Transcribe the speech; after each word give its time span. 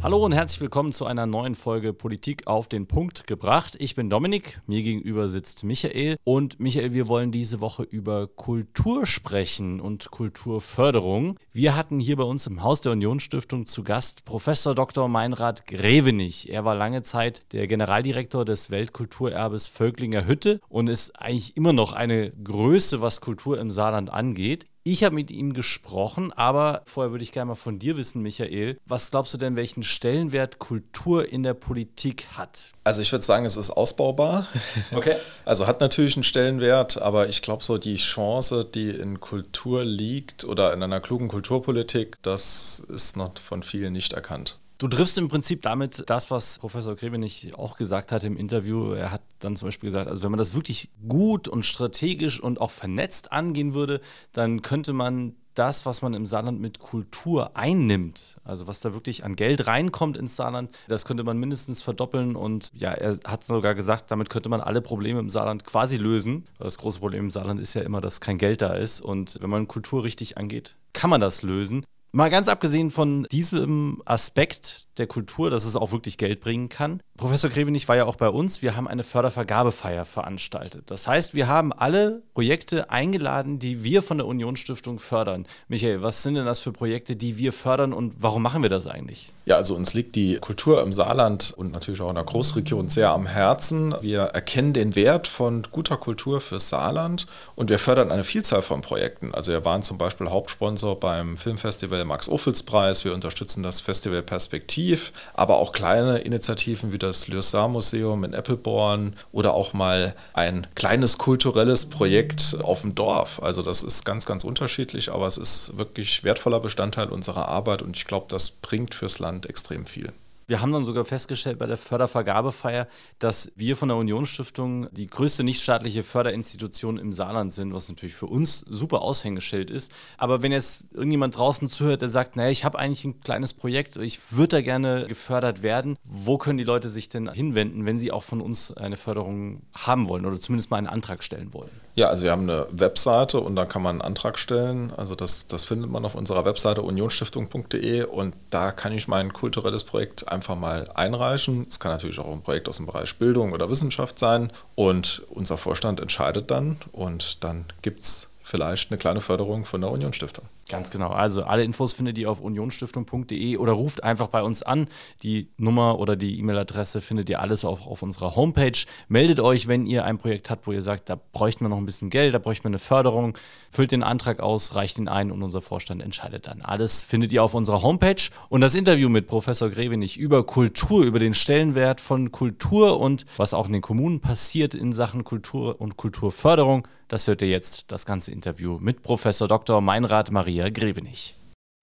Hallo 0.00 0.24
und 0.24 0.30
herzlich 0.30 0.60
willkommen 0.60 0.92
zu 0.92 1.06
einer 1.06 1.26
neuen 1.26 1.56
Folge 1.56 1.92
Politik 1.92 2.46
auf 2.46 2.68
den 2.68 2.86
Punkt 2.86 3.26
gebracht. 3.26 3.74
Ich 3.80 3.96
bin 3.96 4.08
Dominik, 4.08 4.60
mir 4.68 4.80
gegenüber 4.84 5.28
sitzt 5.28 5.64
Michael 5.64 6.18
und 6.22 6.60
Michael, 6.60 6.94
wir 6.94 7.08
wollen 7.08 7.32
diese 7.32 7.60
Woche 7.60 7.82
über 7.82 8.28
Kultur 8.28 9.06
sprechen 9.06 9.80
und 9.80 10.12
Kulturförderung. 10.12 11.36
Wir 11.52 11.74
hatten 11.74 11.98
hier 11.98 12.14
bei 12.14 12.22
uns 12.22 12.46
im 12.46 12.62
Haus 12.62 12.80
der 12.80 12.92
Unionsstiftung 12.92 13.66
zu 13.66 13.82
Gast 13.82 14.24
Professor 14.24 14.72
Dr. 14.72 15.08
Meinrad 15.08 15.66
Grevenich. 15.66 16.48
Er 16.48 16.64
war 16.64 16.76
lange 16.76 17.02
Zeit 17.02 17.52
der 17.52 17.66
Generaldirektor 17.66 18.44
des 18.44 18.70
Weltkulturerbes 18.70 19.66
Völklinger 19.66 20.28
Hütte 20.28 20.60
und 20.68 20.86
ist 20.86 21.20
eigentlich 21.20 21.56
immer 21.56 21.72
noch 21.72 21.92
eine 21.92 22.30
Größe, 22.30 23.02
was 23.02 23.20
Kultur 23.20 23.58
im 23.58 23.72
Saarland 23.72 24.12
angeht. 24.12 24.68
Ich 24.84 25.04
habe 25.04 25.14
mit 25.14 25.30
ihm 25.30 25.52
gesprochen, 25.52 26.32
aber 26.32 26.82
vorher 26.86 27.10
würde 27.10 27.22
ich 27.22 27.32
gerne 27.32 27.48
mal 27.50 27.54
von 27.56 27.78
dir 27.78 27.96
wissen, 27.96 28.22
Michael. 28.22 28.78
Was 28.86 29.10
glaubst 29.10 29.34
du 29.34 29.38
denn, 29.38 29.54
welchen 29.56 29.82
Stellenwert 29.82 30.58
Kultur 30.58 31.30
in 31.30 31.42
der 31.42 31.54
Politik 31.54 32.26
hat? 32.36 32.72
Also 32.84 33.02
ich 33.02 33.12
würde 33.12 33.24
sagen, 33.24 33.44
es 33.44 33.56
ist 33.56 33.70
ausbaubar. 33.70 34.46
Okay. 34.92 35.16
Also 35.44 35.66
hat 35.66 35.80
natürlich 35.80 36.16
einen 36.16 36.24
Stellenwert, 36.24 37.00
aber 37.00 37.28
ich 37.28 37.42
glaube 37.42 37.62
so 37.62 37.78
die 37.78 37.96
Chance, 37.96 38.64
die 38.64 38.90
in 38.90 39.20
Kultur 39.20 39.84
liegt 39.84 40.44
oder 40.44 40.72
in 40.72 40.82
einer 40.82 41.00
klugen 41.00 41.28
Kulturpolitik, 41.28 42.16
das 42.22 42.80
ist 42.80 43.16
noch 43.16 43.38
von 43.38 43.62
vielen 43.62 43.92
nicht 43.92 44.12
erkannt. 44.12 44.58
Du 44.80 44.86
triffst 44.86 45.18
im 45.18 45.26
Prinzip 45.26 45.62
damit 45.62 46.04
das, 46.06 46.30
was 46.30 46.60
Professor 46.60 46.94
Grebenich 46.94 47.52
auch 47.58 47.76
gesagt 47.76 48.12
hat 48.12 48.22
im 48.22 48.36
Interview. 48.36 48.92
Er 48.92 49.10
hat 49.10 49.22
dann 49.40 49.56
zum 49.56 49.66
Beispiel 49.66 49.88
gesagt, 49.88 50.08
also 50.08 50.22
wenn 50.22 50.30
man 50.30 50.38
das 50.38 50.54
wirklich 50.54 50.88
gut 51.08 51.48
und 51.48 51.64
strategisch 51.64 52.40
und 52.40 52.60
auch 52.60 52.70
vernetzt 52.70 53.32
angehen 53.32 53.74
würde, 53.74 54.00
dann 54.32 54.62
könnte 54.62 54.92
man 54.92 55.34
das, 55.54 55.84
was 55.84 56.00
man 56.00 56.14
im 56.14 56.24
Saarland 56.24 56.60
mit 56.60 56.78
Kultur 56.78 57.56
einnimmt, 57.56 58.36
also 58.44 58.68
was 58.68 58.78
da 58.78 58.94
wirklich 58.94 59.24
an 59.24 59.34
Geld 59.34 59.66
reinkommt 59.66 60.16
ins 60.16 60.36
Saarland, 60.36 60.70
das 60.86 61.04
könnte 61.04 61.24
man 61.24 61.38
mindestens 61.38 61.82
verdoppeln. 61.82 62.36
Und 62.36 62.70
ja, 62.72 62.92
er 62.92 63.18
hat 63.26 63.42
sogar 63.42 63.74
gesagt, 63.74 64.12
damit 64.12 64.30
könnte 64.30 64.48
man 64.48 64.60
alle 64.60 64.80
Probleme 64.80 65.18
im 65.18 65.28
Saarland 65.28 65.64
quasi 65.64 65.96
lösen. 65.96 66.44
Das 66.60 66.78
große 66.78 67.00
Problem 67.00 67.24
im 67.24 67.30
Saarland 67.32 67.60
ist 67.60 67.74
ja 67.74 67.82
immer, 67.82 68.00
dass 68.00 68.20
kein 68.20 68.38
Geld 68.38 68.62
da 68.62 68.74
ist. 68.74 69.00
Und 69.00 69.38
wenn 69.40 69.50
man 69.50 69.66
Kultur 69.66 70.04
richtig 70.04 70.38
angeht, 70.38 70.76
kann 70.92 71.10
man 71.10 71.20
das 71.20 71.42
lösen. 71.42 71.84
Mal 72.12 72.30
ganz 72.30 72.48
abgesehen 72.48 72.90
von 72.90 73.26
diesem 73.30 74.02
Aspekt 74.06 74.88
der 74.98 75.06
Kultur, 75.06 75.50
dass 75.50 75.64
es 75.64 75.76
auch 75.76 75.92
wirklich 75.92 76.16
Geld 76.16 76.40
bringen 76.40 76.68
kann. 76.68 77.02
Professor 77.18 77.50
Grevenich 77.50 77.88
war 77.88 77.96
ja 77.96 78.06
auch 78.06 78.16
bei 78.16 78.28
uns. 78.28 78.62
Wir 78.62 78.76
haben 78.76 78.88
eine 78.88 79.02
Fördervergabefeier 79.02 80.04
veranstaltet. 80.04 80.84
Das 80.86 81.06
heißt, 81.06 81.34
wir 81.34 81.48
haben 81.48 81.72
alle 81.72 82.22
Projekte 82.32 82.90
eingeladen, 82.90 83.58
die 83.58 83.84
wir 83.84 84.02
von 84.02 84.18
der 84.18 84.26
Unionsstiftung 84.26 84.98
fördern. 84.98 85.44
Michael, 85.68 86.00
was 86.00 86.22
sind 86.22 86.36
denn 86.36 86.46
das 86.46 86.60
für 86.60 86.72
Projekte, 86.72 87.16
die 87.16 87.36
wir 87.36 87.52
fördern 87.52 87.92
und 87.92 88.14
warum 88.18 88.42
machen 88.42 88.62
wir 88.62 88.70
das 88.70 88.86
eigentlich? 88.86 89.32
Ja, 89.46 89.56
also 89.56 89.74
uns 89.74 89.94
liegt 89.94 90.14
die 90.14 90.36
Kultur 90.36 90.82
im 90.82 90.92
Saarland 90.92 91.54
und 91.56 91.72
natürlich 91.72 92.00
auch 92.02 92.10
in 92.10 92.14
der 92.14 92.24
Großregion 92.24 92.88
sehr 92.88 93.10
am 93.10 93.26
Herzen. 93.26 93.94
Wir 94.00 94.20
erkennen 94.20 94.72
den 94.74 94.94
Wert 94.94 95.26
von 95.26 95.62
guter 95.72 95.96
Kultur 95.96 96.40
fürs 96.40 96.68
Saarland 96.68 97.26
und 97.56 97.70
wir 97.70 97.78
fördern 97.78 98.12
eine 98.12 98.24
Vielzahl 98.24 98.62
von 98.62 98.82
Projekten. 98.82 99.34
Also 99.34 99.52
wir 99.52 99.64
waren 99.64 99.82
zum 99.82 99.98
Beispiel 99.98 100.28
Hauptsponsor 100.28 101.00
beim 101.00 101.36
Filmfestival 101.36 102.04
Max-Ophüls-Preis. 102.04 103.04
Wir 103.04 103.14
unterstützen 103.14 103.62
das 103.62 103.80
Festival 103.80 104.22
Perspektiv 104.22 105.12
aber 105.32 105.56
auch 105.56 105.72
kleine 105.72 106.18
Initiativen 106.18 106.92
wie 106.92 106.98
das 106.98 107.07
Lyosar-Museum 107.28 108.24
in 108.24 108.32
Eppelborn 108.32 109.14
oder 109.32 109.54
auch 109.54 109.72
mal 109.72 110.14
ein 110.32 110.66
kleines 110.74 111.18
kulturelles 111.18 111.86
Projekt 111.86 112.56
auf 112.62 112.82
dem 112.82 112.94
Dorf. 112.94 113.42
Also 113.42 113.62
das 113.62 113.82
ist 113.82 114.04
ganz, 114.04 114.26
ganz 114.26 114.44
unterschiedlich, 114.44 115.12
aber 115.12 115.26
es 115.26 115.38
ist 115.38 115.76
wirklich 115.76 116.24
wertvoller 116.24 116.60
Bestandteil 116.60 117.08
unserer 117.08 117.48
Arbeit 117.48 117.82
und 117.82 117.96
ich 117.96 118.06
glaube, 118.06 118.26
das 118.28 118.50
bringt 118.50 118.94
fürs 118.94 119.18
Land 119.18 119.46
extrem 119.46 119.86
viel. 119.86 120.12
Wir 120.48 120.62
haben 120.62 120.72
dann 120.72 120.82
sogar 120.82 121.04
festgestellt 121.04 121.58
bei 121.58 121.66
der 121.66 121.76
Fördervergabefeier, 121.76 122.88
dass 123.18 123.52
wir 123.56 123.76
von 123.76 123.90
der 123.90 123.98
Unionsstiftung 123.98 124.88
die 124.92 125.06
größte 125.06 125.44
nichtstaatliche 125.44 126.02
Förderinstitution 126.02 126.96
im 126.96 127.12
Saarland 127.12 127.52
sind, 127.52 127.74
was 127.74 127.90
natürlich 127.90 128.14
für 128.14 128.28
uns 128.28 128.60
super 128.60 129.02
Aushängeschild 129.02 129.70
ist. 129.70 129.92
Aber 130.16 130.40
wenn 130.40 130.50
jetzt 130.50 130.84
irgendjemand 130.90 131.36
draußen 131.36 131.68
zuhört, 131.68 132.00
der 132.00 132.08
sagt, 132.08 132.36
naja, 132.36 132.48
ich 132.48 132.64
habe 132.64 132.78
eigentlich 132.78 133.04
ein 133.04 133.20
kleines 133.20 133.52
Projekt, 133.52 133.98
ich 133.98 134.32
würde 134.32 134.56
da 134.56 134.60
gerne 134.62 135.04
gefördert 135.06 135.62
werden, 135.62 135.98
wo 136.02 136.38
können 136.38 136.56
die 136.56 136.64
Leute 136.64 136.88
sich 136.88 137.10
denn 137.10 137.30
hinwenden, 137.30 137.84
wenn 137.84 137.98
sie 137.98 138.10
auch 138.10 138.22
von 138.22 138.40
uns 138.40 138.74
eine 138.74 138.96
Förderung 138.96 139.60
haben 139.74 140.08
wollen 140.08 140.24
oder 140.24 140.40
zumindest 140.40 140.70
mal 140.70 140.78
einen 140.78 140.86
Antrag 140.86 141.22
stellen 141.22 141.52
wollen? 141.52 141.70
Ja, 141.94 142.08
also 142.08 142.22
wir 142.24 142.30
haben 142.30 142.44
eine 142.48 142.68
Webseite 142.70 143.40
und 143.40 143.56
da 143.56 143.66
kann 143.66 143.82
man 143.82 143.96
einen 143.96 144.02
Antrag 144.02 144.38
stellen. 144.38 144.92
Also 144.96 145.14
das, 145.16 145.48
das 145.48 145.64
findet 145.64 145.90
man 145.90 146.04
auf 146.04 146.14
unserer 146.14 146.44
Webseite 146.44 146.82
unionsstiftung.de 146.82 148.04
und 148.04 148.36
da 148.50 148.70
kann 148.70 148.92
ich 148.92 149.08
mein 149.08 149.32
kulturelles 149.32 149.82
Projekt 149.82 150.28
einfach 150.28 150.37
mal 150.56 150.90
einreichen. 150.94 151.66
Es 151.68 151.80
kann 151.80 151.92
natürlich 151.92 152.18
auch 152.18 152.32
ein 152.32 152.42
Projekt 152.42 152.68
aus 152.68 152.76
dem 152.76 152.86
Bereich 152.86 153.16
Bildung 153.16 153.52
oder 153.52 153.70
Wissenschaft 153.70 154.18
sein 154.18 154.50
und 154.74 155.22
unser 155.30 155.58
Vorstand 155.58 156.00
entscheidet 156.00 156.50
dann 156.50 156.76
und 156.92 157.42
dann 157.44 157.64
gibt 157.82 158.00
es 158.00 158.27
vielleicht 158.48 158.90
eine 158.90 158.98
kleine 158.98 159.20
Förderung 159.20 159.64
von 159.64 159.80
der 159.80 159.90
Unionsstiftung. 159.90 160.46
Ganz 160.68 160.90
genau. 160.90 161.08
Also 161.08 161.44
alle 161.44 161.64
Infos 161.64 161.92
findet 161.92 162.18
ihr 162.18 162.30
auf 162.30 162.40
unionsstiftung.de 162.40 163.56
oder 163.56 163.72
ruft 163.72 164.04
einfach 164.04 164.28
bei 164.28 164.42
uns 164.42 164.62
an. 164.62 164.88
Die 165.22 165.48
Nummer 165.56 165.98
oder 165.98 166.16
die 166.16 166.38
E-Mail-Adresse 166.38 167.00
findet 167.00 167.28
ihr 167.30 167.40
alles 167.40 167.64
auch 167.64 167.86
auf 167.86 168.02
unserer 168.02 168.36
Homepage. 168.36 168.78
Meldet 169.08 169.40
euch, 169.40 169.68
wenn 169.68 169.86
ihr 169.86 170.04
ein 170.04 170.18
Projekt 170.18 170.50
habt, 170.50 170.66
wo 170.66 170.72
ihr 170.72 170.82
sagt, 170.82 171.08
da 171.08 171.18
bräuchten 171.32 171.64
wir 171.64 171.68
noch 171.68 171.78
ein 171.78 171.86
bisschen 171.86 172.10
Geld, 172.10 172.34
da 172.34 172.38
bräuchten 172.38 172.64
wir 172.64 172.70
eine 172.70 172.78
Förderung. 172.78 173.36
Füllt 173.70 173.92
den 173.92 174.02
Antrag 174.02 174.40
aus, 174.40 174.74
reicht 174.74 174.98
ihn 174.98 175.08
ein 175.08 175.30
und 175.30 175.42
unser 175.42 175.60
Vorstand 175.60 176.02
entscheidet 176.02 176.46
dann. 176.46 176.62
Alles 176.62 177.04
findet 177.04 177.32
ihr 177.32 177.42
auf 177.42 177.54
unserer 177.54 177.82
Homepage. 177.82 178.30
Und 178.48 178.60
das 178.60 178.74
Interview 178.74 179.08
mit 179.08 179.26
Professor 179.26 179.70
Grevenich 179.70 180.16
über 180.16 180.44
Kultur, 180.44 181.04
über 181.04 181.18
den 181.18 181.34
Stellenwert 181.34 182.00
von 182.00 182.32
Kultur 182.32 183.00
und 183.00 183.26
was 183.36 183.54
auch 183.54 183.66
in 183.66 183.74
den 183.74 183.82
Kommunen 183.82 184.20
passiert 184.20 184.74
in 184.74 184.92
Sachen 184.92 185.24
Kultur 185.24 185.80
und 185.80 185.96
Kulturförderung, 185.96 186.86
das 187.08 187.26
hört 187.26 187.42
ihr 187.42 187.48
jetzt, 187.48 187.90
das 187.90 188.06
ganze 188.06 188.30
Interview 188.30 188.78
mit 188.80 189.02
Professor 189.02 189.48
Dr. 189.48 189.80
Meinrad 189.80 190.30
Maria 190.30 190.68
Grevenich. 190.68 191.34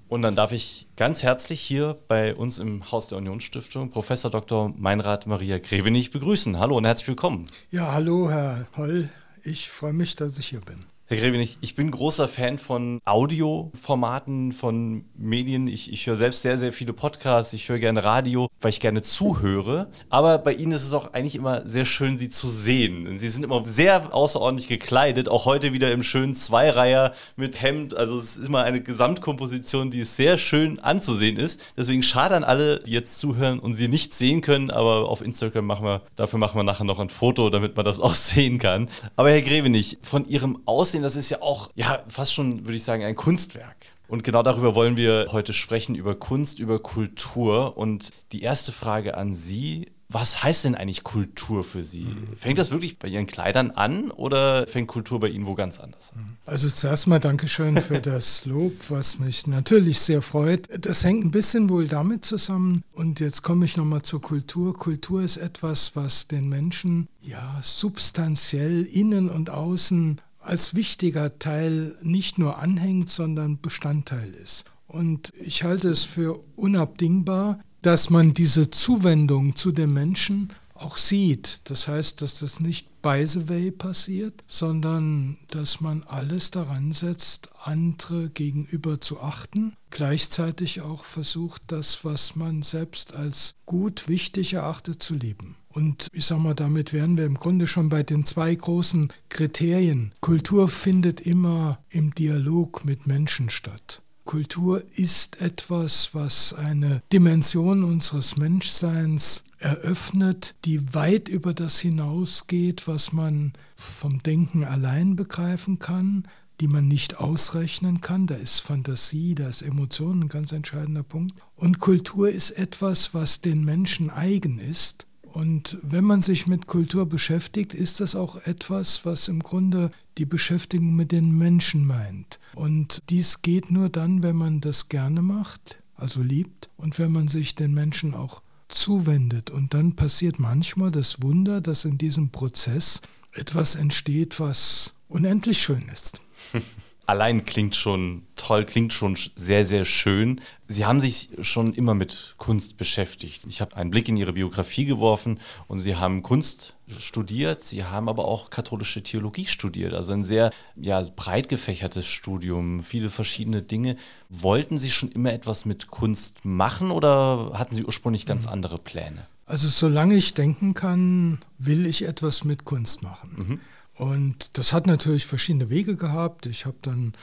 Und 0.08 0.22
dann 0.22 0.36
darf 0.36 0.52
ich 0.52 0.88
ganz 0.96 1.24
herzlich 1.24 1.59
hier 1.59 1.97
bei 2.08 2.36
uns 2.36 2.59
im 2.59 2.91
Haus 2.91 3.08
der 3.08 3.18
Unionsstiftung 3.18 3.90
Professor 3.90 4.30
Dr. 4.30 4.72
Meinrad 4.78 5.25
Maria 5.25 5.58
Grevenich 5.58 6.12
begrüßen. 6.12 6.59
Hallo 6.59 6.78
und 6.78 6.85
herzlich 6.85 7.08
willkommen. 7.08 7.46
Ja, 7.72 7.91
hallo, 7.91 8.30
Herr 8.30 8.68
Holl. 8.78 9.09
Ich 9.44 9.68
freue 9.69 9.94
mich, 9.94 10.16
dass 10.16 10.38
ich 10.38 10.47
hier 10.47 10.62
bin. 10.62 10.85
Herr 11.07 11.17
Grevenich, 11.17 11.59
ich 11.61 11.75
bin 11.75 11.91
großer 11.91 12.27
Fan 12.27 12.57
von 12.57 12.99
Audioformaten, 13.05 14.53
von 14.53 15.05
Medien. 15.16 15.67
Ich, 15.67 15.93
ich 15.93 16.07
höre 16.07 16.16
selbst 16.16 16.41
sehr, 16.41 16.57
sehr 16.57 16.73
viele 16.73 16.93
Podcasts. 16.93 17.53
Ich 17.53 17.69
höre 17.69 17.77
gerne 17.77 18.03
Radio, 18.03 18.47
weil 18.59 18.71
ich 18.71 18.79
gerne 18.79 19.03
zuhöre. 19.03 19.91
Aber 20.09 20.39
bei 20.39 20.53
Ihnen 20.53 20.71
ist 20.71 20.83
es 20.83 20.93
auch 20.93 21.13
eigentlich 21.13 21.35
immer 21.35 21.67
sehr 21.67 21.85
schön, 21.85 22.17
Sie 22.17 22.29
zu 22.29 22.47
sehen. 22.47 23.19
Sie 23.19 23.29
sind 23.29 23.43
immer 23.43 23.63
sehr 23.67 24.16
außerordentlich 24.16 24.67
gekleidet. 24.67 25.29
Auch 25.29 25.45
heute 25.45 25.73
wieder 25.73 25.91
im 25.91 26.01
schönen 26.01 26.33
Zweireiher 26.33 27.13
mit 27.35 27.61
Hemd. 27.61 27.95
Also 27.95 28.17
es 28.17 28.37
ist 28.37 28.47
immer 28.47 28.63
eine 28.63 28.81
Gesamtkomposition, 28.81 29.91
die 29.91 30.05
sehr 30.05 30.39
schön 30.39 30.79
anzusehen 30.79 31.37
ist. 31.37 31.61
Deswegen 31.77 32.01
schade 32.01 32.35
an 32.35 32.43
alle, 32.43 32.79
die 32.79 32.93
jetzt 32.93 33.19
zuhören 33.19 33.59
und 33.59 33.75
Sie 33.75 33.89
nicht 33.89 34.11
sehen 34.11 34.41
können. 34.41 34.72
Aber 34.72 35.07
auf 35.07 35.22
Instagram 35.22 35.67
machen 35.67 35.85
wir, 35.85 36.01
dafür 36.16 36.39
machen 36.39 36.57
wir 36.57 36.63
nachher 36.63 36.83
noch 36.83 36.97
ein 36.97 37.09
Foto, 37.09 37.51
damit 37.51 37.75
man 37.75 37.85
das 37.85 37.99
auch 38.01 38.16
sehen 38.16 38.57
kann. 38.57 38.89
Aber 39.16 39.29
Herr 39.29 39.43
Grevenich, 39.43 39.99
von 40.01 40.25
Ihrem 40.25 40.57
Aussehen 40.66 40.94
Aussehen, 40.95 41.03
das 41.03 41.16
ist 41.17 41.29
ja 41.29 41.41
auch, 41.41 41.69
ja, 41.75 42.03
fast 42.07 42.33
schon, 42.33 42.66
würde 42.66 42.78
ich 42.78 42.83
sagen, 42.83 43.03
ein 43.03 43.16
Kunstwerk. 43.16 43.75
Und 44.07 44.23
genau 44.23 44.44
darüber 44.44 44.75
wollen 44.75 44.95
wir 44.95 45.28
heute 45.31 45.51
sprechen, 45.51 45.95
über 45.95 46.16
Kunst, 46.16 46.59
über 46.59 46.79
Kultur. 46.79 47.78
Und 47.78 48.11
die 48.31 48.44
erste 48.44 48.72
Frage 48.72 49.17
an 49.17 49.34
Sie 49.34 49.91
was 50.07 50.44
heißt 50.44 50.66
denn 50.66 50.75
eigentlich 50.75 51.03
Kultur 51.03 51.64
für 51.64 51.84
Sie? 51.84 52.03
Mhm. 52.03 52.37
Fängt 52.37 52.59
das 52.59 52.72
wirklich 52.72 52.99
bei 52.99 53.08
Ihren 53.08 53.25
Kleidern 53.25 53.72
an 53.72 54.11
oder 54.11 54.67
fängt 54.67 54.87
Kultur 54.87 55.20
bei 55.20 55.29
Ihnen 55.29 55.47
wo 55.47 55.55
ganz 55.55 55.79
anders 55.79 56.14
an? 56.16 56.37
Also 56.46 56.70
zuerst 56.70 57.08
mal 57.08 57.20
Dankeschön 57.20 57.81
für 57.81 57.99
das 58.02 58.46
Lob, 58.46 58.73
was 58.90 59.17
mich 59.17 59.47
natürlich 59.47 59.99
sehr 59.99 60.22
freut. 60.22 60.70
Das 60.85 61.03
hängt 61.03 61.25
ein 61.25 61.31
bisschen 61.31 61.70
wohl 61.70 61.87
damit 61.87 62.23
zusammen. 62.23 62.84
Und 62.93 63.20
jetzt 63.20 63.41
komme 63.41 63.66
ich 63.66 63.78
nochmal 63.78 64.03
zur 64.03 64.22
Kultur. 64.22 64.78
Kultur 64.78 65.23
ist 65.23 65.37
etwas, 65.37 65.96
was 65.96 66.28
den 66.28 66.49
Menschen 66.49 67.08
ja 67.20 67.58
substanziell 67.61 68.84
innen 68.84 69.28
und 69.28 69.49
außen 69.49 70.22
als 70.46 70.76
wichtiger 70.76 71.40
Teil 71.40 71.97
nicht 72.02 72.38
nur 72.38 72.59
anhängt, 72.59 73.09
sondern 73.09 73.59
Bestandteil 73.62 74.34
ist. 74.34 74.66
Und 74.88 75.34
ich 75.40 75.64
halte 75.64 75.90
es 75.90 76.03
für 76.03 76.40
unabdingbar, 76.56 77.59
dass 77.82 78.09
man 78.09 78.34
diese 78.34 78.70
Zuwendung 78.70 79.56
zu 79.56 79.72
den 79.72 79.94
Menschen 79.94 80.50
auch 80.75 80.97
sieht. 80.97 81.61
Das 81.69 81.87
heißt, 81.87 82.22
dass 82.22 82.39
das 82.39 82.59
nicht 82.59 83.01
by 83.01 83.25
the 83.25 83.47
way 83.49 83.72
passiert, 83.72 84.43
sondern 84.47 85.37
dass 85.49 85.79
man 85.81 86.03
alles 86.03 86.51
daran 86.51 86.91
setzt, 86.91 87.49
andere 87.63 88.29
gegenüber 88.29 88.99
zu 88.99 89.19
achten, 89.19 89.75
gleichzeitig 89.89 90.81
auch 90.81 91.05
versucht, 91.05 91.63
das, 91.67 92.03
was 92.03 92.35
man 92.35 92.61
selbst 92.61 93.16
als 93.16 93.55
gut, 93.66 94.07
wichtig 94.07 94.53
erachtet, 94.53 95.01
zu 95.01 95.16
lieben. 95.16 95.55
Und 95.69 96.07
ich 96.13 96.25
sage 96.25 96.41
mal, 96.41 96.53
damit 96.53 96.93
wären 96.93 97.17
wir 97.17 97.25
im 97.25 97.35
Grunde 97.35 97.67
schon 97.67 97.89
bei 97.89 98.01
den 98.01 98.23
zwei 98.23 98.55
großen 98.55 99.11
Kriterien. 99.29 100.13
Kultur 100.22 100.69
findet 100.69 101.19
immer 101.22 101.79
im 101.89 102.16
Dialog 102.16 102.85
mit 102.85 103.07
Menschen 103.07 103.49
statt. 103.49 104.01
Kultur 104.25 104.83
ist 104.95 105.39
etwas, 105.39 106.13
was 106.13 106.53
eine 106.53 107.01
Dimension 107.13 107.83
unseres 107.83 108.37
Menschseins 108.37 109.43
eröffnet, 109.59 110.55
die 110.66 110.93
weit 110.93 111.29
über 111.29 111.53
das 111.53 111.79
hinausgeht, 111.79 112.87
was 112.87 113.13
man 113.13 113.53
vom 113.75 114.22
Denken 114.23 114.66
allein 114.66 115.16
begreifen 115.16 115.79
kann, 115.79 116.27
die 116.59 116.67
man 116.67 116.87
nicht 116.87 117.19
ausrechnen 117.19 118.01
kann. 118.01 118.27
Da 118.27 118.35
ist 118.35 118.59
Fantasie, 118.59 119.35
da 119.35 119.47
ist 119.47 119.61
Emotion 119.61 120.23
ein 120.23 120.29
ganz 120.29 120.51
entscheidender 120.51 121.03
Punkt. 121.03 121.39
Und 121.55 121.79
Kultur 121.79 122.29
ist 122.29 122.51
etwas, 122.51 123.13
was 123.13 123.41
den 123.41 123.63
Menschen 123.63 124.09
eigen 124.09 124.59
ist 124.59 125.05
und 125.35 125.78
wenn 125.82 126.05
man 126.05 126.22
sich 126.22 126.47
mit 126.47 126.66
Kultur 126.66 127.05
beschäftigt, 127.08 127.73
ist 127.73 127.99
das 127.99 128.16
auch 128.16 128.37
etwas, 128.46 129.03
was 129.03 129.28
im 129.28 129.43
Grunde 129.43 129.91
die 130.17 130.23
Beschäftigung 130.23 130.96
mit 130.96 131.11
den 131.11 131.29
Menschen 131.37 131.85
meint. 131.85 132.40
Und 132.53 133.03
dies 133.09 133.41
geht 133.41 133.70
nur 133.70 133.90
dann, 133.90 134.23
wenn 134.23 134.37
man 134.37 134.61
das 134.61 134.87
gerne 134.87 135.22
macht, 135.22 135.84
also 135.97 136.22
liebt, 136.22 136.70
und 136.78 136.99
wenn 136.99 137.11
man 137.11 137.28
sich 137.28 137.53
den 137.53 137.73
Menschen 137.73 138.14
auch 138.14 138.43
zuwendet. 138.70 139.49
Und 139.49 139.73
dann 139.73 139.97
passiert 139.97 140.40
manchmal 140.40 140.90
das 140.90 141.22
Wunder, 141.22 141.59
dass 141.59 141.84
in 141.84 141.97
diesem 141.97 142.29
Prozess 142.29 143.02
etwas 143.34 143.76
entsteht, 143.76 144.40
was 144.40 144.96
unendlich 145.09 145.61
schön 145.61 145.90
ist. 145.91 146.22
allein 147.07 147.46
klingt 147.46 147.75
schon 147.75 148.23
toll, 148.35 148.66
klingt 148.66 148.93
schon 148.93 149.17
sehr, 149.35 149.66
sehr 149.66 149.85
schön. 149.85 150.41
Sie 150.67 150.85
haben 150.85 150.99
sich 150.99 151.29
schon 151.41 151.73
immer 151.73 151.93
mit 151.93 152.34
Kunst 152.37 152.78
beschäftigt. 152.78 153.43
Ich 153.47 153.61
habe 153.61 153.75
einen 153.75 153.91
Blick 153.91 154.09
in 154.09 154.17
Ihre 154.17 154.34
Biografie 154.34 154.85
geworfen 154.85 155.40
und 155.67 155.79
Sie 155.79 155.96
haben 155.96 156.23
Kunst 156.23 156.75
studiert, 156.97 157.61
Sie 157.61 157.84
haben 157.84 158.09
aber 158.09 158.25
auch 158.25 158.49
katholische 158.49 159.03
Theologie 159.03 159.46
studiert, 159.46 159.93
also 159.93 160.13
ein 160.13 160.23
sehr 160.23 160.52
ja, 160.75 161.02
breit 161.16 161.49
gefächertes 161.49 162.05
Studium, 162.05 162.84
viele 162.84 163.09
verschiedene 163.09 163.61
Dinge. 163.61 163.97
Wollten 164.29 164.78
Sie 164.78 164.91
schon 164.91 165.11
immer 165.11 165.34
etwas 165.34 165.66
mit 165.66 165.87
Kunst 165.87 166.43
machen 166.43 166.91
oder 166.91 167.51
hatten 167.53 167.75
Sie 167.75 167.85
ursprünglich 167.85 168.25
ganz 168.25 168.43
mhm. 168.43 168.49
andere 168.49 168.78
Pläne? 168.78 169.28
Also 169.47 169.67
solange 169.67 170.16
ich 170.16 170.34
denken 170.34 170.73
kann, 170.73 171.37
will 171.59 171.85
ich 171.85 172.08
etwas 172.08 172.43
mit 172.43 172.66
Kunst 172.66 173.03
machen. 173.03 173.35
Mhm. 173.35 173.59
Und 173.96 174.58
das 174.58 174.74
hat 174.74 174.88
natürlich 174.88 175.26
verschiedene 175.26 175.70
Wege 175.70 175.96
gehabt. 175.96 176.46
Ich 176.46 176.66
habe 176.66 176.78
dann 176.82 177.14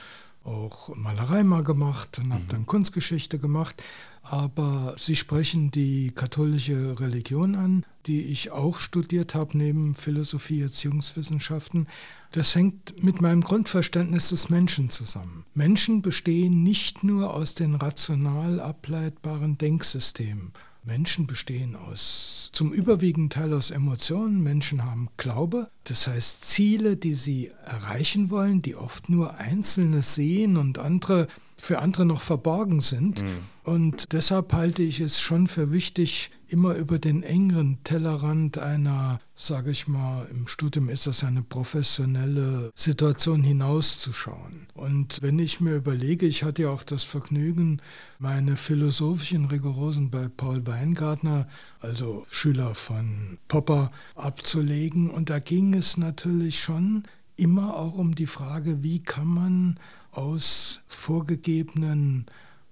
auch 0.43 0.93
Malerei 0.95 1.43
mal 1.43 1.63
gemacht 1.63 2.19
und 2.19 2.33
habe 2.33 2.43
mhm. 2.43 2.49
dann 2.49 2.65
Kunstgeschichte 2.65 3.39
gemacht. 3.39 3.81
Aber 4.23 4.95
Sie 4.97 5.15
sprechen 5.15 5.71
die 5.71 6.11
katholische 6.11 6.99
Religion 6.99 7.55
an, 7.55 7.85
die 8.05 8.21
ich 8.23 8.51
auch 8.51 8.77
studiert 8.77 9.35
habe 9.35 9.57
neben 9.57 9.93
Philosophie, 9.95 10.61
Erziehungswissenschaften. 10.61 11.87
Das 12.31 12.55
hängt 12.55 13.03
mit 13.03 13.21
meinem 13.21 13.41
Grundverständnis 13.41 14.29
des 14.29 14.49
Menschen 14.49 14.89
zusammen. 14.89 15.45
Menschen 15.53 16.01
bestehen 16.01 16.63
nicht 16.63 17.03
nur 17.03 17.33
aus 17.33 17.53
den 17.53 17.75
rational 17.75 18.59
ableitbaren 18.59 19.57
Denksystemen. 19.57 20.51
Menschen 20.85 21.27
bestehen 21.27 21.77
aus, 21.77 22.49
zum 22.51 22.73
überwiegenden 22.73 23.29
Teil 23.29 23.53
aus 23.53 23.71
Emotionen. 23.71 24.43
Menschen 24.43 24.83
haben 24.83 25.07
Glaube, 25.15 25.69
das 25.85 26.07
heißt 26.07 26.43
Ziele, 26.43 26.97
die 26.97 27.13
sie 27.13 27.51
erreichen 27.65 28.29
wollen, 28.29 28.61
die 28.61 28.75
oft 28.75 29.09
nur 29.09 29.35
Einzelne 29.37 30.01
sehen 30.01 30.57
und 30.57 30.79
andere 30.79 31.27
für 31.63 31.79
andere 31.79 32.05
noch 32.05 32.21
verborgen 32.21 32.81
sind. 32.81 33.21
Mhm. 33.21 33.27
Und 33.63 34.11
deshalb 34.11 34.51
halte 34.51 34.83
ich 34.83 34.99
es 34.99 35.21
schon 35.21 35.47
für 35.47 35.71
wichtig, 35.71 36.29
immer 36.47 36.75
über 36.75 36.99
den 36.99 37.23
engeren 37.23 37.81
Tellerrand 37.85 38.57
einer, 38.57 39.19
sage 39.33 39.71
ich 39.71 39.87
mal, 39.87 40.27
im 40.29 40.47
Studium 40.47 40.89
ist 40.89 41.07
das 41.07 41.23
eine 41.23 41.41
professionelle 41.41 42.69
Situation 42.75 43.43
hinauszuschauen. 43.43 44.67
Und 44.73 45.21
wenn 45.21 45.39
ich 45.39 45.61
mir 45.61 45.75
überlege, 45.75 46.25
ich 46.25 46.43
hatte 46.43 46.63
ja 46.63 46.69
auch 46.69 46.83
das 46.83 47.05
Vergnügen, 47.05 47.81
meine 48.19 48.57
philosophischen 48.57 49.45
Rigorosen 49.45 50.11
bei 50.11 50.27
Paul 50.27 50.67
Weingartner, 50.67 51.47
also 51.79 52.25
Schüler 52.29 52.75
von 52.75 53.37
Popper, 53.47 53.89
abzulegen. 54.15 55.09
Und 55.09 55.29
da 55.29 55.39
ging 55.39 55.73
es 55.73 55.95
natürlich 55.95 56.59
schon 56.59 57.03
immer 57.37 57.75
auch 57.75 57.95
um 57.95 58.15
die 58.15 58.27
Frage, 58.27 58.83
wie 58.83 59.01
kann 59.01 59.27
man 59.27 59.79
aus 60.15 60.81
vorgegebenen 60.87 62.25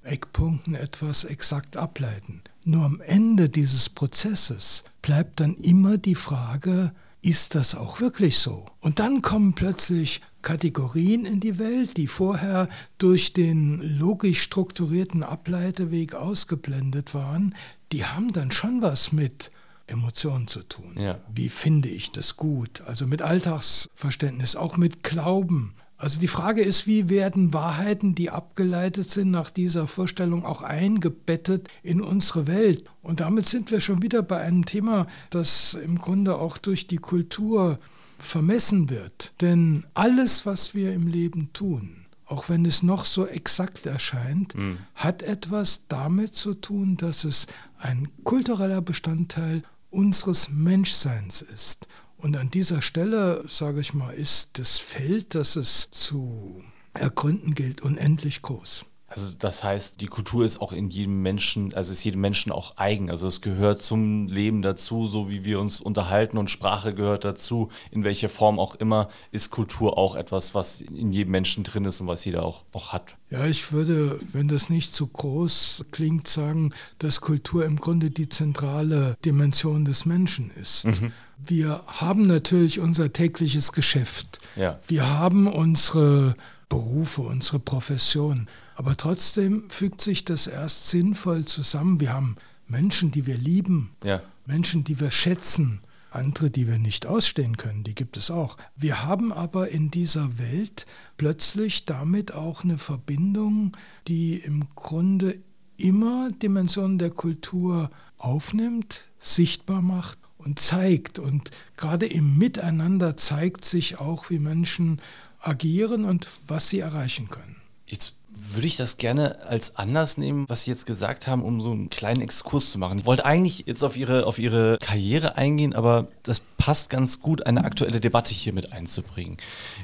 Eckpunkten 0.03 0.75
etwas 0.75 1.23
exakt 1.23 1.77
ableiten. 1.77 2.41
Nur 2.63 2.85
am 2.85 3.01
Ende 3.01 3.49
dieses 3.49 3.89
Prozesses 3.89 4.83
bleibt 5.01 5.39
dann 5.39 5.55
immer 5.55 5.97
die 5.97 6.15
Frage, 6.15 6.91
ist 7.21 7.53
das 7.53 7.75
auch 7.75 8.01
wirklich 8.01 8.39
so? 8.39 8.65
Und 8.79 8.99
dann 8.99 9.21
kommen 9.21 9.53
plötzlich 9.53 10.21
Kategorien 10.41 11.25
in 11.25 11.39
die 11.39 11.59
Welt, 11.59 11.97
die 11.97 12.07
vorher 12.07 12.67
durch 12.97 13.33
den 13.33 13.79
logisch 13.99 14.41
strukturierten 14.41 15.21
Ableiteweg 15.21 16.15
ausgeblendet 16.15 17.13
waren, 17.13 17.55
die 17.91 18.05
haben 18.05 18.33
dann 18.33 18.51
schon 18.51 18.81
was 18.81 19.11
mit 19.11 19.51
Emotionen 19.85 20.47
zu 20.47 20.63
tun. 20.63 20.95
Ja. 20.97 21.19
Wie 21.31 21.49
finde 21.49 21.89
ich 21.89 22.11
das 22.11 22.37
gut? 22.37 22.81
Also 22.81 23.05
mit 23.05 23.21
Alltagsverständnis, 23.21 24.55
auch 24.55 24.77
mit 24.77 25.03
Glauben. 25.03 25.75
Also 26.01 26.19
die 26.19 26.27
Frage 26.27 26.63
ist, 26.63 26.87
wie 26.87 27.09
werden 27.09 27.53
Wahrheiten, 27.53 28.15
die 28.15 28.31
abgeleitet 28.31 29.07
sind 29.07 29.29
nach 29.29 29.51
dieser 29.51 29.85
Vorstellung, 29.85 30.43
auch 30.43 30.63
eingebettet 30.63 31.67
in 31.83 32.01
unsere 32.01 32.47
Welt? 32.47 32.89
Und 33.03 33.19
damit 33.19 33.45
sind 33.45 33.69
wir 33.69 33.81
schon 33.81 34.01
wieder 34.01 34.23
bei 34.23 34.41
einem 34.41 34.65
Thema, 34.65 35.05
das 35.29 35.75
im 35.75 35.99
Grunde 35.99 36.37
auch 36.37 36.57
durch 36.57 36.87
die 36.87 36.97
Kultur 36.97 37.77
vermessen 38.17 38.89
wird. 38.89 39.33
Denn 39.41 39.85
alles, 39.93 40.47
was 40.47 40.73
wir 40.73 40.91
im 40.91 41.05
Leben 41.05 41.53
tun, 41.53 42.07
auch 42.25 42.49
wenn 42.49 42.65
es 42.65 42.81
noch 42.81 43.05
so 43.05 43.27
exakt 43.27 43.85
erscheint, 43.85 44.55
mhm. 44.55 44.79
hat 44.95 45.21
etwas 45.21 45.87
damit 45.87 46.33
zu 46.33 46.55
tun, 46.55 46.97
dass 46.97 47.25
es 47.25 47.45
ein 47.77 48.07
kultureller 48.23 48.81
Bestandteil 48.81 49.61
unseres 49.91 50.49
Menschseins 50.49 51.43
ist. 51.43 51.87
Und 52.21 52.37
an 52.37 52.51
dieser 52.51 52.83
Stelle, 52.83 53.43
sage 53.47 53.79
ich 53.79 53.95
mal, 53.95 54.11
ist 54.13 54.59
das 54.59 54.77
Feld, 54.77 55.33
das 55.33 55.55
es 55.55 55.89
zu 55.89 56.63
ergründen 56.93 57.55
gilt, 57.55 57.81
unendlich 57.81 58.43
groß. 58.43 58.85
Also 59.11 59.33
das 59.37 59.61
heißt, 59.61 59.99
die 59.99 60.07
Kultur 60.07 60.45
ist 60.45 60.61
auch 60.61 60.71
in 60.71 60.89
jedem 60.89 61.21
Menschen, 61.21 61.73
also 61.73 61.91
ist 61.91 62.03
jedem 62.03 62.21
Menschen 62.21 62.51
auch 62.53 62.77
eigen. 62.77 63.09
Also 63.09 63.27
es 63.27 63.41
gehört 63.41 63.81
zum 63.81 64.27
Leben 64.27 64.61
dazu, 64.61 65.05
so 65.07 65.29
wie 65.29 65.43
wir 65.43 65.59
uns 65.59 65.81
unterhalten 65.81 66.37
und 66.37 66.49
Sprache 66.49 66.93
gehört 66.93 67.25
dazu. 67.25 67.69
In 67.91 68.05
welcher 68.05 68.29
Form 68.29 68.57
auch 68.57 68.75
immer 68.75 69.09
ist 69.31 69.49
Kultur 69.49 69.97
auch 69.97 70.15
etwas, 70.15 70.55
was 70.55 70.79
in 70.79 71.11
jedem 71.11 71.31
Menschen 71.31 71.65
drin 71.65 71.83
ist 71.83 71.99
und 71.99 72.07
was 72.07 72.23
jeder 72.23 72.43
auch, 72.43 72.63
auch 72.73 72.93
hat. 72.93 73.17
Ja, 73.29 73.45
ich 73.45 73.73
würde, 73.73 74.17
wenn 74.31 74.47
das 74.47 74.69
nicht 74.69 74.93
zu 74.93 75.07
groß 75.07 75.85
klingt, 75.91 76.29
sagen, 76.29 76.73
dass 76.99 77.19
Kultur 77.19 77.65
im 77.65 77.75
Grunde 77.75 78.11
die 78.11 78.29
zentrale 78.29 79.17
Dimension 79.25 79.83
des 79.83 80.05
Menschen 80.05 80.51
ist. 80.51 80.85
Mhm. 80.85 81.11
Wir 81.37 81.81
haben 81.87 82.23
natürlich 82.23 82.79
unser 82.79 83.11
tägliches 83.11 83.73
Geschäft. 83.73 84.39
Ja. 84.55 84.79
Wir 84.87 85.09
haben 85.09 85.47
unsere 85.47 86.35
Berufe, 86.69 87.23
unsere 87.23 87.59
Profession. 87.59 88.47
Aber 88.81 88.97
trotzdem 88.97 89.69
fügt 89.69 90.01
sich 90.01 90.25
das 90.25 90.47
erst 90.47 90.89
sinnvoll 90.89 91.45
zusammen. 91.45 91.99
Wir 91.99 92.13
haben 92.13 92.35
Menschen, 92.65 93.11
die 93.11 93.27
wir 93.27 93.37
lieben, 93.37 93.91
ja. 94.03 94.23
Menschen, 94.47 94.83
die 94.83 94.99
wir 94.99 95.11
schätzen, 95.11 95.81
andere, 96.09 96.49
die 96.49 96.65
wir 96.67 96.79
nicht 96.79 97.05
ausstehen 97.05 97.57
können, 97.57 97.83
die 97.83 97.93
gibt 97.93 98.17
es 98.17 98.31
auch. 98.31 98.57
Wir 98.75 99.03
haben 99.03 99.31
aber 99.31 99.69
in 99.69 99.91
dieser 99.91 100.39
Welt 100.39 100.87
plötzlich 101.17 101.85
damit 101.85 102.33
auch 102.33 102.63
eine 102.63 102.79
Verbindung, 102.79 103.73
die 104.07 104.37
im 104.37 104.67
Grunde 104.73 105.37
immer 105.77 106.31
Dimensionen 106.31 106.97
der 106.97 107.11
Kultur 107.11 107.91
aufnimmt, 108.17 109.11
sichtbar 109.19 109.83
macht 109.83 110.17
und 110.39 110.57
zeigt. 110.57 111.19
Und 111.19 111.51
gerade 111.77 112.07
im 112.07 112.35
Miteinander 112.39 113.15
zeigt 113.15 113.63
sich 113.63 113.99
auch, 113.99 114.31
wie 114.31 114.39
Menschen 114.39 114.99
agieren 115.39 116.03
und 116.03 116.27
was 116.47 116.69
sie 116.69 116.79
erreichen 116.79 117.29
können. 117.29 117.57
Jetzt 117.85 118.15
würde 118.43 118.67
ich 118.67 118.75
das 118.75 118.97
gerne 118.97 119.39
als 119.45 119.75
Anlass 119.75 120.17
nehmen, 120.17 120.45
was 120.47 120.63
Sie 120.63 120.71
jetzt 120.71 120.85
gesagt 120.85 121.27
haben, 121.27 121.43
um 121.43 121.61
so 121.61 121.71
einen 121.71 121.89
kleinen 121.89 122.21
Exkurs 122.21 122.71
zu 122.71 122.79
machen. 122.79 122.99
Ich 122.99 123.05
wollte 123.05 123.23
eigentlich 123.23 123.63
jetzt 123.67 123.83
auf 123.83 123.95
Ihre, 123.95 124.25
auf 124.25 124.39
Ihre 124.39 124.77
Karriere 124.81 125.37
eingehen, 125.37 125.75
aber 125.75 126.07
das 126.23 126.39
passt 126.57 126.89
ganz 126.89 127.19
gut, 127.19 127.45
eine 127.45 127.63
aktuelle 127.63 127.99
Debatte 127.99 128.33
hier 128.33 128.53
mit 128.53 128.73
einzubringen. 128.73 129.37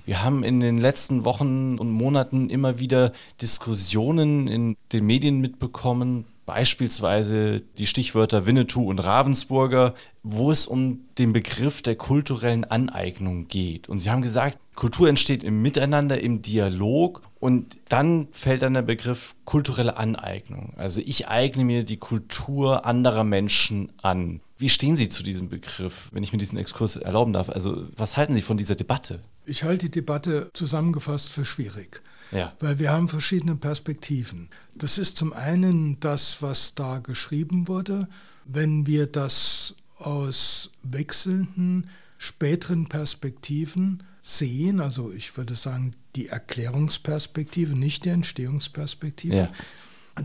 Wir 0.06 0.24
haben 0.24 0.44
in 0.44 0.60
den 0.60 0.80
letzten 0.80 1.24
Wochen 1.24 1.78
und 1.78 1.92
Monaten 1.92 2.50
immer 2.50 2.80
wieder 2.80 3.12
Diskussionen 3.42 4.48
in 4.48 4.76
den 4.92 5.06
Medien 5.06 5.40
mitbekommen, 5.40 6.26
beispielsweise 6.48 7.62
die 7.78 7.86
Stichwörter 7.86 8.48
Winnetou 8.48 8.90
und 8.90 9.00
Ravensburger, 9.00 9.94
wo 10.24 10.50
es 10.50 10.66
um 10.66 11.02
den 11.20 11.34
Begriff 11.34 11.82
der 11.82 11.96
kulturellen 11.96 12.64
Aneignung 12.64 13.48
geht. 13.48 13.90
Und 13.90 14.00
Sie 14.00 14.10
haben 14.10 14.22
gesagt, 14.22 14.58
Kultur 14.78 15.10
entsteht 15.10 15.44
im 15.44 15.64
Miteinander, 15.64 16.22
im 16.22 16.44
Dialog 16.44 17.24
und 17.40 17.80
dann 17.90 18.28
fällt 18.32 18.62
dann 18.62 18.76
der 18.76 18.84
Begriff 18.84 19.34
kulturelle 19.44 19.98
Aneignung. 19.98 20.76
Also 20.78 21.02
ich 21.04 21.28
eigne 21.28 21.66
mir 21.66 21.84
die 21.84 21.98
Kultur 21.98 22.86
anderer 22.86 23.24
Menschen 23.24 23.92
an. 24.04 24.40
Wie 24.60 24.70
stehen 24.70 24.96
Sie 24.96 25.10
zu 25.10 25.24
diesem 25.24 25.50
Begriff, 25.50 26.10
wenn 26.12 26.22
ich 26.22 26.32
mir 26.32 26.38
diesen 26.38 26.60
Exkurs 26.60 26.96
erlauben 26.96 27.34
darf? 27.34 27.50
Also 27.50 27.88
was 27.98 28.18
halten 28.18 28.36
Sie 28.36 28.44
von 28.44 28.58
dieser 28.58 28.76
Debatte? 28.76 29.20
Ich 29.48 29.64
halte 29.64 29.88
die 29.88 29.92
Debatte 29.92 30.52
zusammengefasst 30.54 31.32
für 31.32 31.44
schwierig, 31.44 32.04
ja. 32.32 32.54
weil 32.60 32.78
wir 32.78 32.92
haben 32.92 33.08
verschiedene 33.08 33.56
Perspektiven. 33.56 34.48
Das 34.76 35.00
ist 35.00 35.18
zum 35.18 35.34
einen 35.34 36.00
das, 36.02 36.44
was 36.44 36.76
da 36.76 37.00
geschrieben 37.00 37.68
wurde. 37.68 38.08
Wenn 38.46 38.86
wir 38.86 39.08
das 39.08 39.74
aus 39.98 40.70
wechselnden, 40.84 41.90
späteren 42.20 42.88
Perspektiven 42.88 44.04
sehen, 44.28 44.82
also 44.82 45.12
ich 45.12 45.36
würde 45.38 45.56
sagen 45.56 45.94
die 46.16 46.28
Erklärungsperspektive, 46.28 47.76
nicht 47.76 48.06
die 48.06 48.10
Entstehungsperspektive, 48.10 49.36
Ja. 49.36 49.50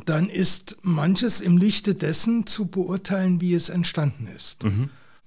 dann 0.06 0.28
ist 0.28 0.76
manches 0.82 1.40
im 1.40 1.56
Lichte 1.56 1.94
dessen 1.94 2.46
zu 2.46 2.66
beurteilen, 2.66 3.40
wie 3.40 3.54
es 3.54 3.68
entstanden 3.68 4.26
ist. 4.26 4.64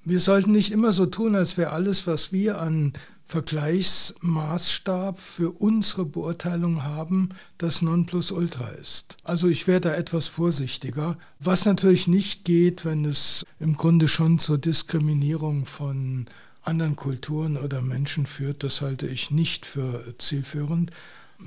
Wir 0.03 0.19
sollten 0.19 0.51
nicht 0.51 0.71
immer 0.71 0.91
so 0.91 1.05
tun, 1.05 1.35
als 1.35 1.57
wäre 1.57 1.71
alles, 1.71 2.05
was 2.05 2.31
wir 2.31 2.59
an 2.61 2.93
Vergleichsmaßstab 3.27 5.19
für 5.19 5.51
unsere 5.51 6.05
Beurteilung 6.05 6.83
haben, 6.83 7.29
das 7.57 7.81
Nonplusultra 7.81 8.67
ist. 8.69 9.17
Also 9.23 9.47
ich 9.47 9.65
wäre 9.67 9.81
da 9.81 9.93
etwas 9.95 10.27
vorsichtiger, 10.27 11.17
was 11.39 11.65
natürlich 11.65 12.07
nicht 12.07 12.45
geht, 12.45 12.85
wenn 12.85 13.03
es 13.05 13.43
im 13.59 13.75
Grunde 13.75 14.07
schon 14.07 14.37
zur 14.37 14.57
Diskriminierung 14.59 15.65
von 15.65 16.27
anderen 16.67 16.95
Kulturen 16.95 17.57
oder 17.57 17.81
Menschen 17.81 18.25
führt. 18.25 18.63
Das 18.63 18.81
halte 18.81 19.07
ich 19.07 19.31
nicht 19.31 19.65
für 19.65 20.13
zielführend. 20.17 20.91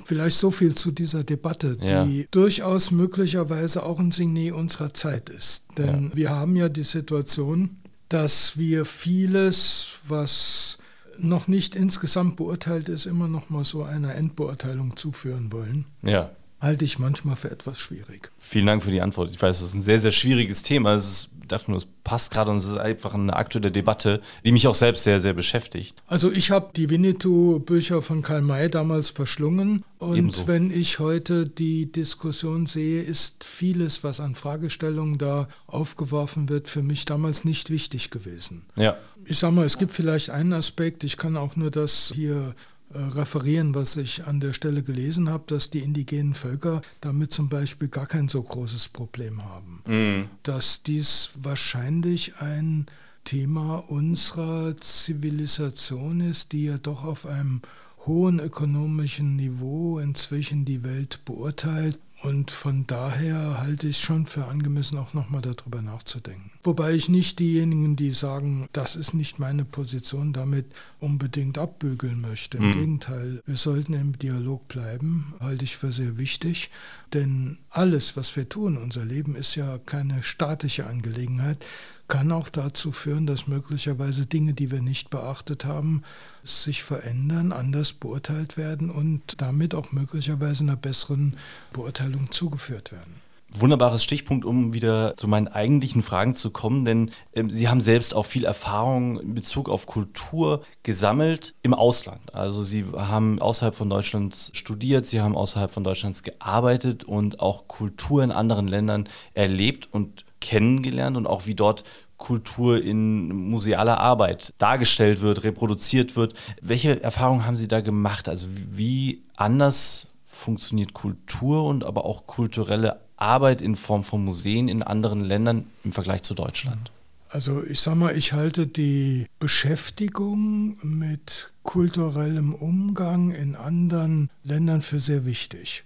Vielleicht 0.05 0.37
so 0.37 0.51
viel 0.51 0.75
zu 0.75 0.91
dieser 0.91 1.23
Debatte, 1.23 1.77
Ja. 1.81 2.05
die 2.05 2.27
durchaus 2.31 2.91
möglicherweise 2.91 3.83
auch 3.83 3.99
ein 3.99 4.11
Signet 4.11 4.53
unserer 4.53 4.93
Zeit 4.93 5.29
ist. 5.29 5.65
Denn 5.77 6.11
wir 6.13 6.29
haben 6.29 6.55
ja 6.55 6.69
die 6.69 6.83
Situation, 6.83 7.77
dass 8.07 8.57
wir 8.57 8.85
vieles, 8.85 9.87
was 10.07 10.77
noch 11.17 11.47
nicht 11.47 11.75
insgesamt 11.75 12.37
beurteilt 12.37 12.87
ist, 12.87 13.05
immer 13.05 13.27
noch 13.27 13.49
mal 13.49 13.65
so 13.65 13.83
einer 13.83 14.15
Endbeurteilung 14.15 14.95
zuführen 14.95 15.51
wollen. 15.51 15.85
Ja. 16.01 16.31
Halte 16.61 16.85
ich 16.85 16.99
manchmal 16.99 17.35
für 17.35 17.49
etwas 17.51 17.77
schwierig. 17.79 18.29
Vielen 18.37 18.65
Dank 18.67 18.83
für 18.83 18.91
die 18.91 19.01
Antwort. 19.01 19.31
Ich 19.31 19.41
weiß, 19.41 19.59
es 19.61 19.69
ist 19.69 19.73
ein 19.75 19.81
sehr, 19.81 19.99
sehr 19.99 20.11
schwieriges 20.11 20.61
Thema. 20.61 20.93
Es 20.93 21.07
ist, 21.09 21.29
dachte 21.51 21.71
nur, 21.71 21.77
es 21.77 21.87
passt 22.03 22.31
gerade 22.31 22.51
und 22.51 22.57
es 22.57 22.65
ist 22.65 22.77
einfach 22.77 23.13
eine 23.13 23.35
aktuelle 23.35 23.71
Debatte, 23.71 24.21
die 24.43 24.51
mich 24.51 24.67
auch 24.67 24.75
selbst 24.75 25.03
sehr, 25.03 25.19
sehr 25.19 25.33
beschäftigt. 25.33 26.01
Also 26.07 26.31
ich 26.31 26.51
habe 26.51 26.71
die 26.75 26.89
Winnetou-Bücher 26.89 28.01
von 28.01 28.21
Karl 28.21 28.41
May 28.41 28.69
damals 28.69 29.09
verschlungen 29.09 29.83
und 29.97 30.17
Ebenso. 30.17 30.47
wenn 30.47 30.71
ich 30.71 30.99
heute 30.99 31.47
die 31.47 31.91
Diskussion 31.91 32.65
sehe, 32.65 33.01
ist 33.01 33.43
vieles, 33.43 34.03
was 34.03 34.19
an 34.19 34.35
Fragestellungen 34.35 35.17
da 35.17 35.47
aufgeworfen 35.67 36.49
wird, 36.49 36.67
für 36.69 36.81
mich 36.81 37.05
damals 37.05 37.43
nicht 37.43 37.69
wichtig 37.69 38.09
gewesen. 38.09 38.65
Ja. 38.75 38.95
Ich 39.25 39.39
sage 39.39 39.53
mal, 39.53 39.65
es 39.65 39.77
gibt 39.77 39.91
vielleicht 39.91 40.29
einen 40.29 40.53
Aspekt, 40.53 41.03
ich 41.03 41.17
kann 41.17 41.37
auch 41.37 41.55
nur 41.55 41.69
das 41.69 42.11
hier 42.15 42.55
referieren, 42.93 43.75
was 43.75 43.97
ich 43.97 44.25
an 44.25 44.39
der 44.39 44.53
Stelle 44.53 44.81
gelesen 44.83 45.29
habe, 45.29 45.43
dass 45.47 45.69
die 45.69 45.79
indigenen 45.79 46.33
Völker 46.33 46.81
damit 47.01 47.31
zum 47.31 47.49
Beispiel 47.49 47.87
gar 47.87 48.07
kein 48.07 48.27
so 48.27 48.41
großes 48.41 48.89
Problem 48.89 49.43
haben. 49.43 50.29
Dass 50.43 50.83
dies 50.83 51.31
wahrscheinlich 51.35 52.37
ein 52.41 52.87
Thema 53.25 53.77
unserer 53.89 54.75
Zivilisation 54.77 56.21
ist, 56.21 56.51
die 56.51 56.65
ja 56.65 56.77
doch 56.77 57.03
auf 57.03 57.25
einem 57.27 57.61
hohen 58.05 58.39
ökonomischen 58.39 59.35
Niveau 59.35 59.99
inzwischen 59.99 60.65
die 60.65 60.83
Welt 60.83 61.19
beurteilt. 61.25 61.99
Und 62.21 62.51
von 62.51 62.85
daher 62.85 63.61
halte 63.61 63.87
ich 63.87 63.97
es 63.97 64.01
schon 64.01 64.25
für 64.25 64.45
angemessen, 64.45 64.97
auch 64.97 65.13
nochmal 65.13 65.41
darüber 65.41 65.81
nachzudenken. 65.81 66.51
Wobei 66.63 66.93
ich 66.93 67.07
nicht 67.07 67.39
diejenigen, 67.39 67.95
die 67.95 68.11
sagen, 68.11 68.67
das 68.73 68.97
ist 68.97 69.13
nicht 69.13 69.39
meine 69.39 69.63
Position, 69.63 70.33
damit 70.33 70.65
unbedingt 70.99 71.57
abbügeln 71.57 72.19
möchte. 72.19 72.57
Im 72.57 72.73
Gegenteil, 72.73 73.41
wir 73.45 73.55
sollten 73.55 73.93
im 73.93 74.19
Dialog 74.19 74.67
bleiben, 74.67 75.33
halte 75.39 75.63
ich 75.63 75.77
für 75.77 75.93
sehr 75.93 76.17
wichtig. 76.17 76.71
Denn 77.13 77.57
alles, 77.69 78.17
was 78.17 78.35
wir 78.35 78.49
tun, 78.49 78.77
unser 78.77 79.05
Leben 79.05 79.35
ist 79.35 79.55
ja 79.55 79.77
keine 79.77 80.21
statische 80.21 80.87
Angelegenheit, 80.87 81.65
kann 82.09 82.33
auch 82.33 82.49
dazu 82.49 82.91
führen, 82.91 83.25
dass 83.25 83.47
möglicherweise 83.47 84.25
Dinge, 84.25 84.53
die 84.53 84.71
wir 84.71 84.81
nicht 84.81 85.09
beachtet 85.09 85.63
haben, 85.63 86.03
sich 86.43 86.83
verändern, 86.83 87.53
anders 87.53 87.93
beurteilt 87.93 88.57
werden 88.57 88.89
und 88.89 89.41
damit 89.41 89.73
auch 89.73 89.93
möglicherweise 89.93 90.63
einer 90.63 90.75
besseren 90.75 91.37
Beurteilung 91.71 92.31
zugeführt 92.31 92.91
werden. 92.91 93.21
Wunderbares 93.51 94.03
Stichpunkt, 94.03 94.45
um 94.45 94.73
wieder 94.73 95.15
zu 95.17 95.27
meinen 95.27 95.47
eigentlichen 95.47 96.03
Fragen 96.03 96.35
zu 96.35 96.51
kommen, 96.51 96.85
denn 96.85 97.09
ähm, 97.33 97.49
Sie 97.49 97.67
haben 97.67 97.81
selbst 97.81 98.13
auch 98.13 98.27
viel 98.27 98.45
Erfahrung 98.45 99.19
in 99.19 99.33
Bezug 99.33 99.69
auf 99.69 99.87
Kultur 99.87 100.61
gesammelt 100.83 101.55
im 101.63 101.73
Ausland. 101.73 102.35
Also 102.35 102.61
Sie 102.61 102.85
haben 102.95 103.41
außerhalb 103.41 103.73
von 103.73 103.89
Deutschland 103.89 104.51
studiert, 104.53 105.05
Sie 105.07 105.21
haben 105.21 105.35
außerhalb 105.35 105.71
von 105.71 105.83
Deutschlands 105.83 106.21
gearbeitet 106.21 107.03
und 107.03 107.39
auch 107.39 107.67
Kultur 107.67 108.23
in 108.23 108.31
anderen 108.31 108.67
Ländern 108.67 109.09
erlebt 109.33 109.89
und 109.91 110.25
kennengelernt 110.39 111.17
und 111.17 111.27
auch 111.27 111.45
wie 111.45 111.55
dort 111.55 111.83
Kultur 112.17 112.83
in 112.83 113.49
musealer 113.49 113.99
Arbeit 113.99 114.53
dargestellt 114.57 115.21
wird, 115.21 115.43
reproduziert 115.43 116.15
wird. 116.15 116.33
Welche 116.61 117.01
Erfahrungen 117.01 117.45
haben 117.45 117.57
Sie 117.57 117.67
da 117.67 117.81
gemacht? 117.81 118.29
Also 118.29 118.47
wie 118.69 119.23
anders 119.35 120.07
funktioniert 120.27 120.93
Kultur 120.93 121.63
und 121.63 121.83
aber 121.83 122.05
auch 122.05 122.27
kulturelle 122.27 122.99
Arbeit 123.17 123.61
in 123.61 123.75
Form 123.75 124.03
von 124.03 124.23
Museen 124.23 124.67
in 124.67 124.83
anderen 124.83 125.21
Ländern 125.21 125.65
im 125.83 125.91
Vergleich 125.91 126.23
zu 126.23 126.33
Deutschland? 126.33 126.91
Also 127.29 127.63
ich 127.63 127.79
sage 127.79 127.97
mal, 127.97 128.17
ich 128.17 128.33
halte 128.33 128.65
die 128.65 129.27
Beschäftigung 129.37 130.77
mit 130.81 131.51
kulturellem 131.63 132.53
Umgang 132.53 133.31
in 133.31 133.55
anderen 133.55 134.29
Ländern 134.43 134.81
für 134.81 134.99
sehr 134.99 135.25
wichtig. 135.25 135.83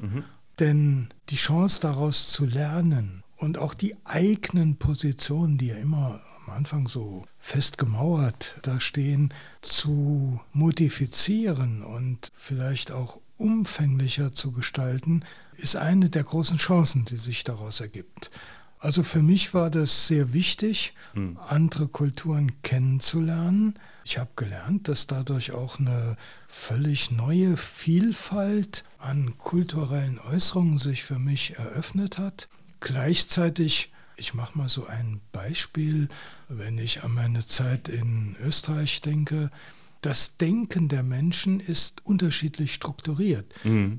Denn 0.60 1.10
die 1.30 1.36
Chance 1.36 1.82
daraus 1.82 2.32
zu 2.32 2.46
lernen 2.46 3.23
und 3.44 3.58
auch 3.58 3.74
die 3.74 3.98
eigenen 4.06 4.78
Positionen, 4.78 5.58
die 5.58 5.68
ja 5.68 5.76
immer 5.76 6.22
am 6.46 6.54
Anfang 6.54 6.88
so 6.88 7.26
fest 7.40 7.78
gemauert 7.78 8.58
da 8.62 8.80
stehen, 8.80 9.34
zu 9.62 10.40
modifizieren 10.54 11.84
und 11.84 12.32
vielleicht 12.34 12.94
auch 12.94 13.20
umfänglicher 13.38 14.32
zu 14.32 14.54
gestalten, 14.54 15.26
ist 15.58 15.76
eine 15.76 16.10
der 16.10 16.24
großen 16.24 16.58
Chancen, 16.58 17.04
die 17.04 17.18
sich 17.18 17.44
daraus 17.44 17.82
ergibt. 17.82 18.32
Also 18.80 19.04
für 19.04 19.22
mich 19.22 19.54
war 19.54 19.70
das 19.70 20.08
sehr 20.08 20.32
wichtig, 20.32 20.94
andere 21.48 21.88
Kulturen 21.88 22.62
kennenzulernen. 22.62 23.76
Ich 24.06 24.20
habe 24.20 24.32
gelernt, 24.38 24.88
dass 24.88 25.08
dadurch 25.08 25.52
auch 25.52 25.80
eine 25.80 26.16
völlig 26.48 27.12
neue 27.12 27.58
Vielfalt 27.58 28.86
an 29.00 29.38
kulturellen 29.38 30.20
Äußerungen 30.20 30.78
sich 30.78 31.04
für 31.04 31.20
mich 31.20 31.58
eröffnet 31.58 32.18
hat. 32.18 32.48
Gleichzeitig, 32.84 33.94
ich 34.18 34.34
mache 34.34 34.58
mal 34.58 34.68
so 34.68 34.86
ein 34.86 35.22
Beispiel, 35.32 36.10
wenn 36.50 36.78
ich 36.78 37.02
an 37.06 37.14
meine 37.14 37.40
Zeit 37.40 37.88
in 37.88 38.36
Österreich 38.44 39.00
denke, 39.00 39.52
das 40.02 40.36
Denken 40.36 40.90
der 40.90 41.02
Menschen 41.02 41.62
ist 41.62 42.06
unterschiedlich 42.06 42.74
strukturiert. 42.74 43.46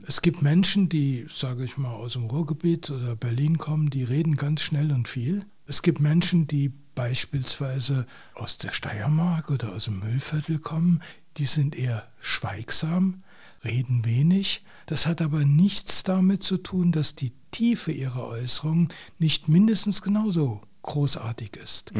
Es 0.07 0.21
gibt 0.21 0.43
Menschen, 0.43 0.91
die, 0.91 1.27
sage 1.31 1.65
ich 1.65 1.79
mal, 1.79 1.95
aus 1.95 2.13
dem 2.13 2.25
Ruhrgebiet 2.25 2.91
oder 2.91 3.17
Berlin 3.17 3.57
kommen, 3.57 3.89
die 3.89 4.05
reden 4.05 4.35
ganz 4.35 4.61
schnell 4.61 4.93
und 4.93 5.09
viel. 5.09 5.47
Es 5.67 5.81
gibt 5.81 6.01
Menschen, 6.01 6.47
die 6.47 6.71
beispielsweise 6.95 8.05
aus 8.35 8.59
der 8.59 8.73
Steiermark 8.73 9.51
oder 9.51 9.75
aus 9.75 9.87
dem 9.87 10.01
Müllviertel 10.01 10.59
kommen, 10.59 11.03
die 11.39 11.47
sind 11.47 11.75
eher 11.75 12.07
schweigsam, 12.21 13.23
reden 13.65 14.05
wenig. 14.05 14.63
Das 14.85 15.07
hat 15.07 15.23
aber 15.23 15.47
nichts 15.47 16.03
damit 16.03 16.43
zu 16.43 16.59
tun, 16.59 16.93
dass 16.93 17.15
die 17.15 17.33
Tiefe 17.55 17.93
ihrer 17.93 18.27
Äußerungen 18.27 18.89
nicht 19.19 19.49
mindestens 19.49 20.03
genauso 20.03 20.61
großartig 20.83 21.57
ist. 21.57 21.93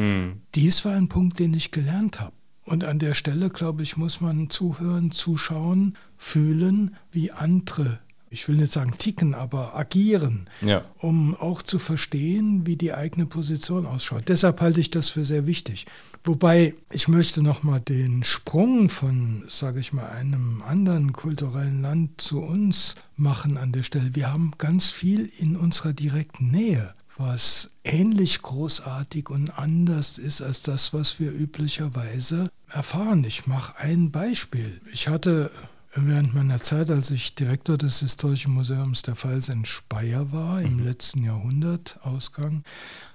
Dies 0.53 0.85
war 0.85 0.93
ein 0.93 1.09
Punkt, 1.09 1.39
den 1.39 1.53
ich 1.53 1.71
gelernt 1.71 2.19
habe. 2.19 2.33
Und 2.65 2.83
an 2.83 2.99
der 2.99 3.13
Stelle, 3.13 3.49
glaube 3.49 3.83
ich, 3.83 3.95
muss 3.95 4.21
man 4.21 4.49
zuhören, 4.49 5.11
zuschauen, 5.11 5.97
fühlen, 6.17 6.95
wie 7.11 7.31
andere, 7.31 7.99
ich 8.29 8.47
will 8.47 8.55
nicht 8.55 8.71
sagen 8.71 8.93
ticken, 8.97 9.33
aber 9.33 9.75
agieren, 9.75 10.49
Ja. 10.61 10.83
um 10.99 11.35
auch 11.35 11.61
zu 11.61 11.79
verstehen, 11.79 12.65
wie 12.65 12.75
die 12.75 12.93
eigene 12.93 13.25
Position 13.25 13.85
ausschaut. 13.85 14.27
Deshalb 14.27 14.61
halte 14.61 14.81
ich 14.81 14.89
das 14.89 15.09
für 15.09 15.25
sehr 15.25 15.47
wichtig. 15.47 15.85
Wobei 16.23 16.73
ich 16.91 17.07
möchte 17.07 17.41
nochmal 17.41 17.79
den 17.81 18.23
Sprung 18.23 18.89
von, 18.89 19.43
sage 19.47 19.79
ich 19.79 19.93
mal, 19.93 20.07
einem 20.09 20.61
anderen 20.63 21.13
kulturellen 21.13 21.81
Land 21.81 22.19
zu 22.21 22.39
uns 22.39 22.95
machen 23.15 23.57
an 23.57 23.71
der 23.71 23.83
Stelle. 23.83 24.15
Wir 24.15 24.31
haben 24.31 24.53
ganz 24.57 24.89
viel 24.89 25.29
in 25.39 25.55
unserer 25.55 25.93
direkten 25.93 26.49
Nähe 26.51 26.93
was 27.17 27.69
ähnlich 27.83 28.41
großartig 28.41 29.29
und 29.29 29.49
anders 29.57 30.17
ist 30.17 30.41
als 30.41 30.63
das, 30.63 30.93
was 30.93 31.19
wir 31.19 31.31
üblicherweise 31.31 32.49
erfahren. 32.69 33.23
Ich 33.23 33.47
mache 33.47 33.77
ein 33.79 34.11
Beispiel. 34.11 34.79
Ich 34.91 35.07
hatte 35.07 35.49
während 35.95 36.33
meiner 36.33 36.57
Zeit, 36.57 36.89
als 36.89 37.11
ich 37.11 37.35
Direktor 37.35 37.77
des 37.77 37.99
Historischen 37.99 38.53
Museums 38.53 39.01
der 39.01 39.15
Pfalz 39.15 39.49
in 39.49 39.65
Speyer 39.65 40.31
war, 40.31 40.61
im 40.61 40.77
mhm. 40.77 40.83
letzten 40.83 41.23
Jahrhundert 41.23 41.99
Ausgang, 42.03 42.63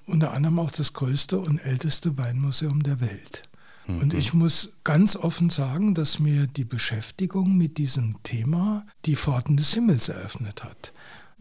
unter 0.06 0.32
anderem 0.32 0.58
auch 0.58 0.70
das 0.70 0.92
größte 0.92 1.38
und 1.38 1.58
älteste 1.58 2.16
Weinmuseum 2.16 2.82
der 2.82 3.00
Welt. 3.00 3.42
Und 3.86 4.12
mhm. 4.12 4.18
ich 4.18 4.34
muss 4.34 4.72
ganz 4.84 5.16
offen 5.16 5.50
sagen, 5.50 5.94
dass 5.94 6.18
mir 6.18 6.46
die 6.46 6.64
Beschäftigung 6.64 7.56
mit 7.56 7.78
diesem 7.78 8.22
Thema 8.22 8.86
die 9.04 9.16
Pforten 9.16 9.56
des 9.56 9.74
Himmels 9.74 10.08
eröffnet 10.08 10.64
hat. 10.64 10.92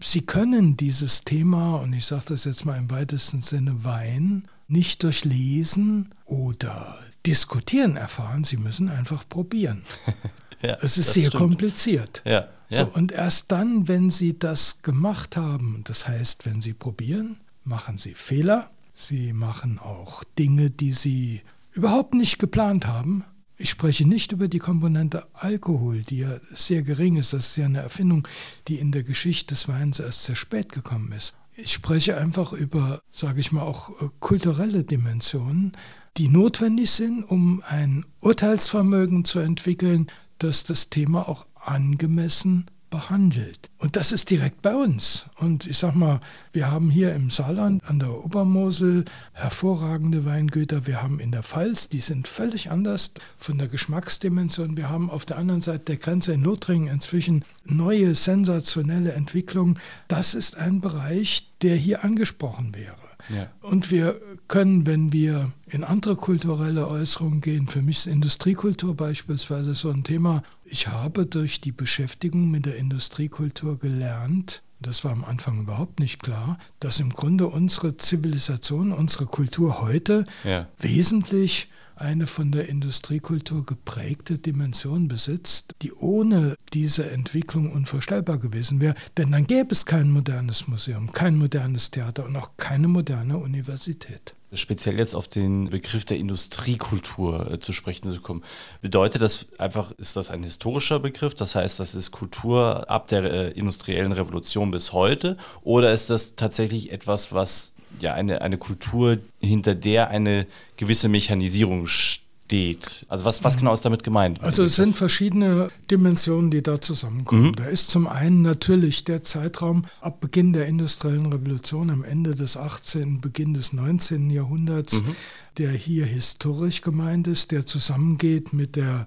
Sie 0.01 0.22
können 0.22 0.77
dieses 0.77 1.24
Thema, 1.25 1.75
und 1.75 1.93
ich 1.93 2.05
sage 2.05 2.25
das 2.29 2.46
jetzt 2.46 2.65
mal 2.65 2.77
im 2.77 2.89
weitesten 2.89 3.41
Sinne 3.41 3.84
Wein, 3.84 4.48
nicht 4.67 5.03
durch 5.03 5.25
Lesen 5.25 6.13
oder 6.25 6.98
Diskutieren 7.25 7.98
erfahren, 7.98 8.43
Sie 8.43 8.58
müssen 8.58 8.88
einfach 8.88 9.27
probieren. 9.27 9.84
ja, 10.61 10.77
es 10.81 10.97
ist 10.97 11.13
sehr 11.13 11.27
stimmt. 11.27 11.35
kompliziert. 11.35 12.21
Ja, 12.25 12.47
ja. 12.69 12.85
So, 12.85 12.91
und 12.93 13.11
erst 13.11 13.51
dann, 13.51 13.87
wenn 13.87 14.09
Sie 14.09 14.37
das 14.37 14.81
gemacht 14.81 15.37
haben, 15.37 15.81
das 15.85 16.07
heißt, 16.07 16.45
wenn 16.45 16.61
Sie 16.61 16.73
probieren, 16.73 17.37
machen 17.63 17.97
Sie 17.97 18.13
Fehler, 18.13 18.69
Sie 18.93 19.33
machen 19.33 19.79
auch 19.79 20.23
Dinge, 20.37 20.69
die 20.69 20.91
Sie 20.91 21.41
überhaupt 21.71 22.13
nicht 22.13 22.39
geplant 22.39 22.87
haben. 22.87 23.23
Ich 23.55 23.69
spreche 23.69 24.07
nicht 24.07 24.31
über 24.31 24.47
die 24.47 24.59
Komponente 24.59 25.27
Alkohol, 25.33 26.01
die 26.01 26.19
ja 26.19 26.39
sehr 26.53 26.81
gering 26.81 27.17
ist. 27.17 27.33
Das 27.33 27.47
ist 27.47 27.57
ja 27.57 27.65
eine 27.65 27.79
Erfindung, 27.79 28.27
die 28.67 28.79
in 28.79 28.91
der 28.91 29.03
Geschichte 29.03 29.53
des 29.53 29.67
Weins 29.67 29.99
erst 29.99 30.25
sehr 30.25 30.35
spät 30.35 30.71
gekommen 30.71 31.11
ist. 31.11 31.35
Ich 31.55 31.73
spreche 31.73 32.17
einfach 32.17 32.53
über, 32.53 33.01
sage 33.11 33.41
ich 33.41 33.51
mal, 33.51 33.63
auch 33.63 33.89
äh, 34.01 34.09
kulturelle 34.19 34.85
Dimensionen, 34.85 35.73
die 36.17 36.29
notwendig 36.29 36.91
sind, 36.91 37.23
um 37.23 37.61
ein 37.67 38.05
Urteilsvermögen 38.21 39.25
zu 39.25 39.39
entwickeln, 39.39 40.07
das 40.39 40.63
das 40.63 40.89
Thema 40.89 41.29
auch 41.29 41.46
angemessen 41.55 42.65
behandelt. 42.89 43.69
Und 43.77 43.96
das 43.96 44.12
ist 44.12 44.29
direkt 44.29 44.62
bei 44.62 44.75
uns. 44.75 45.27
Und 45.38 45.67
ich 45.67 45.77
sag 45.77 45.96
mal, 45.96 46.19
wir 46.51 46.72
haben 46.72 46.89
hier 46.89 47.13
im 47.13 47.29
Saarland 47.29 47.84
an 47.86 48.00
der 48.00 48.25
Obermosel 48.25 49.05
hervorragende 49.34 50.25
Weingüter. 50.25 50.88
Wir 50.88 51.01
haben 51.01 51.19
in 51.19 51.31
der 51.31 51.43
Pfalz, 51.43 51.89
die 51.89 52.00
sind 52.00 52.27
völlig 52.27 52.72
anders 52.72 53.13
von 53.38 53.58
der 53.58 53.67
Geschmacksdimension. 53.67 54.75
Wir 54.75 54.89
haben 54.89 55.10
auf 55.10 55.25
der 55.25 55.38
anderen 55.38 55.62
Seite 55.62 55.86
der 55.86 55.98
Grenze 55.98 56.34
in 56.34 56.43
Lothringen 56.43 56.88
inzwischen 56.88 57.46
neue 57.65 58.15
sensationelle 58.15 59.13
Entwicklungen. 59.13 59.79
Das 60.08 60.34
ist 60.34 60.58
ein 60.58 60.81
Bereich, 60.81 61.48
der 61.62 61.75
hier 61.75 62.03
angesprochen 62.03 62.74
wäre. 62.74 63.08
Ja. 63.27 63.47
Und 63.61 63.91
wir 63.91 64.15
können, 64.47 64.88
wenn 64.88 65.11
wir 65.11 65.51
in 65.67 65.83
andere 65.83 66.15
kulturelle 66.15 66.88
Äußerungen 66.88 67.41
gehen, 67.41 67.67
für 67.67 67.81
mich 67.81 67.97
ist 67.97 68.07
Industriekultur 68.07 68.95
beispielsweise 68.95 69.73
so 69.73 69.89
ein 69.89 70.03
Thema. 70.03 70.41
Ich 70.63 70.88
habe 70.88 71.25
durch 71.25 71.61
die 71.61 71.71
Beschäftigung 71.71 72.49
mit 72.49 72.65
der 72.65 72.77
Industriekultur 72.77 73.77
gelernt, 73.77 74.63
das 74.81 75.03
war 75.03 75.11
am 75.11 75.25
Anfang 75.25 75.59
überhaupt 75.59 75.99
nicht 75.99 76.23
klar, 76.23 76.57
dass 76.79 77.01
im 77.01 77.09
Grunde 77.09 77.47
unsere 77.47 77.97
Zivilisation, 77.97 78.93
unsere 78.93 79.25
Kultur 79.25 79.81
heute 79.81 80.25
ja. 80.45 80.67
wesentlich 80.79 81.69
eine 81.99 82.27
von 82.27 82.51
der 82.51 82.69
Industriekultur 82.69 83.65
geprägte 83.65 84.37
Dimension 84.37 85.07
besitzt, 85.07 85.75
die 85.81 85.93
ohne 85.93 86.55
diese 86.73 87.09
Entwicklung 87.09 87.71
unvorstellbar 87.71 88.37
gewesen 88.37 88.81
wäre. 88.81 88.95
Denn 89.17 89.31
dann 89.31 89.47
gäbe 89.47 89.71
es 89.71 89.85
kein 89.85 90.11
modernes 90.11 90.67
Museum, 90.67 91.11
kein 91.11 91.37
modernes 91.37 91.91
Theater 91.91 92.25
und 92.25 92.35
auch 92.35 92.51
keine 92.57 92.87
moderne 92.87 93.37
Universität. 93.37 94.33
Speziell 94.51 94.97
jetzt 94.97 95.13
auf 95.13 95.27
den 95.27 95.69
Begriff 95.69 96.05
der 96.05 96.17
Industriekultur 96.17 97.51
äh, 97.51 97.59
zu 97.59 97.71
sprechen 97.71 98.11
zu 98.11 98.19
kommen. 98.19 98.43
Bedeutet 98.81 99.21
das 99.21 99.45
einfach, 99.59 99.91
ist 99.91 100.15
das 100.15 100.31
ein 100.31 100.41
historischer 100.41 100.99
Begriff? 100.99 101.35
Das 101.35 101.53
heißt, 101.53 101.79
das 101.79 101.93
ist 101.93 102.09
Kultur 102.09 102.89
ab 102.89 103.07
der 103.09 103.25
äh, 103.25 103.51
industriellen 103.51 104.11
Revolution 104.11 104.71
bis 104.71 104.91
heute? 104.91 105.37
Oder 105.61 105.93
ist 105.93 106.09
das 106.09 106.35
tatsächlich 106.35 106.91
etwas, 106.91 107.31
was 107.31 107.73
ja 108.00 108.13
eine, 108.13 108.41
eine 108.41 108.58
Kultur, 108.58 109.17
hinter 109.39 109.75
der 109.75 110.10
eine 110.10 110.48
gewisse 110.77 111.10
Mechanisierung 111.10 111.88
steht. 111.88 113.05
Also 113.10 113.25
was, 113.25 113.43
was 113.43 113.58
genau 113.58 113.74
ist 113.74 113.86
damit 113.86 114.03
gemeint? 114.03 114.41
Also 114.41 114.63
es 114.63 114.75
sind 114.75 114.96
verschiedene 114.96 115.69
Dimensionen, 115.91 116.49
die 116.49 116.63
da 116.63 116.82
zusammenkommen. 116.82 117.47
Mhm. 117.47 117.56
Da 117.56 117.65
ist 117.65 117.91
zum 117.91 118.08
einen 118.08 118.41
natürlich 118.41 119.04
der 119.04 119.23
Zeitraum 119.23 119.86
ab 120.02 120.19
Beginn 120.19 120.54
der 120.54 120.65
industriellen 120.65 121.32
Revolution 121.32 121.89
am 121.89 122.04
Ende 122.04 122.36
des 122.36 122.58
18., 122.58 123.21
Beginn 123.21 123.54
des 123.54 123.73
19. 123.73 124.30
Jahrhunderts, 124.30 125.04
mhm. 125.04 125.15
der 125.58 125.71
hier 125.71 126.06
historisch 126.06 126.82
gemeint 126.82 127.28
ist, 127.28 127.52
der 127.52 127.65
zusammengeht 127.65 128.54
mit 128.54 128.75
der 128.75 129.06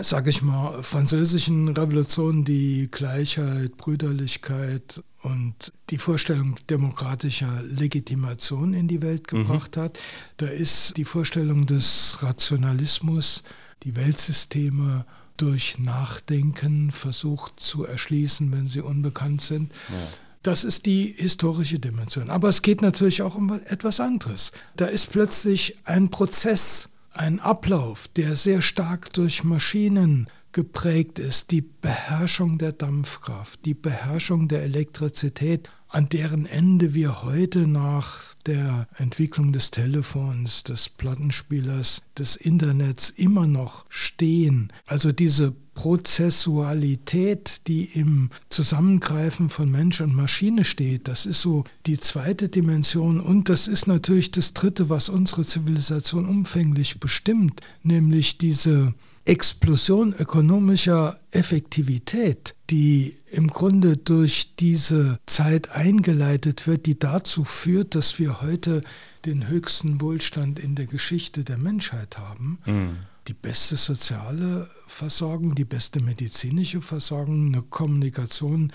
sage 0.00 0.30
ich 0.30 0.42
mal, 0.42 0.82
französischen 0.82 1.68
Revolution 1.68 2.44
die 2.44 2.88
Gleichheit, 2.90 3.76
Brüderlichkeit 3.76 5.02
und 5.22 5.72
die 5.90 5.98
Vorstellung 5.98 6.56
demokratischer 6.68 7.62
Legitimation 7.62 8.74
in 8.74 8.88
die 8.88 9.02
Welt 9.02 9.32
mhm. 9.32 9.38
gebracht 9.38 9.76
mhm. 9.76 9.80
hat. 9.82 9.98
Da 10.36 10.46
ist 10.46 10.96
die 10.96 11.04
Vorstellung 11.04 11.66
des 11.66 12.18
Rationalismus, 12.22 13.44
die 13.84 13.94
Weltsysteme 13.94 15.06
durch 15.36 15.78
Nachdenken 15.78 16.90
versucht 16.90 17.58
zu 17.58 17.84
erschließen, 17.84 18.52
wenn 18.52 18.66
sie 18.66 18.80
unbekannt 18.80 19.40
sind. 19.40 19.72
Ja. 19.88 19.96
Das 20.42 20.64
ist 20.64 20.86
die 20.86 21.14
historische 21.16 21.78
Dimension. 21.78 22.30
Aber 22.30 22.48
es 22.48 22.60
geht 22.60 22.82
natürlich 22.82 23.22
auch 23.22 23.34
um 23.34 23.50
etwas 23.66 23.98
anderes. 23.98 24.52
Da 24.76 24.86
ist 24.86 25.10
plötzlich 25.10 25.78
ein 25.84 26.10
Prozess 26.10 26.90
ein 27.14 27.40
Ablauf, 27.40 28.08
der 28.08 28.36
sehr 28.36 28.62
stark 28.62 29.12
durch 29.12 29.44
Maschinen 29.44 30.28
geprägt 30.54 31.18
ist, 31.18 31.50
die 31.50 31.62
Beherrschung 31.62 32.58
der 32.58 32.72
Dampfkraft, 32.72 33.64
die 33.64 33.74
Beherrschung 33.74 34.48
der 34.48 34.62
Elektrizität, 34.62 35.68
an 35.88 36.08
deren 36.08 36.46
Ende 36.46 36.94
wir 36.94 37.22
heute 37.22 37.66
nach 37.66 38.34
der 38.46 38.86
Entwicklung 38.96 39.52
des 39.52 39.70
Telefons, 39.70 40.62
des 40.62 40.88
Plattenspielers, 40.88 42.02
des 42.16 42.36
Internets 42.36 43.10
immer 43.10 43.46
noch 43.46 43.84
stehen. 43.88 44.72
Also 44.86 45.12
diese 45.12 45.54
Prozessualität, 45.74 47.66
die 47.66 47.84
im 47.84 48.30
Zusammengreifen 48.48 49.48
von 49.48 49.70
Mensch 49.70 50.00
und 50.00 50.14
Maschine 50.14 50.64
steht, 50.64 51.08
das 51.08 51.26
ist 51.26 51.42
so 51.42 51.64
die 51.86 51.98
zweite 51.98 52.48
Dimension. 52.48 53.20
Und 53.20 53.48
das 53.48 53.68
ist 53.68 53.86
natürlich 53.86 54.30
das 54.30 54.54
dritte, 54.54 54.88
was 54.88 55.08
unsere 55.08 55.44
Zivilisation 55.44 56.26
umfänglich 56.26 57.00
bestimmt, 57.00 57.60
nämlich 57.82 58.38
diese 58.38 58.94
Explosion 59.26 60.12
ökonomischer 60.12 61.18
Effektivität, 61.30 62.54
die 62.70 63.16
im 63.30 63.48
Grunde 63.48 63.96
durch 63.96 64.54
diese 64.56 65.18
Zeit 65.26 65.70
eingeleitet 65.70 66.66
wird, 66.66 66.86
die 66.86 66.98
dazu 66.98 67.44
führt, 67.44 67.94
dass 67.94 68.18
wir 68.18 68.42
heute 68.42 68.82
den 69.24 69.48
höchsten 69.48 70.00
Wohlstand 70.00 70.58
in 70.58 70.74
der 70.74 70.86
Geschichte 70.86 71.42
der 71.42 71.58
Menschheit 71.58 72.18
haben. 72.18 72.58
Mhm 72.66 72.96
die 73.28 73.34
beste 73.34 73.76
soziale 73.76 74.68
Versorgung, 74.86 75.54
die 75.54 75.64
beste 75.64 76.00
medizinische 76.00 76.80
Versorgung, 76.80 77.46
eine 77.46 77.62
Kommunikation, 77.62 78.72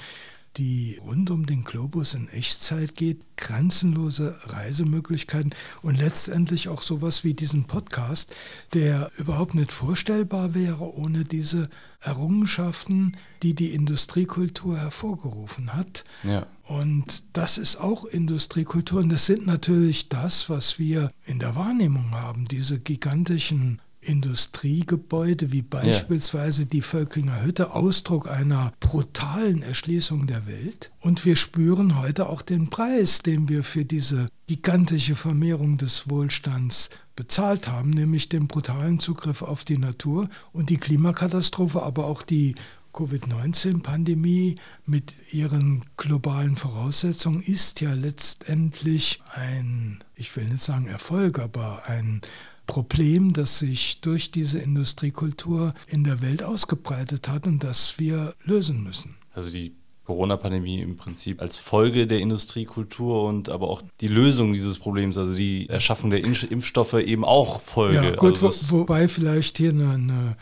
die 0.58 0.98
rund 1.02 1.30
um 1.30 1.46
den 1.46 1.64
Globus 1.64 2.16
in 2.16 2.28
Echtzeit 2.28 2.96
geht, 2.96 3.22
grenzenlose 3.38 4.36
Reisemöglichkeiten 4.46 5.54
und 5.82 5.96
letztendlich 5.96 6.68
auch 6.68 6.82
sowas 6.82 7.24
wie 7.24 7.34
diesen 7.34 7.66
Podcast, 7.66 8.36
der 8.74 9.12
überhaupt 9.18 9.54
nicht 9.54 9.72
vorstellbar 9.72 10.56
wäre 10.56 10.94
ohne 10.96 11.24
diese 11.24 11.70
Errungenschaften, 12.02 13.16
die 13.44 13.54
die 13.54 13.74
Industriekultur 13.74 14.78
hervorgerufen 14.78 15.74
hat. 15.74 16.04
Ja. 16.24 16.48
Und 16.64 17.24
das 17.34 17.58
ist 17.58 17.78
auch 17.78 18.06
Industriekultur 18.06 19.00
und 19.00 19.10
das 19.10 19.28
sind 19.28 19.46
natürlich 19.46 20.10
das, 20.10 20.50
was 20.50 20.80
wir 20.80 21.12
in 21.26 21.40
der 21.40 21.56
Wahrnehmung 21.56 22.12
haben, 22.12 22.48
diese 22.48 22.80
gigantischen 22.80 23.82
Industriegebäude 24.02 25.52
wie 25.52 25.62
beispielsweise 25.62 26.64
ja. 26.64 26.70
die 26.70 26.82
Völklinger 26.82 27.44
Hütte 27.44 27.74
Ausdruck 27.74 28.30
einer 28.30 28.74
brutalen 28.80 29.62
Erschließung 29.62 30.26
der 30.26 30.46
Welt. 30.46 30.92
Und 31.02 31.26
wir 31.26 31.36
spüren 31.36 32.00
heute 32.00 32.30
auch 32.30 32.42
den 32.42 32.70
Preis, 32.70 33.20
den 33.20 33.50
wir 33.50 33.64
für 33.64 33.86
diese 33.86 34.28
gigantische 34.48 35.16
Vermehrung 35.16 35.78
des 35.78 36.10
Wohlstands 36.10 36.90
bezahlt 37.16 37.68
haben, 37.68 37.90
nämlich 37.90 38.30
den 38.30 38.48
brutalen 38.48 39.00
Zugriff 39.00 39.42
auf 39.42 39.66
die 39.66 39.78
Natur 39.78 40.30
und 40.54 40.70
die 40.70 40.78
Klimakatastrophe, 40.78 41.84
aber 41.84 42.06
auch 42.06 42.22
die 42.22 42.56
Covid-19-Pandemie 42.94 44.56
mit 44.86 45.14
ihren 45.32 45.86
globalen 45.98 46.56
Voraussetzungen 46.56 47.42
ist 47.42 47.82
ja 47.82 47.94
letztendlich 47.94 49.22
ein, 49.34 50.04
ich 50.16 50.36
will 50.36 50.46
nicht 50.46 50.64
sagen 50.64 50.88
Erfolg, 50.88 51.40
aber 51.40 51.84
ein 51.86 52.22
Problem, 52.70 53.34
das 53.34 53.60
sich 53.60 54.00
durch 54.02 54.30
diese 54.30 54.60
Industriekultur 54.60 55.74
in 55.88 56.04
der 56.04 56.22
Welt 56.22 56.44
ausgebreitet 56.44 57.28
hat 57.28 57.48
und 57.48 57.64
das 57.64 57.98
wir 57.98 58.36
lösen 58.46 58.84
müssen. 58.84 59.16
Also 59.34 59.50
die 59.50 59.74
Corona-Pandemie 60.06 60.82
im 60.82 60.96
Prinzip 60.96 61.42
als 61.42 61.58
Folge 61.58 62.06
der 62.06 62.20
Industriekultur 62.20 63.24
und 63.26 63.50
aber 63.50 63.70
auch 63.70 63.82
die 64.02 64.08
Lösung 64.08 64.54
dieses 64.54 64.78
Problems, 64.78 65.18
also 65.18 65.36
die 65.36 65.68
Erschaffung 65.68 66.12
der 66.12 66.24
Impfstoffe 66.24 66.94
eben 66.94 67.26
auch 67.26 67.62
Folge. 67.62 67.96
Ja, 67.96 68.16
gut, 68.16 68.42
also 68.42 68.72
wo, 68.72 68.80
wobei 68.80 69.08
vielleicht 69.08 69.58
hier 69.58 69.72
eine, 69.72 69.94
eine 69.94 70.38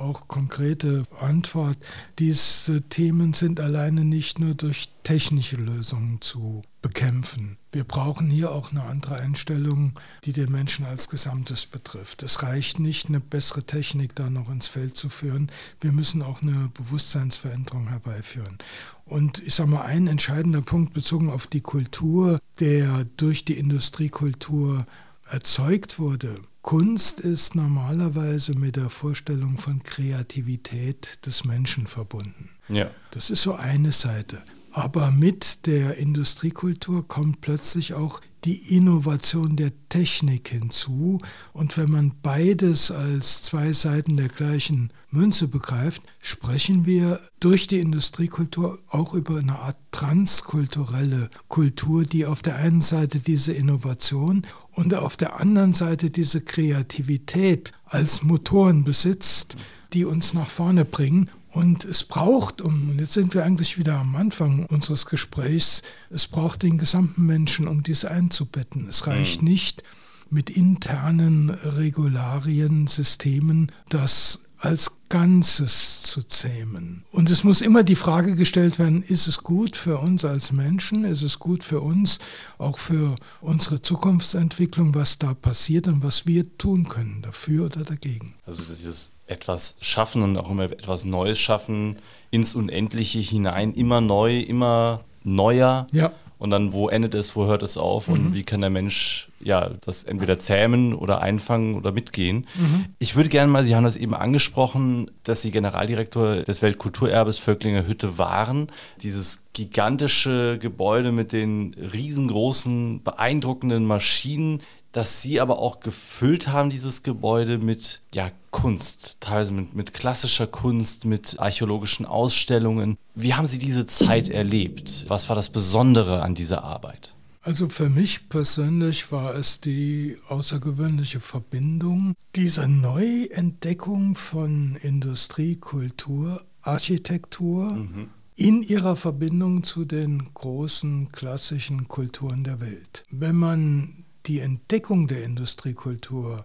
auch 0.00 0.28
konkrete 0.28 1.02
Antwort. 1.20 1.78
Diese 2.18 2.82
Themen 2.82 3.32
sind 3.32 3.60
alleine 3.60 4.04
nicht 4.04 4.38
nur 4.38 4.54
durch 4.54 4.88
technische 5.02 5.56
Lösungen 5.56 6.20
zu 6.20 6.62
bekämpfen. 6.82 7.58
Wir 7.72 7.84
brauchen 7.84 8.30
hier 8.30 8.50
auch 8.50 8.72
eine 8.72 8.82
andere 8.84 9.16
Einstellung, 9.16 9.92
die 10.24 10.32
den 10.32 10.50
Menschen 10.50 10.86
als 10.86 11.08
Gesamtes 11.08 11.66
betrifft. 11.66 12.22
Es 12.22 12.42
reicht 12.42 12.80
nicht, 12.80 13.08
eine 13.08 13.20
bessere 13.20 13.62
Technik 13.62 14.16
da 14.16 14.28
noch 14.30 14.50
ins 14.50 14.66
Feld 14.66 14.96
zu 14.96 15.08
führen. 15.08 15.50
Wir 15.80 15.92
müssen 15.92 16.22
auch 16.22 16.42
eine 16.42 16.70
Bewusstseinsveränderung 16.74 17.88
herbeiführen. 17.88 18.58
Und 19.04 19.40
ich 19.46 19.54
sage 19.54 19.70
mal, 19.70 19.82
ein 19.82 20.06
entscheidender 20.06 20.62
Punkt 20.62 20.94
bezogen 20.94 21.30
auf 21.30 21.46
die 21.46 21.60
Kultur, 21.60 22.38
der 22.58 23.04
durch 23.16 23.44
die 23.44 23.58
Industriekultur 23.58 24.86
erzeugt 25.30 25.98
wurde, 25.98 26.40
Kunst 26.62 27.20
ist 27.20 27.54
normalerweise 27.54 28.54
mit 28.54 28.76
der 28.76 28.90
Vorstellung 28.90 29.56
von 29.56 29.82
Kreativität 29.82 31.24
des 31.24 31.44
Menschen 31.44 31.86
verbunden. 31.86 32.50
Ja. 32.68 32.90
Das 33.12 33.30
ist 33.30 33.42
so 33.42 33.54
eine 33.54 33.92
Seite. 33.92 34.42
Aber 34.70 35.10
mit 35.10 35.66
der 35.66 35.96
Industriekultur 35.96 37.08
kommt 37.08 37.40
plötzlich 37.40 37.94
auch 37.94 38.20
die 38.44 38.76
Innovation 38.76 39.56
der 39.56 39.72
Technik 39.88 40.48
hinzu. 40.48 41.20
Und 41.52 41.76
wenn 41.76 41.90
man 41.90 42.12
beides 42.22 42.90
als 42.90 43.42
zwei 43.42 43.72
Seiten 43.72 44.16
der 44.16 44.28
gleichen 44.28 44.92
Münze 45.10 45.48
begreift, 45.48 46.02
sprechen 46.20 46.86
wir 46.86 47.20
durch 47.40 47.66
die 47.66 47.80
Industriekultur 47.80 48.78
auch 48.88 49.14
über 49.14 49.38
eine 49.38 49.58
Art 49.58 49.76
transkulturelle 49.90 51.30
Kultur, 51.48 52.04
die 52.04 52.26
auf 52.26 52.42
der 52.42 52.56
einen 52.56 52.80
Seite 52.80 53.18
diese 53.18 53.52
Innovation 53.52 54.46
und 54.72 54.94
auf 54.94 55.16
der 55.16 55.40
anderen 55.40 55.72
Seite 55.72 56.10
diese 56.10 56.40
Kreativität 56.40 57.72
als 57.84 58.22
Motoren 58.22 58.84
besitzt, 58.84 59.56
die 59.92 60.04
uns 60.04 60.32
nach 60.34 60.48
vorne 60.48 60.84
bringen 60.84 61.28
und 61.52 61.84
es 61.84 62.04
braucht, 62.04 62.62
und 62.62 62.98
jetzt 62.98 63.14
sind 63.14 63.34
wir 63.34 63.44
eigentlich 63.44 63.78
wieder 63.78 63.98
am 63.98 64.14
Anfang 64.14 64.66
unseres 64.66 65.06
Gesprächs, 65.06 65.82
es 66.10 66.28
braucht 66.28 66.62
den 66.62 66.78
gesamten 66.78 67.26
Menschen, 67.26 67.66
um 67.66 67.82
dies 67.82 68.04
einzubetten. 68.04 68.86
Es 68.88 69.06
reicht 69.06 69.42
mhm. 69.42 69.48
nicht 69.48 69.82
mit 70.30 70.48
internen 70.48 71.50
Regularien, 71.50 72.86
Systemen, 72.86 73.72
das 73.88 74.40
als 74.60 74.92
Ganzes 75.08 76.02
zu 76.02 76.22
zähmen. 76.22 77.04
Und 77.10 77.30
es 77.30 77.44
muss 77.44 77.62
immer 77.62 77.82
die 77.82 77.96
Frage 77.96 78.36
gestellt 78.36 78.78
werden, 78.78 79.02
ist 79.02 79.26
es 79.26 79.42
gut 79.42 79.76
für 79.76 79.98
uns 79.98 80.24
als 80.24 80.52
Menschen, 80.52 81.04
ist 81.04 81.22
es 81.22 81.38
gut 81.38 81.64
für 81.64 81.80
uns, 81.80 82.18
auch 82.58 82.78
für 82.78 83.16
unsere 83.40 83.80
Zukunftsentwicklung, 83.80 84.94
was 84.94 85.18
da 85.18 85.34
passiert 85.34 85.88
und 85.88 86.02
was 86.02 86.26
wir 86.26 86.56
tun 86.58 86.88
können, 86.88 87.22
dafür 87.22 87.66
oder 87.66 87.84
dagegen. 87.84 88.34
Also 88.44 88.62
dieses 88.62 89.12
etwas 89.26 89.76
schaffen 89.80 90.22
und 90.22 90.36
auch 90.36 90.50
immer 90.50 90.64
etwas 90.64 91.04
Neues 91.04 91.38
schaffen, 91.38 91.96
ins 92.30 92.54
Unendliche 92.54 93.18
hinein, 93.18 93.72
immer 93.72 94.00
neu, 94.00 94.40
immer 94.40 95.04
neuer. 95.22 95.86
Ja. 95.92 96.12
Und 96.40 96.50
dann, 96.50 96.72
wo 96.72 96.88
endet 96.88 97.14
es, 97.14 97.36
wo 97.36 97.44
hört 97.44 97.62
es 97.62 97.76
auf 97.76 98.08
mhm. 98.08 98.14
und 98.14 98.34
wie 98.34 98.44
kann 98.44 98.62
der 98.62 98.70
Mensch 98.70 99.28
ja 99.40 99.70
das 99.82 100.04
entweder 100.04 100.38
zähmen 100.38 100.94
oder 100.94 101.20
einfangen 101.20 101.74
oder 101.74 101.92
mitgehen. 101.92 102.46
Mhm. 102.54 102.86
Ich 102.98 103.14
würde 103.14 103.28
gerne 103.28 103.52
mal, 103.52 103.62
Sie 103.62 103.76
haben 103.76 103.84
das 103.84 103.96
eben 103.96 104.14
angesprochen, 104.14 105.10
dass 105.22 105.42
Sie 105.42 105.50
Generaldirektor 105.50 106.36
des 106.36 106.62
Weltkulturerbes 106.62 107.38
Völklinger 107.38 107.86
Hütte 107.86 108.16
waren. 108.16 108.68
Dieses 109.02 109.44
gigantische 109.52 110.58
Gebäude 110.58 111.12
mit 111.12 111.32
den 111.32 111.74
riesengroßen, 111.74 113.02
beeindruckenden 113.02 113.84
Maschinen, 113.84 114.62
dass 114.92 115.22
sie 115.22 115.40
aber 115.40 115.58
auch 115.58 115.80
gefüllt 115.80 116.48
haben, 116.48 116.70
dieses 116.70 117.02
Gebäude 117.02 117.58
mit 117.58 118.00
ja, 118.12 118.30
Kunst, 118.50 119.18
teilweise 119.20 119.52
mit, 119.52 119.74
mit 119.74 119.94
klassischer 119.94 120.46
Kunst, 120.46 121.04
mit 121.04 121.38
archäologischen 121.38 122.06
Ausstellungen. 122.06 122.96
Wie 123.14 123.34
haben 123.34 123.46
Sie 123.46 123.58
diese 123.58 123.86
Zeit 123.86 124.28
erlebt? 124.28 125.04
Was 125.08 125.28
war 125.28 125.36
das 125.36 125.50
Besondere 125.50 126.22
an 126.22 126.34
dieser 126.34 126.64
Arbeit? 126.64 127.14
Also 127.42 127.68
für 127.68 127.88
mich 127.88 128.28
persönlich 128.28 129.12
war 129.12 129.34
es 129.34 129.60
die 129.60 130.16
außergewöhnliche 130.28 131.20
Verbindung 131.20 132.14
dieser 132.36 132.68
Neuentdeckung 132.68 134.14
von 134.14 134.76
Industrie, 134.76 135.56
Kultur, 135.56 136.44
Architektur 136.60 137.70
mhm. 137.72 138.10
in 138.36 138.62
ihrer 138.62 138.94
Verbindung 138.94 139.62
zu 139.62 139.86
den 139.86 140.34
großen 140.34 141.12
klassischen 141.12 141.88
Kulturen 141.88 142.44
der 142.44 142.60
Welt. 142.60 143.04
Wenn 143.10 143.36
man 143.36 143.88
die 144.26 144.40
Entdeckung 144.40 145.08
der 145.08 145.24
Industriekultur 145.24 146.44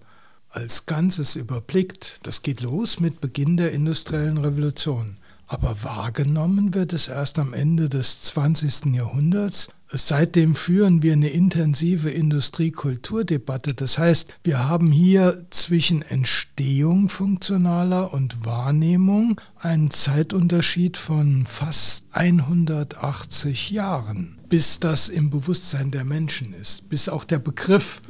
als 0.50 0.86
Ganzes 0.86 1.36
überblickt, 1.36 2.20
das 2.24 2.42
geht 2.42 2.62
los 2.62 3.00
mit 3.00 3.20
Beginn 3.22 3.58
der 3.58 3.72
industriellen 3.72 4.38
Revolution. 4.38 5.18
Aber 5.48 5.84
wahrgenommen 5.84 6.74
wird 6.74 6.92
es 6.94 7.08
erst 7.08 7.38
am 7.38 7.54
Ende 7.54 7.88
des 7.88 8.24
20. 8.24 8.96
Jahrhunderts. 8.96 9.70
Seitdem 9.88 10.56
führen 10.56 11.04
wir 11.04 11.14
eine 11.14 11.30
intensive 11.30 12.10
Industriekulturdebatte. 12.10 13.76
Das 13.76 14.00
heißt, 14.00 14.34
wir 14.44 14.68
haben 14.68 14.92
hier 14.92 15.46
zwischen 15.52 16.02
Entstehung 16.02 17.10
funktionaler 17.10 18.12
und 18.12 18.44
Wahrnehmung 18.44 19.40
einen 19.60 19.92
Zeitunterschied 19.92 20.98
von 20.98 21.46
fast 21.46 22.08
180 22.12 23.70
Jahren, 23.70 24.40
bis 24.50 24.80
das 24.80 25.10
im 25.10 25.30
Bewusstsein 25.30 25.92
der 25.92 26.06
Menschen 26.06 26.54
ist, 26.54 26.90
bis 26.90 27.08
auch 27.08 27.24
der 27.24 27.40
Begriff 27.40 28.02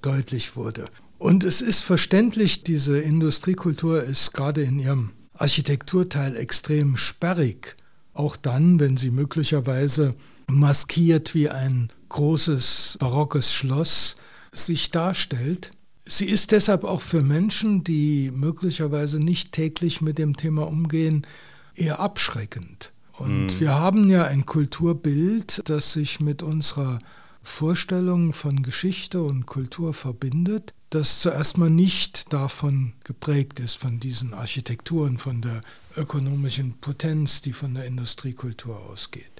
deutlich 0.00 0.54
wurde. 0.54 0.86
Und 1.18 1.42
es 1.42 1.60
ist 1.60 1.80
verständlich, 1.80 2.62
diese 2.62 3.00
Industriekultur 3.00 4.02
ist 4.04 4.32
gerade 4.32 4.62
in 4.62 4.78
ihrem 4.78 5.10
Architekturteil 5.34 6.36
extrem 6.36 6.96
sperrig. 6.96 7.76
Auch 8.12 8.36
dann, 8.36 8.78
wenn 8.78 8.96
sie 8.96 9.10
möglicherweise 9.10 10.14
maskiert 10.48 11.34
wie 11.34 11.50
ein 11.50 11.88
großes 12.08 12.98
barockes 13.00 13.52
Schloss 13.52 14.16
sich 14.52 14.90
darstellt. 14.90 15.72
Sie 16.04 16.26
ist 16.26 16.52
deshalb 16.52 16.84
auch 16.84 17.00
für 17.00 17.22
Menschen, 17.22 17.82
die 17.82 18.30
möglicherweise 18.32 19.18
nicht 19.18 19.52
täglich 19.52 20.00
mit 20.00 20.18
dem 20.18 20.36
Thema 20.36 20.66
umgehen, 20.66 21.26
eher 21.74 21.98
abschreckend. 21.98 22.92
Und 23.12 23.46
mhm. 23.46 23.60
wir 23.60 23.74
haben 23.74 24.10
ja 24.10 24.24
ein 24.24 24.44
Kulturbild, 24.46 25.62
das 25.64 25.92
sich 25.92 26.20
mit 26.20 26.42
unserer 26.42 26.98
Vorstellung 27.42 28.32
von 28.32 28.62
Geschichte 28.62 29.22
und 29.22 29.46
Kultur 29.46 29.94
verbindet, 29.94 30.74
das 30.94 31.20
zuerst 31.20 31.58
mal 31.58 31.70
nicht 31.70 32.32
davon 32.32 32.92
geprägt 33.02 33.58
ist, 33.58 33.74
von 33.74 33.98
diesen 33.98 34.32
Architekturen, 34.32 35.18
von 35.18 35.40
der 35.40 35.60
ökonomischen 35.96 36.78
Potenz, 36.80 37.40
die 37.40 37.52
von 37.52 37.74
der 37.74 37.84
Industriekultur 37.84 38.78
ausgeht. 38.90 39.30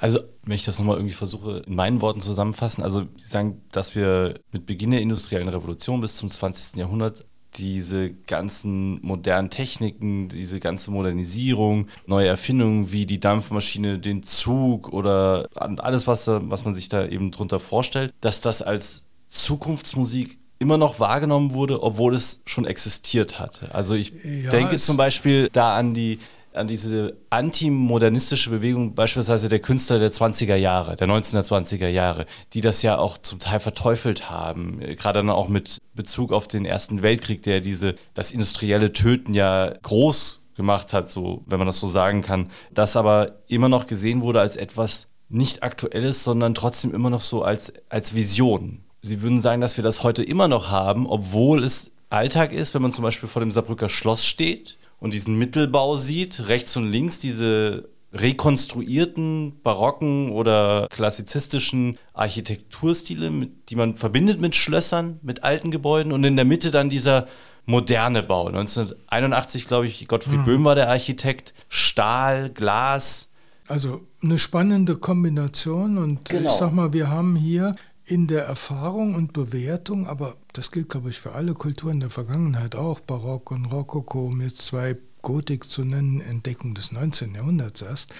Also, 0.00 0.20
wenn 0.44 0.54
ich 0.54 0.64
das 0.64 0.78
nochmal 0.78 0.96
irgendwie 0.96 1.14
versuche, 1.14 1.64
in 1.66 1.74
meinen 1.74 2.00
Worten 2.00 2.20
zusammenfassen, 2.20 2.84
also 2.84 3.06
Sie 3.16 3.28
sagen, 3.28 3.60
dass 3.72 3.94
wir 3.94 4.40
mit 4.52 4.66
Beginn 4.66 4.92
der 4.92 5.00
industriellen 5.00 5.48
Revolution 5.48 6.00
bis 6.00 6.16
zum 6.16 6.28
20. 6.28 6.76
Jahrhundert 6.76 7.24
diese 7.56 8.12
ganzen 8.12 9.04
modernen 9.04 9.50
Techniken, 9.50 10.28
diese 10.28 10.60
ganze 10.60 10.92
Modernisierung, 10.92 11.88
neue 12.06 12.28
Erfindungen 12.28 12.92
wie 12.92 13.06
die 13.06 13.18
Dampfmaschine, 13.18 13.98
den 13.98 14.22
Zug 14.22 14.92
oder 14.92 15.48
alles, 15.54 16.06
was, 16.06 16.28
was 16.28 16.64
man 16.64 16.74
sich 16.74 16.88
da 16.88 17.06
eben 17.06 17.32
drunter 17.32 17.58
vorstellt, 17.58 18.14
dass 18.20 18.40
das 18.40 18.62
als 18.62 19.06
Zukunftsmusik 19.26 20.39
immer 20.60 20.78
noch 20.78 21.00
wahrgenommen 21.00 21.54
wurde, 21.54 21.82
obwohl 21.82 22.14
es 22.14 22.42
schon 22.46 22.66
existiert 22.66 23.40
hatte. 23.40 23.74
Also 23.74 23.94
ich 23.94 24.12
ja, 24.22 24.50
denke 24.50 24.76
zum 24.76 24.96
Beispiel 24.96 25.48
da 25.52 25.76
an 25.76 25.94
die 25.94 26.20
an 26.52 26.66
diese 26.66 27.16
antimodernistische 27.30 28.50
Bewegung 28.50 28.94
beispielsweise 28.96 29.48
der 29.48 29.60
Künstler 29.60 30.00
der 30.00 30.10
20er 30.10 30.56
Jahre, 30.56 30.96
der 30.96 31.06
1920er 31.06 31.86
Jahre, 31.86 32.26
die 32.52 32.60
das 32.60 32.82
ja 32.82 32.98
auch 32.98 33.18
zum 33.18 33.38
Teil 33.38 33.60
verteufelt 33.60 34.30
haben, 34.30 34.80
gerade 34.80 35.20
dann 35.20 35.30
auch 35.30 35.46
mit 35.46 35.78
Bezug 35.94 36.32
auf 36.32 36.48
den 36.48 36.64
Ersten 36.64 37.02
Weltkrieg, 37.02 37.44
der 37.44 37.60
diese 37.60 37.94
das 38.14 38.32
industrielle 38.32 38.92
Töten 38.92 39.32
ja 39.32 39.72
groß 39.82 40.42
gemacht 40.56 40.92
hat, 40.92 41.10
so 41.10 41.44
wenn 41.46 41.58
man 41.58 41.68
das 41.68 41.78
so 41.78 41.86
sagen 41.86 42.22
kann, 42.22 42.50
das 42.74 42.96
aber 42.96 43.38
immer 43.46 43.68
noch 43.68 43.86
gesehen 43.86 44.20
wurde 44.20 44.40
als 44.40 44.56
etwas 44.56 45.06
nicht 45.28 45.62
aktuelles, 45.62 46.24
sondern 46.24 46.54
trotzdem 46.54 46.92
immer 46.92 47.10
noch 47.10 47.20
so 47.20 47.44
als 47.44 47.72
als 47.88 48.16
Vision. 48.16 48.82
Sie 49.02 49.22
würden 49.22 49.40
sagen, 49.40 49.60
dass 49.60 49.76
wir 49.76 49.84
das 49.84 50.02
heute 50.02 50.22
immer 50.22 50.48
noch 50.48 50.70
haben, 50.70 51.06
obwohl 51.06 51.64
es 51.64 51.90
Alltag 52.10 52.52
ist, 52.52 52.74
wenn 52.74 52.82
man 52.82 52.92
zum 52.92 53.04
Beispiel 53.04 53.28
vor 53.28 53.40
dem 53.40 53.52
Saarbrücker 53.52 53.88
Schloss 53.88 54.26
steht 54.26 54.78
und 54.98 55.14
diesen 55.14 55.38
Mittelbau 55.38 55.96
sieht, 55.96 56.48
rechts 56.48 56.76
und 56.76 56.90
links 56.90 57.18
diese 57.20 57.88
rekonstruierten 58.12 59.60
barocken 59.62 60.30
oder 60.30 60.88
klassizistischen 60.90 61.96
Architekturstile, 62.12 63.48
die 63.68 63.76
man 63.76 63.94
verbindet 63.94 64.40
mit 64.40 64.56
Schlössern, 64.56 65.20
mit 65.22 65.44
alten 65.44 65.70
Gebäuden 65.70 66.12
und 66.12 66.24
in 66.24 66.34
der 66.34 66.44
Mitte 66.44 66.72
dann 66.72 66.90
dieser 66.90 67.28
moderne 67.66 68.24
Bau. 68.24 68.48
1981, 68.48 69.68
glaube 69.68 69.86
ich, 69.86 70.08
Gottfried 70.08 70.40
mhm. 70.40 70.44
Böhm 70.44 70.64
war 70.64 70.74
der 70.74 70.88
Architekt. 70.88 71.54
Stahl, 71.68 72.50
Glas, 72.50 73.28
Also 73.68 74.00
eine 74.22 74.40
spannende 74.40 74.96
Kombination 74.96 75.96
und 75.96 76.28
genau. 76.28 76.48
ich 76.48 76.56
sag 76.56 76.72
mal, 76.72 76.92
wir 76.92 77.08
haben 77.08 77.36
hier 77.36 77.76
in 78.10 78.26
der 78.26 78.44
Erfahrung 78.44 79.14
und 79.14 79.32
Bewertung, 79.32 80.08
aber 80.08 80.34
das 80.52 80.72
gilt, 80.72 80.88
glaube 80.88 81.10
ich, 81.10 81.20
für 81.20 81.32
alle 81.32 81.54
Kulturen 81.54 82.00
der 82.00 82.10
Vergangenheit 82.10 82.74
auch, 82.74 82.98
Barock 82.98 83.52
und 83.52 83.66
Rokoko, 83.66 84.26
um 84.26 84.40
jetzt 84.40 84.62
zwei 84.62 84.96
Gotik 85.22 85.70
zu 85.70 85.84
nennen, 85.84 86.20
Entdeckung 86.20 86.74
des 86.74 86.90
19. 86.90 87.36
Jahrhunderts 87.36 87.82
erst, 87.82 88.12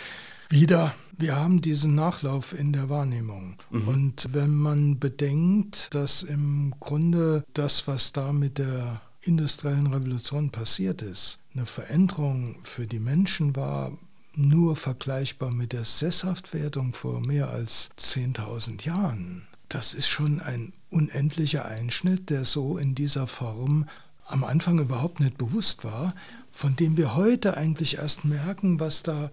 wieder, 0.49 0.95
wir 1.19 1.35
haben 1.35 1.61
diesen 1.61 1.97
Nachlauf 1.97 2.57
in 2.57 2.73
der 2.73 2.89
Wahrnehmung. 2.89 3.57
Mhm. 3.71 3.89
Und 3.89 4.27
wenn 4.31 4.55
man 4.55 5.01
bedenkt, 5.01 5.93
dass 5.93 6.23
im 6.23 6.73
Grunde 6.79 7.45
das, 7.55 7.89
was 7.89 8.13
da 8.13 8.33
mit 8.33 8.59
der 8.59 9.01
industriellen 9.23 9.89
Revolution 9.89 10.51
passiert 10.51 11.03
ist, 11.03 11.41
eine 11.53 11.67
Veränderung 11.67 12.55
für 12.63 12.87
die 12.87 13.01
Menschen 13.01 13.57
war, 13.57 13.91
nur 14.37 14.77
vergleichbar 14.77 15.53
mit 15.53 15.73
der 15.73 15.85
Sesshaftwerdung 15.85 16.93
vor 16.93 17.21
mehr 17.21 17.51
als 17.51 17.91
10.000 17.99 18.87
Jahren. 18.87 19.49
Das 19.71 19.95
ist 19.95 20.09
schon 20.09 20.41
ein 20.41 20.73
unendlicher 20.91 21.65
Einschnitt, 21.65 22.29
der 22.29 22.45
so 22.45 22.77
in 22.77 22.95
dieser 22.97 23.27
Form 23.27 23.87
am 24.27 24.45
Anfang 24.45 24.79
überhaupt 24.81 25.21
nicht 25.21 25.39
bewusst 25.39 25.85
war, 25.85 26.15
von 26.53 26.77
dem 26.77 26.97
wir 26.97 27.15
heute 27.15 27.57
eigentlich 27.57 27.99
erst 27.99 28.25
merken, 28.25 28.81
was 28.81 29.03
da 29.05 29.31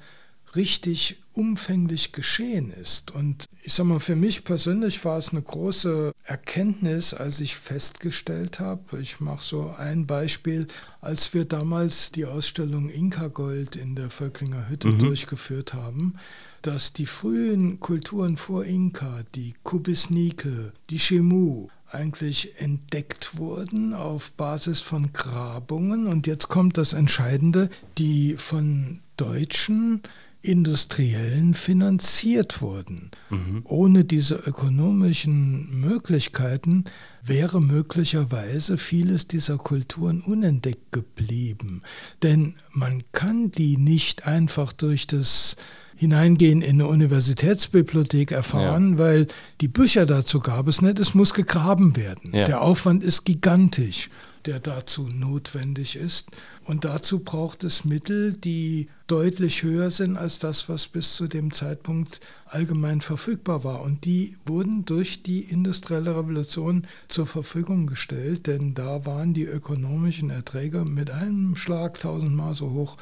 richtig 0.56 1.18
umfänglich 1.34 2.14
geschehen 2.14 2.72
ist. 2.72 3.12
Und 3.12 3.46
ich 3.64 3.74
sage 3.74 3.90
mal, 3.90 4.00
für 4.00 4.16
mich 4.16 4.44
persönlich 4.44 5.04
war 5.04 5.18
es 5.18 5.30
eine 5.30 5.42
große 5.42 6.14
Erkenntnis, 6.24 7.14
als 7.14 7.40
ich 7.40 7.56
festgestellt 7.56 8.60
habe, 8.60 9.00
ich 9.02 9.20
mache 9.20 9.44
so 9.44 9.74
ein 9.78 10.06
Beispiel, 10.06 10.68
als 11.02 11.34
wir 11.34 11.46
damals 11.46 12.12
die 12.12 12.26
Ausstellung 12.26 12.90
Inka 12.90 13.28
Gold 13.28 13.76
in 13.76 13.96
der 13.96 14.10
Völklinger 14.10 14.70
Hütte 14.70 14.90
mhm. 14.90 15.00
durchgeführt 15.00 15.74
haben, 15.74 16.16
dass 16.62 16.94
die 16.94 17.06
frühen 17.06 17.80
Kulturen 17.80 18.38
vor 18.38 18.66
Inka, 18.66 19.24
die 19.36 19.54
Kubisnike, 19.64 20.74
die 20.90 20.98
Chemu, 20.98 21.68
eigentlich 21.90 22.60
entdeckt 22.60 23.38
wurden 23.38 23.94
auf 23.94 24.34
Basis 24.34 24.82
von 24.82 25.14
Grabungen. 25.14 26.08
Und 26.08 26.28
jetzt 26.28 26.50
kommt 26.50 26.78
das 26.78 26.94
Entscheidende, 26.94 27.70
die 27.98 28.36
von 28.38 29.00
Deutschen 29.16 30.02
Industriellen 30.42 31.54
finanziert 31.54 32.62
wurden. 32.62 33.12
Mhm. 33.30 33.62
Ohne 33.66 34.06
diese 34.06 34.36
ökonomischen 34.36 35.82
Möglichkeiten 35.82 36.86
wäre 37.24 37.60
möglicherweise 37.60 38.78
vieles 38.78 39.28
dieser 39.28 39.58
Kulturen 39.58 40.22
unentdeckt 40.22 40.92
geblieben. 40.92 41.82
Denn 42.24 42.54
man 42.72 43.02
kann 43.12 43.52
die 43.52 43.78
nicht 43.78 44.28
einfach 44.28 44.72
durch 44.74 45.08
das 45.08 45.58
Hineingehen 45.98 46.62
in 46.62 46.76
eine 46.76 46.88
Universitätsbibliothek 46.88 48.32
erfahren, 48.32 48.94
ja. 48.94 48.98
weil 49.00 49.28
die 49.62 49.68
Bücher 49.68 50.06
dazu 50.06 50.40
gab 50.40 50.68
es 50.68 50.82
nicht, 50.82 51.00
es 51.00 51.16
muss 51.16 51.34
gegraben 51.34 51.96
werden. 51.96 52.36
Ja. 52.36 52.46
Der 52.46 52.62
Aufwand 52.62 53.04
ist 53.04 53.26
gigantisch, 53.26 54.12
der 54.46 54.60
dazu 54.60 55.08
notwendig 55.08 55.96
ist. 55.96 56.30
Und 56.64 56.86
dazu 56.86 57.20
braucht 57.20 57.64
es 57.64 57.84
Mittel, 57.84 58.34
die 58.34 58.88
deutlich 59.08 59.64
höher 59.64 59.90
sind 59.90 60.18
als 60.18 60.38
das, 60.38 60.70
was 60.70 60.88
bis 60.88 61.16
zu 61.16 61.28
dem 61.28 61.52
Zeitpunkt 61.52 62.20
allgemein 62.46 63.02
verfügbar 63.02 63.64
war. 63.64 63.82
Und 63.82 64.06
die 64.06 64.38
wurden 64.46 64.86
durch 64.86 65.24
die 65.24 65.42
industrielle 65.42 66.16
Revolution 66.16 66.86
zur 67.08 67.26
Verfügung 67.26 67.88
gestellt, 67.88 68.46
denn 68.46 68.76
da 68.76 69.06
waren 69.08 69.34
die 69.34 69.46
ökonomischen 69.46 70.30
Erträge 70.30 70.86
mit 70.86 71.10
einem 71.10 71.56
Schlag 71.56 72.00
tausendmal 72.00 72.54
so 72.54 72.70
hoch, 72.70 72.98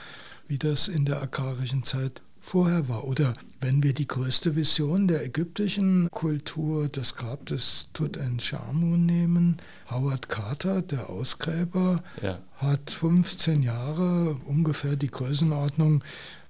wie 0.47 0.59
das 0.59 0.87
in 0.87 1.03
der 1.03 1.21
agrarischen 1.21 1.83
Zeit 1.83 2.21
vorher 2.45 2.87
war. 2.87 3.05
Oder 3.05 3.33
wenn 3.59 3.81
wir 3.81 3.93
die 3.93 4.07
größte 4.07 4.55
Vision 4.55 5.07
der 5.07 5.25
ägyptischen 5.25 6.09
Kultur, 6.11 6.87
das 6.87 7.15
Grab 7.15 7.47
des 7.47 7.89
Tutanchamun 7.93 9.05
nehmen, 9.05 9.57
Howard 9.89 10.29
Carter, 10.29 10.83
der 10.83 11.09
Ausgräber, 11.09 12.03
ja. 12.21 12.39
hat 12.57 12.91
15 12.91 13.63
Jahre 13.63 14.37
ungefähr 14.45 14.95
die 14.95 15.09
Größenordnung 15.09 16.03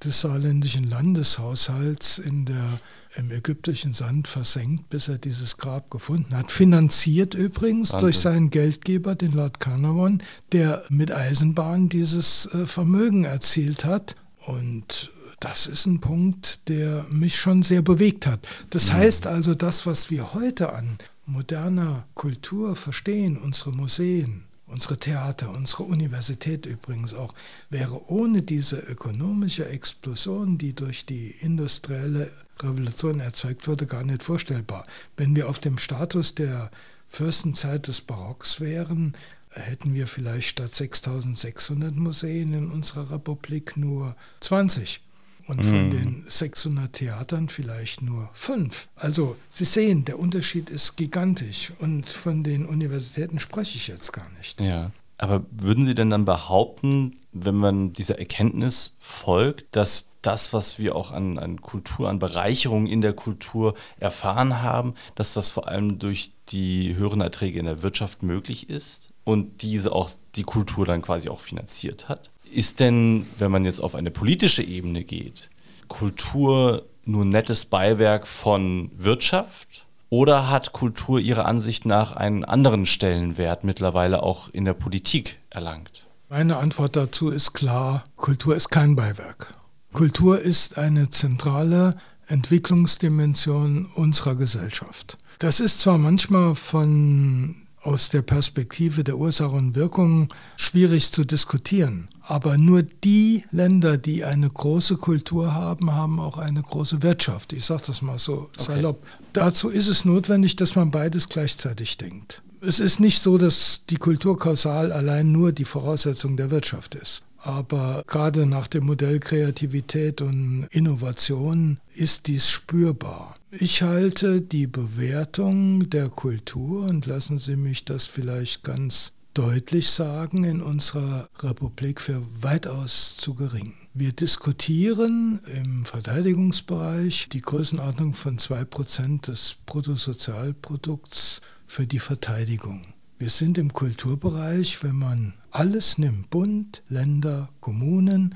des 0.04 0.20
saarländischen 0.20 0.84
Landeshaushalts 0.84 2.20
in 2.20 2.46
der, 2.46 2.80
im 3.16 3.32
ägyptischen 3.32 3.94
Sand 3.94 4.28
versenkt, 4.28 4.90
bis 4.90 5.08
er 5.08 5.18
dieses 5.18 5.56
Grab 5.56 5.90
gefunden 5.90 6.36
hat. 6.36 6.52
Finanziert 6.52 7.34
übrigens 7.36 7.94
Wahnsinn. 7.94 8.06
durch 8.06 8.20
seinen 8.20 8.50
Geldgeber, 8.50 9.16
den 9.16 9.32
Lord 9.32 9.62
Carnarvon, 9.62 10.22
der 10.52 10.84
mit 10.90 11.14
Eisenbahn 11.14 11.88
dieses 11.88 12.48
äh, 12.54 12.68
Vermögen 12.68 13.24
erzielt 13.24 13.86
hat. 13.86 14.18
Und 14.46 15.10
das 15.40 15.68
ist 15.68 15.86
ein 15.86 16.00
Punkt, 16.00 16.70
der 16.70 17.06
mich 17.10 17.36
schon 17.36 17.64
sehr 17.64 17.82
bewegt 17.82 18.26
hat. 18.26 18.48
Das 18.70 18.92
heißt 18.92 19.28
also, 19.28 19.54
das, 19.56 19.86
was 19.86 20.10
wir 20.10 20.34
heute 20.34 20.74
an 20.74 20.98
moderner 21.26 22.08
Kultur 22.14 22.76
verstehen, 22.76 23.38
unsere 23.38 23.72
Museen, 23.72 24.46
unsere 24.68 24.98
Theater, 24.98 25.52
unsere 25.52 25.84
Universität 25.84 26.66
übrigens 26.66 27.14
auch, 27.14 27.34
wäre 27.70 28.10
ohne 28.10 28.42
diese 28.42 28.78
ökonomische 28.78 29.68
Explosion, 29.68 30.58
die 30.58 30.74
durch 30.74 31.06
die 31.06 31.32
industrielle 31.42 32.32
Revolution 32.62 33.20
erzeugt 33.20 33.68
wurde, 33.68 33.86
gar 33.86 34.04
nicht 34.04 34.24
vorstellbar. 34.24 34.86
Wenn 35.18 35.36
wir 35.36 35.50
auf 35.50 35.60
dem 35.60 35.78
Status 35.78 36.36
der 36.36 36.72
Fürstenzeit 37.08 37.88
des 37.88 38.02
Barocks 38.02 38.60
wären, 38.60 39.14
hätten 39.50 39.94
wir 39.94 40.08
vielleicht 40.08 40.50
statt 40.50 40.74
6600 40.74 41.96
Museen 41.96 42.54
in 42.54 42.72
unserer 42.72 43.12
Republik 43.12 43.78
nur 43.78 44.16
20 44.42 45.02
und 45.48 45.64
von 45.64 45.90
mm. 45.90 45.92
den 45.92 46.24
600 46.28 46.94
Theatern 46.94 47.50
vielleicht 47.50 48.02
nur 48.02 48.30
fünf. 48.34 48.88
Also 48.96 49.36
Sie 49.50 49.66
sehen, 49.66 50.06
der 50.06 50.20
Unterschied 50.20 50.70
ist 50.70 50.96
gigantisch 50.96 51.74
und 51.80 52.08
von 52.10 52.44
den 52.44 52.66
Universitäten 52.66 53.40
spreche 53.40 53.78
ich 53.78 53.88
jetzt 53.88 54.12
gar 54.14 54.30
nicht. 54.38 54.62
Ja. 54.62 54.92
Aber 55.18 55.46
würden 55.50 55.86
Sie 55.86 55.96
denn 55.96 56.10
dann 56.10 56.26
behaupten, 56.26 57.16
wenn 57.32 57.56
man 57.56 57.94
dieser 57.94 58.20
Erkenntnis 58.20 58.96
folgt, 59.00 59.76
dass 59.76 60.10
das, 60.22 60.52
was 60.52 60.80
wir 60.80 60.96
auch 60.96 61.12
an, 61.12 61.40
an 61.40 61.62
Kultur, 61.62 62.10
an 62.10 62.20
Bereicherung 62.20 62.88
in 62.88 63.02
der 63.02 63.14
Kultur 63.14 63.76
erfahren 63.98 64.62
haben, 64.62 64.96
dass 65.14 65.34
das 65.34 65.52
vor 65.52 65.68
allem 65.68 66.00
durch 66.00 66.32
die 66.50 66.96
höheren 66.96 67.22
Erträge 67.22 67.60
in 67.60 67.66
der 67.66 67.82
Wirtschaft 67.82 68.24
möglich 68.24 68.70
ist 68.70 69.10
und 69.24 69.62
diese 69.62 69.92
auch 69.94 70.10
die 70.36 70.44
Kultur 70.44 70.86
dann 70.86 71.02
quasi 71.02 71.30
auch 71.30 71.40
finanziert 71.40 72.10
hat? 72.10 72.32
Ist 72.56 72.80
denn, 72.80 73.26
wenn 73.38 73.52
man 73.52 73.66
jetzt 73.66 73.82
auf 73.82 73.96
eine 73.96 74.12
politische 74.12 74.64
Ebene 74.64 75.04
geht, 75.04 75.50
Kultur 75.90 76.86
nur 77.04 77.26
nettes 77.26 77.66
Beiwerk 77.66 78.26
von 78.26 78.92
Wirtschaft? 78.96 79.86
Oder 80.10 80.50
hat 80.50 80.72
Kultur 80.72 81.20
Ihrer 81.20 81.48
Ansicht 81.48 81.86
nach 81.86 82.16
einen 82.16 82.46
anderen 82.46 82.86
Stellenwert 82.86 83.66
mittlerweile 83.66 84.24
auch 84.24 84.48
in 84.54 84.64
der 84.64 84.74
Politik 84.74 85.38
erlangt? 85.50 86.08
Meine 86.30 86.56
Antwort 86.56 86.96
dazu 86.96 87.30
ist 87.30 87.52
klar, 87.52 88.06
Kultur 88.16 88.56
ist 88.56 88.70
kein 88.70 88.96
Beiwerk. 88.96 89.52
Kultur 89.92 90.40
ist 90.40 90.78
eine 90.78 91.10
zentrale 91.10 91.98
Entwicklungsdimension 92.28 93.86
unserer 93.96 94.36
Gesellschaft. 94.36 95.18
Das 95.40 95.60
ist 95.60 95.82
zwar 95.82 95.98
manchmal 95.98 96.56
von 96.56 97.65
aus 97.86 98.10
der 98.10 98.22
Perspektive 98.22 99.04
der 99.04 99.18
Ursache 99.18 99.56
und 99.56 99.76
Wirkung 99.76 100.30
schwierig 100.58 101.12
zu 101.12 101.24
diskutieren. 101.24 102.08
Aber 102.22 102.58
nur 102.58 102.84
die 102.84 103.44
Länder, 103.52 103.98
die 103.98 104.26
eine 104.26 104.50
große 104.50 104.98
Kultur 104.98 105.54
haben, 105.54 105.94
haben 105.94 106.20
auch 106.20 106.38
eine 106.38 106.64
große 106.64 107.04
Wirtschaft. 107.04 107.54
Ich 107.54 107.66
sage 107.66 107.84
das 107.88 108.02
mal 108.02 108.18
so 108.18 108.50
okay. 108.58 108.64
salopp. 108.64 109.06
Dazu 109.34 109.70
ist 109.70 109.88
es 109.88 110.06
notwendig, 110.06 110.56
dass 110.56 110.76
man 110.76 110.92
beides 110.92 111.30
gleichzeitig 111.30 111.98
denkt. 111.98 112.42
Es 112.62 112.80
ist 112.80 113.00
nicht 113.00 113.22
so, 113.22 113.38
dass 113.38 113.82
die 113.90 113.98
Kultur 113.98 114.38
kausal 114.38 114.92
allein 114.92 115.32
nur 115.32 115.52
die 115.52 115.66
Voraussetzung 115.66 116.36
der 116.36 116.50
Wirtschaft 116.50 116.96
ist. 116.96 117.22
Aber 117.38 118.04
gerade 118.08 118.48
nach 118.48 118.66
dem 118.66 118.86
Modell 118.86 119.20
Kreativität 119.20 120.22
und 120.22 120.68
Innovation 120.72 121.78
ist 121.94 122.26
dies 122.26 122.50
spürbar. 122.50 123.36
Ich 123.60 123.84
halte 123.84 124.42
die 124.42 124.68
Bewertung 124.68 125.90
der 125.90 126.10
Kultur, 126.10 126.84
und 126.86 127.06
lassen 127.06 127.38
Sie 127.38 127.56
mich 127.56 127.86
das 127.86 128.06
vielleicht 128.06 128.64
ganz 128.64 129.14
deutlich 129.34 129.90
sagen, 129.90 130.44
in 130.44 130.62
unserer 130.62 131.30
Republik 131.40 132.02
für 132.02 132.22
weitaus 132.42 133.16
zu 133.16 133.34
gering. 133.34 133.74
Wir 133.94 134.12
diskutieren 134.12 135.40
im 135.54 135.86
Verteidigungsbereich 135.86 137.30
die 137.30 137.42
Größenordnung 137.42 138.14
von 138.14 138.38
2% 138.38 139.28
des 139.28 139.56
Bruttosozialprodukts 139.66 141.40
für 141.66 141.88
die 141.88 142.00
Verteidigung. 142.00 142.82
Wir 143.20 143.30
sind 143.30 143.58
im 143.58 143.72
Kulturbereich, 143.72 144.84
wenn 144.84 144.98
man 144.98 145.34
alles 145.52 145.98
nimmt, 145.98 146.30
Bund, 146.30 146.84
Länder, 146.90 147.50
Kommunen, 147.62 148.36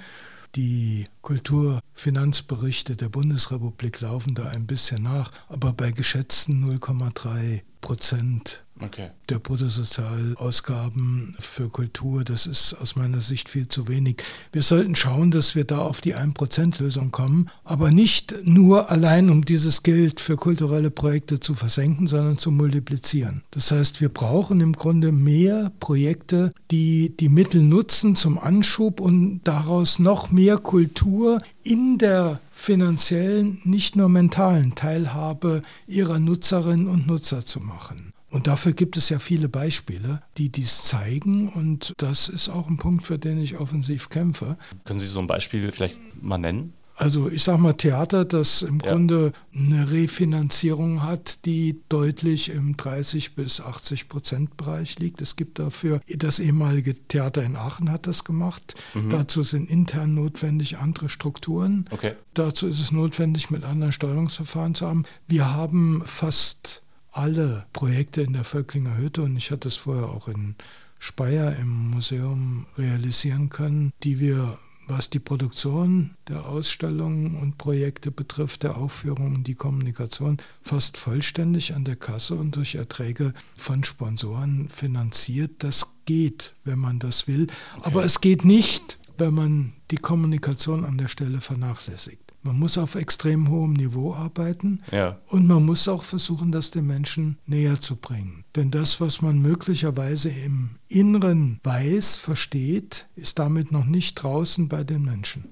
die 0.55 1.05
Kulturfinanzberichte 1.21 2.95
der 2.95 3.09
Bundesrepublik 3.09 4.01
laufen 4.01 4.35
da 4.35 4.49
ein 4.49 4.67
bisschen 4.67 5.03
nach, 5.03 5.31
aber 5.47 5.73
bei 5.73 5.91
geschätzten 5.91 6.63
0,3 6.63 7.61
Prozent 7.81 8.63
Okay. 8.81 9.09
der 9.27 9.39
Bruttosozialausgaben 9.39 11.35
für 11.39 11.69
Kultur. 11.69 12.23
Das 12.23 12.47
ist 12.47 12.73
aus 12.81 12.95
meiner 12.95 13.19
Sicht 13.19 13.49
viel 13.49 13.67
zu 13.67 13.87
wenig. 13.87 14.23
Wir 14.51 14.61
sollten 14.61 14.95
schauen, 14.95 15.31
dass 15.31 15.55
wir 15.55 15.65
da 15.65 15.79
auf 15.79 16.01
die 16.01 16.15
1%-Lösung 16.15 17.11
kommen, 17.11 17.49
aber 17.63 17.91
nicht 17.91 18.35
nur 18.43 18.89
allein, 18.89 19.29
um 19.29 19.43
dieses 19.43 19.83
Geld 19.83 20.19
für 20.19 20.37
kulturelle 20.37 20.91
Projekte 20.91 21.39
zu 21.39 21.55
versenken, 21.55 22.07
sondern 22.07 22.37
zu 22.37 22.51
multiplizieren. 22.51 23.43
Das 23.51 23.71
heißt, 23.71 24.01
wir 24.01 24.09
brauchen 24.09 24.61
im 24.61 24.73
Grunde 24.73 25.11
mehr 25.11 25.71
Projekte, 25.79 26.51
die 26.71 27.15
die 27.17 27.29
Mittel 27.29 27.61
nutzen 27.61 28.15
zum 28.15 28.39
Anschub 28.39 28.99
und 28.99 29.41
daraus 29.43 29.99
noch 29.99 30.31
mehr 30.31 30.57
Kultur 30.57 31.39
in 31.63 31.97
der 31.97 32.39
finanziellen, 32.51 33.59
nicht 33.63 33.95
nur 33.95 34.09
mentalen 34.09 34.75
Teilhabe 34.75 35.61
ihrer 35.87 36.19
Nutzerinnen 36.19 36.87
und 36.87 37.07
Nutzer 37.07 37.41
zu 37.41 37.59
machen. 37.59 38.13
Und 38.29 38.47
dafür 38.47 38.73
gibt 38.73 38.95
es 38.97 39.09
ja 39.09 39.19
viele 39.19 39.49
Beispiele, 39.49 40.21
die 40.37 40.51
dies 40.51 40.83
zeigen. 40.83 41.49
Und 41.49 41.93
das 41.97 42.29
ist 42.29 42.49
auch 42.49 42.67
ein 42.67 42.77
Punkt, 42.77 43.03
für 43.03 43.17
den 43.17 43.39
ich 43.39 43.57
offensiv 43.57 44.09
kämpfe. 44.09 44.57
Können 44.85 44.99
Sie 44.99 45.07
so 45.07 45.19
ein 45.19 45.27
Beispiel 45.27 45.71
vielleicht 45.71 45.99
mal 46.21 46.37
nennen? 46.37 46.73
Also 46.95 47.29
ich 47.29 47.43
sage 47.43 47.59
mal 47.59 47.73
Theater, 47.73 48.25
das 48.25 48.61
im 48.61 48.81
Ja. 48.83 48.91
Grunde 48.91 49.31
eine 49.55 49.89
Refinanzierung 49.89 51.01
hat, 51.01 51.45
die 51.45 51.81
deutlich 51.87 52.49
im 52.49 52.75
30 52.75 53.35
bis 53.35 53.61
80 53.61 54.09
Prozent 54.09 54.57
Bereich 54.57 54.99
liegt. 54.99 55.21
Es 55.21 55.37
gibt 55.37 55.59
dafür, 55.59 56.01
das 56.13 56.39
ehemalige 56.39 56.95
Theater 57.07 57.41
in 57.41 57.55
Aachen 57.55 57.89
hat 57.89 58.05
das 58.05 58.25
gemacht. 58.25 58.75
Dazu 59.09 59.43
sind 59.43 59.69
intern 59.69 60.13
notwendig 60.13 60.77
andere 60.77 61.07
Strukturen. 61.07 61.85
Okay. 61.89 62.15
Dazu 62.33 62.67
ist 62.67 62.81
es 62.81 62.91
notwendig, 62.91 63.49
mit 63.49 63.63
anderen 63.63 63.93
Steuerungsverfahren 63.93 64.75
zu 64.75 64.85
haben. 64.85 65.05
Wir 65.25 65.53
haben 65.53 66.01
fast 66.03 66.83
alle 67.11 67.65
Projekte 67.73 68.21
in 68.21 68.33
der 68.33 68.43
Völklinger 68.43 68.97
Hütte 68.97 69.23
und 69.23 69.35
ich 69.35 69.51
hatte 69.51 69.67
es 69.67 69.75
vorher 69.75 70.09
auch 70.09 70.27
in 70.27 70.55
Speyer 70.99 71.55
im 71.55 71.89
Museum 71.89 72.65
realisieren 72.77 73.49
können, 73.49 73.93
die 74.03 74.19
wir, 74.19 74.57
was 74.87 75.09
die 75.09 75.19
Produktion 75.19 76.11
der 76.27 76.45
Ausstellungen 76.45 77.35
und 77.35 77.57
Projekte 77.57 78.11
betrifft, 78.11 78.63
der 78.63 78.77
Aufführungen, 78.77 79.43
die 79.43 79.55
Kommunikation, 79.55 80.37
fast 80.61 80.97
vollständig 80.97 81.73
an 81.73 81.85
der 81.85 81.95
Kasse 81.95 82.35
und 82.35 82.55
durch 82.55 82.75
Erträge 82.75 83.33
von 83.55 83.83
Sponsoren 83.83 84.67
finanziert. 84.67 85.63
Das 85.63 85.87
geht, 86.05 86.53
wenn 86.63 86.79
man 86.79 86.99
das 86.99 87.27
will. 87.27 87.47
Aber 87.81 88.03
es 88.03 88.19
geht 88.19 88.43
nicht, 88.43 88.99
wenn 89.17 89.33
man 89.33 89.73
die 89.91 89.97
Kommunikation 89.97 90.83
an 90.83 90.97
der 90.97 91.07
Stelle 91.07 91.39
vernachlässigt. 91.39 92.28
Man 92.41 92.57
muss 92.57 92.77
auf 92.77 92.95
extrem 92.95 93.49
hohem 93.49 93.73
Niveau 93.73 94.13
arbeiten 94.13 94.81
Ja. 94.91 95.17
und 95.27 95.45
man 95.47 95.65
muss 95.65 95.87
auch 95.89 96.03
versuchen, 96.03 96.51
das 96.53 96.71
den 96.71 96.87
Menschen 96.87 97.37
näher 97.45 97.81
zu 97.81 97.95
bringen. 97.97 98.45
Denn 98.55 98.71
das, 98.71 99.01
was 99.01 99.21
man 99.21 99.41
möglicherweise 99.41 100.29
im 100.29 100.71
Inneren 100.87 101.59
weiß, 101.63 102.15
versteht, 102.15 103.07
ist 103.15 103.39
damit 103.39 103.71
noch 103.71 103.85
nicht 103.85 104.15
draußen 104.15 104.69
bei 104.69 104.83
den 104.85 105.03
Menschen. 105.03 105.45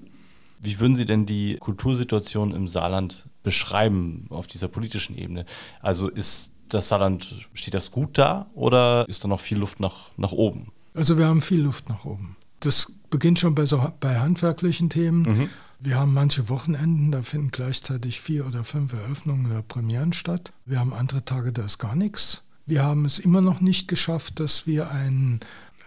Wie 0.60 0.80
würden 0.80 0.94
Sie 0.94 1.04
denn 1.06 1.26
die 1.26 1.56
Kultursituation 1.60 2.52
im 2.52 2.68
Saarland 2.68 3.26
beschreiben 3.42 4.26
auf 4.30 4.46
dieser 4.46 4.68
politischen 4.68 5.16
Ebene? 5.16 5.44
Also 5.80 6.08
ist 6.08 6.52
das 6.68 6.88
Saarland, 6.88 7.46
steht 7.54 7.74
das 7.74 7.90
gut 7.90 8.16
da 8.18 8.46
oder 8.54 9.06
ist 9.08 9.22
da 9.24 9.28
noch 9.28 9.40
viel 9.40 9.58
Luft 9.58 9.78
nach, 9.78 10.10
nach 10.16 10.32
oben? 10.32 10.72
Also 10.94 11.16
wir 11.18 11.26
haben 11.26 11.42
viel 11.42 11.60
Luft 11.60 11.88
nach 11.88 12.04
oben. 12.04 12.36
Das 12.60 12.92
beginnt 13.10 13.38
schon 13.38 13.54
bei, 13.54 13.66
so, 13.66 13.92
bei 14.00 14.18
handwerklichen 14.18 14.90
Themen. 14.90 15.48
Wir 15.80 15.96
haben 15.96 16.12
manche 16.12 16.48
Wochenenden, 16.48 17.12
da 17.12 17.22
finden 17.22 17.52
gleichzeitig 17.52 18.20
vier 18.20 18.46
oder 18.46 18.64
fünf 18.64 18.92
Eröffnungen 18.92 19.46
oder 19.46 19.62
Premieren 19.62 20.12
statt. 20.12 20.52
Wir 20.66 20.80
haben 20.80 20.92
andere 20.92 21.24
Tage, 21.24 21.52
da 21.52 21.64
ist 21.64 21.78
gar 21.78 21.94
nichts. 21.94 22.42
Wir 22.66 22.82
haben 22.82 23.04
es 23.04 23.20
immer 23.20 23.40
noch 23.40 23.60
nicht 23.60 23.86
geschafft, 23.86 24.40
dass 24.40 24.66
wir 24.66 24.90
ein, 24.90 25.38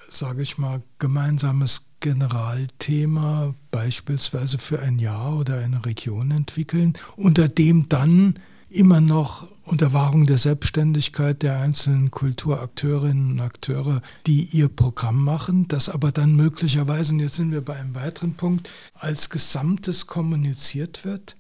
sage 0.08 0.44
ich 0.44 0.58
mal, 0.58 0.82
gemeinsames 0.98 1.88
Generalthema 2.00 3.54
beispielsweise 3.70 4.58
für 4.58 4.80
ein 4.80 4.98
Jahr 4.98 5.38
oder 5.38 5.58
eine 5.58 5.86
Region 5.86 6.32
entwickeln, 6.32 6.94
unter 7.18 7.50
dem 7.50 7.90
dann 7.90 8.36
immer 8.72 9.02
noch 9.02 9.48
unter 9.64 9.94
Wahrung 9.94 10.26
der 10.26 10.38
Selbstständigkeit 10.38 11.44
der 11.44 11.60
einzelnen 11.60 12.10
Kulturakteurinnen 12.12 13.34
und 13.34 13.40
Akteure, 13.42 14.02
die 14.28 14.44
ihr 14.46 14.68
Programm 14.70 15.24
machen, 15.24 15.68
das 15.68 15.88
aber 15.90 16.12
dann 16.12 16.36
möglicherweise, 16.36 17.14
und 17.14 17.20
jetzt 17.20 17.36
sind 17.36 17.52
wir 17.52 17.62
bei 17.62 17.76
einem 17.76 17.96
weiteren 17.96 18.34
Punkt, 18.36 18.70
als 18.96 19.30
Gesamtes 19.30 20.08
kommuniziert 20.08 21.06
wird. 21.06 21.36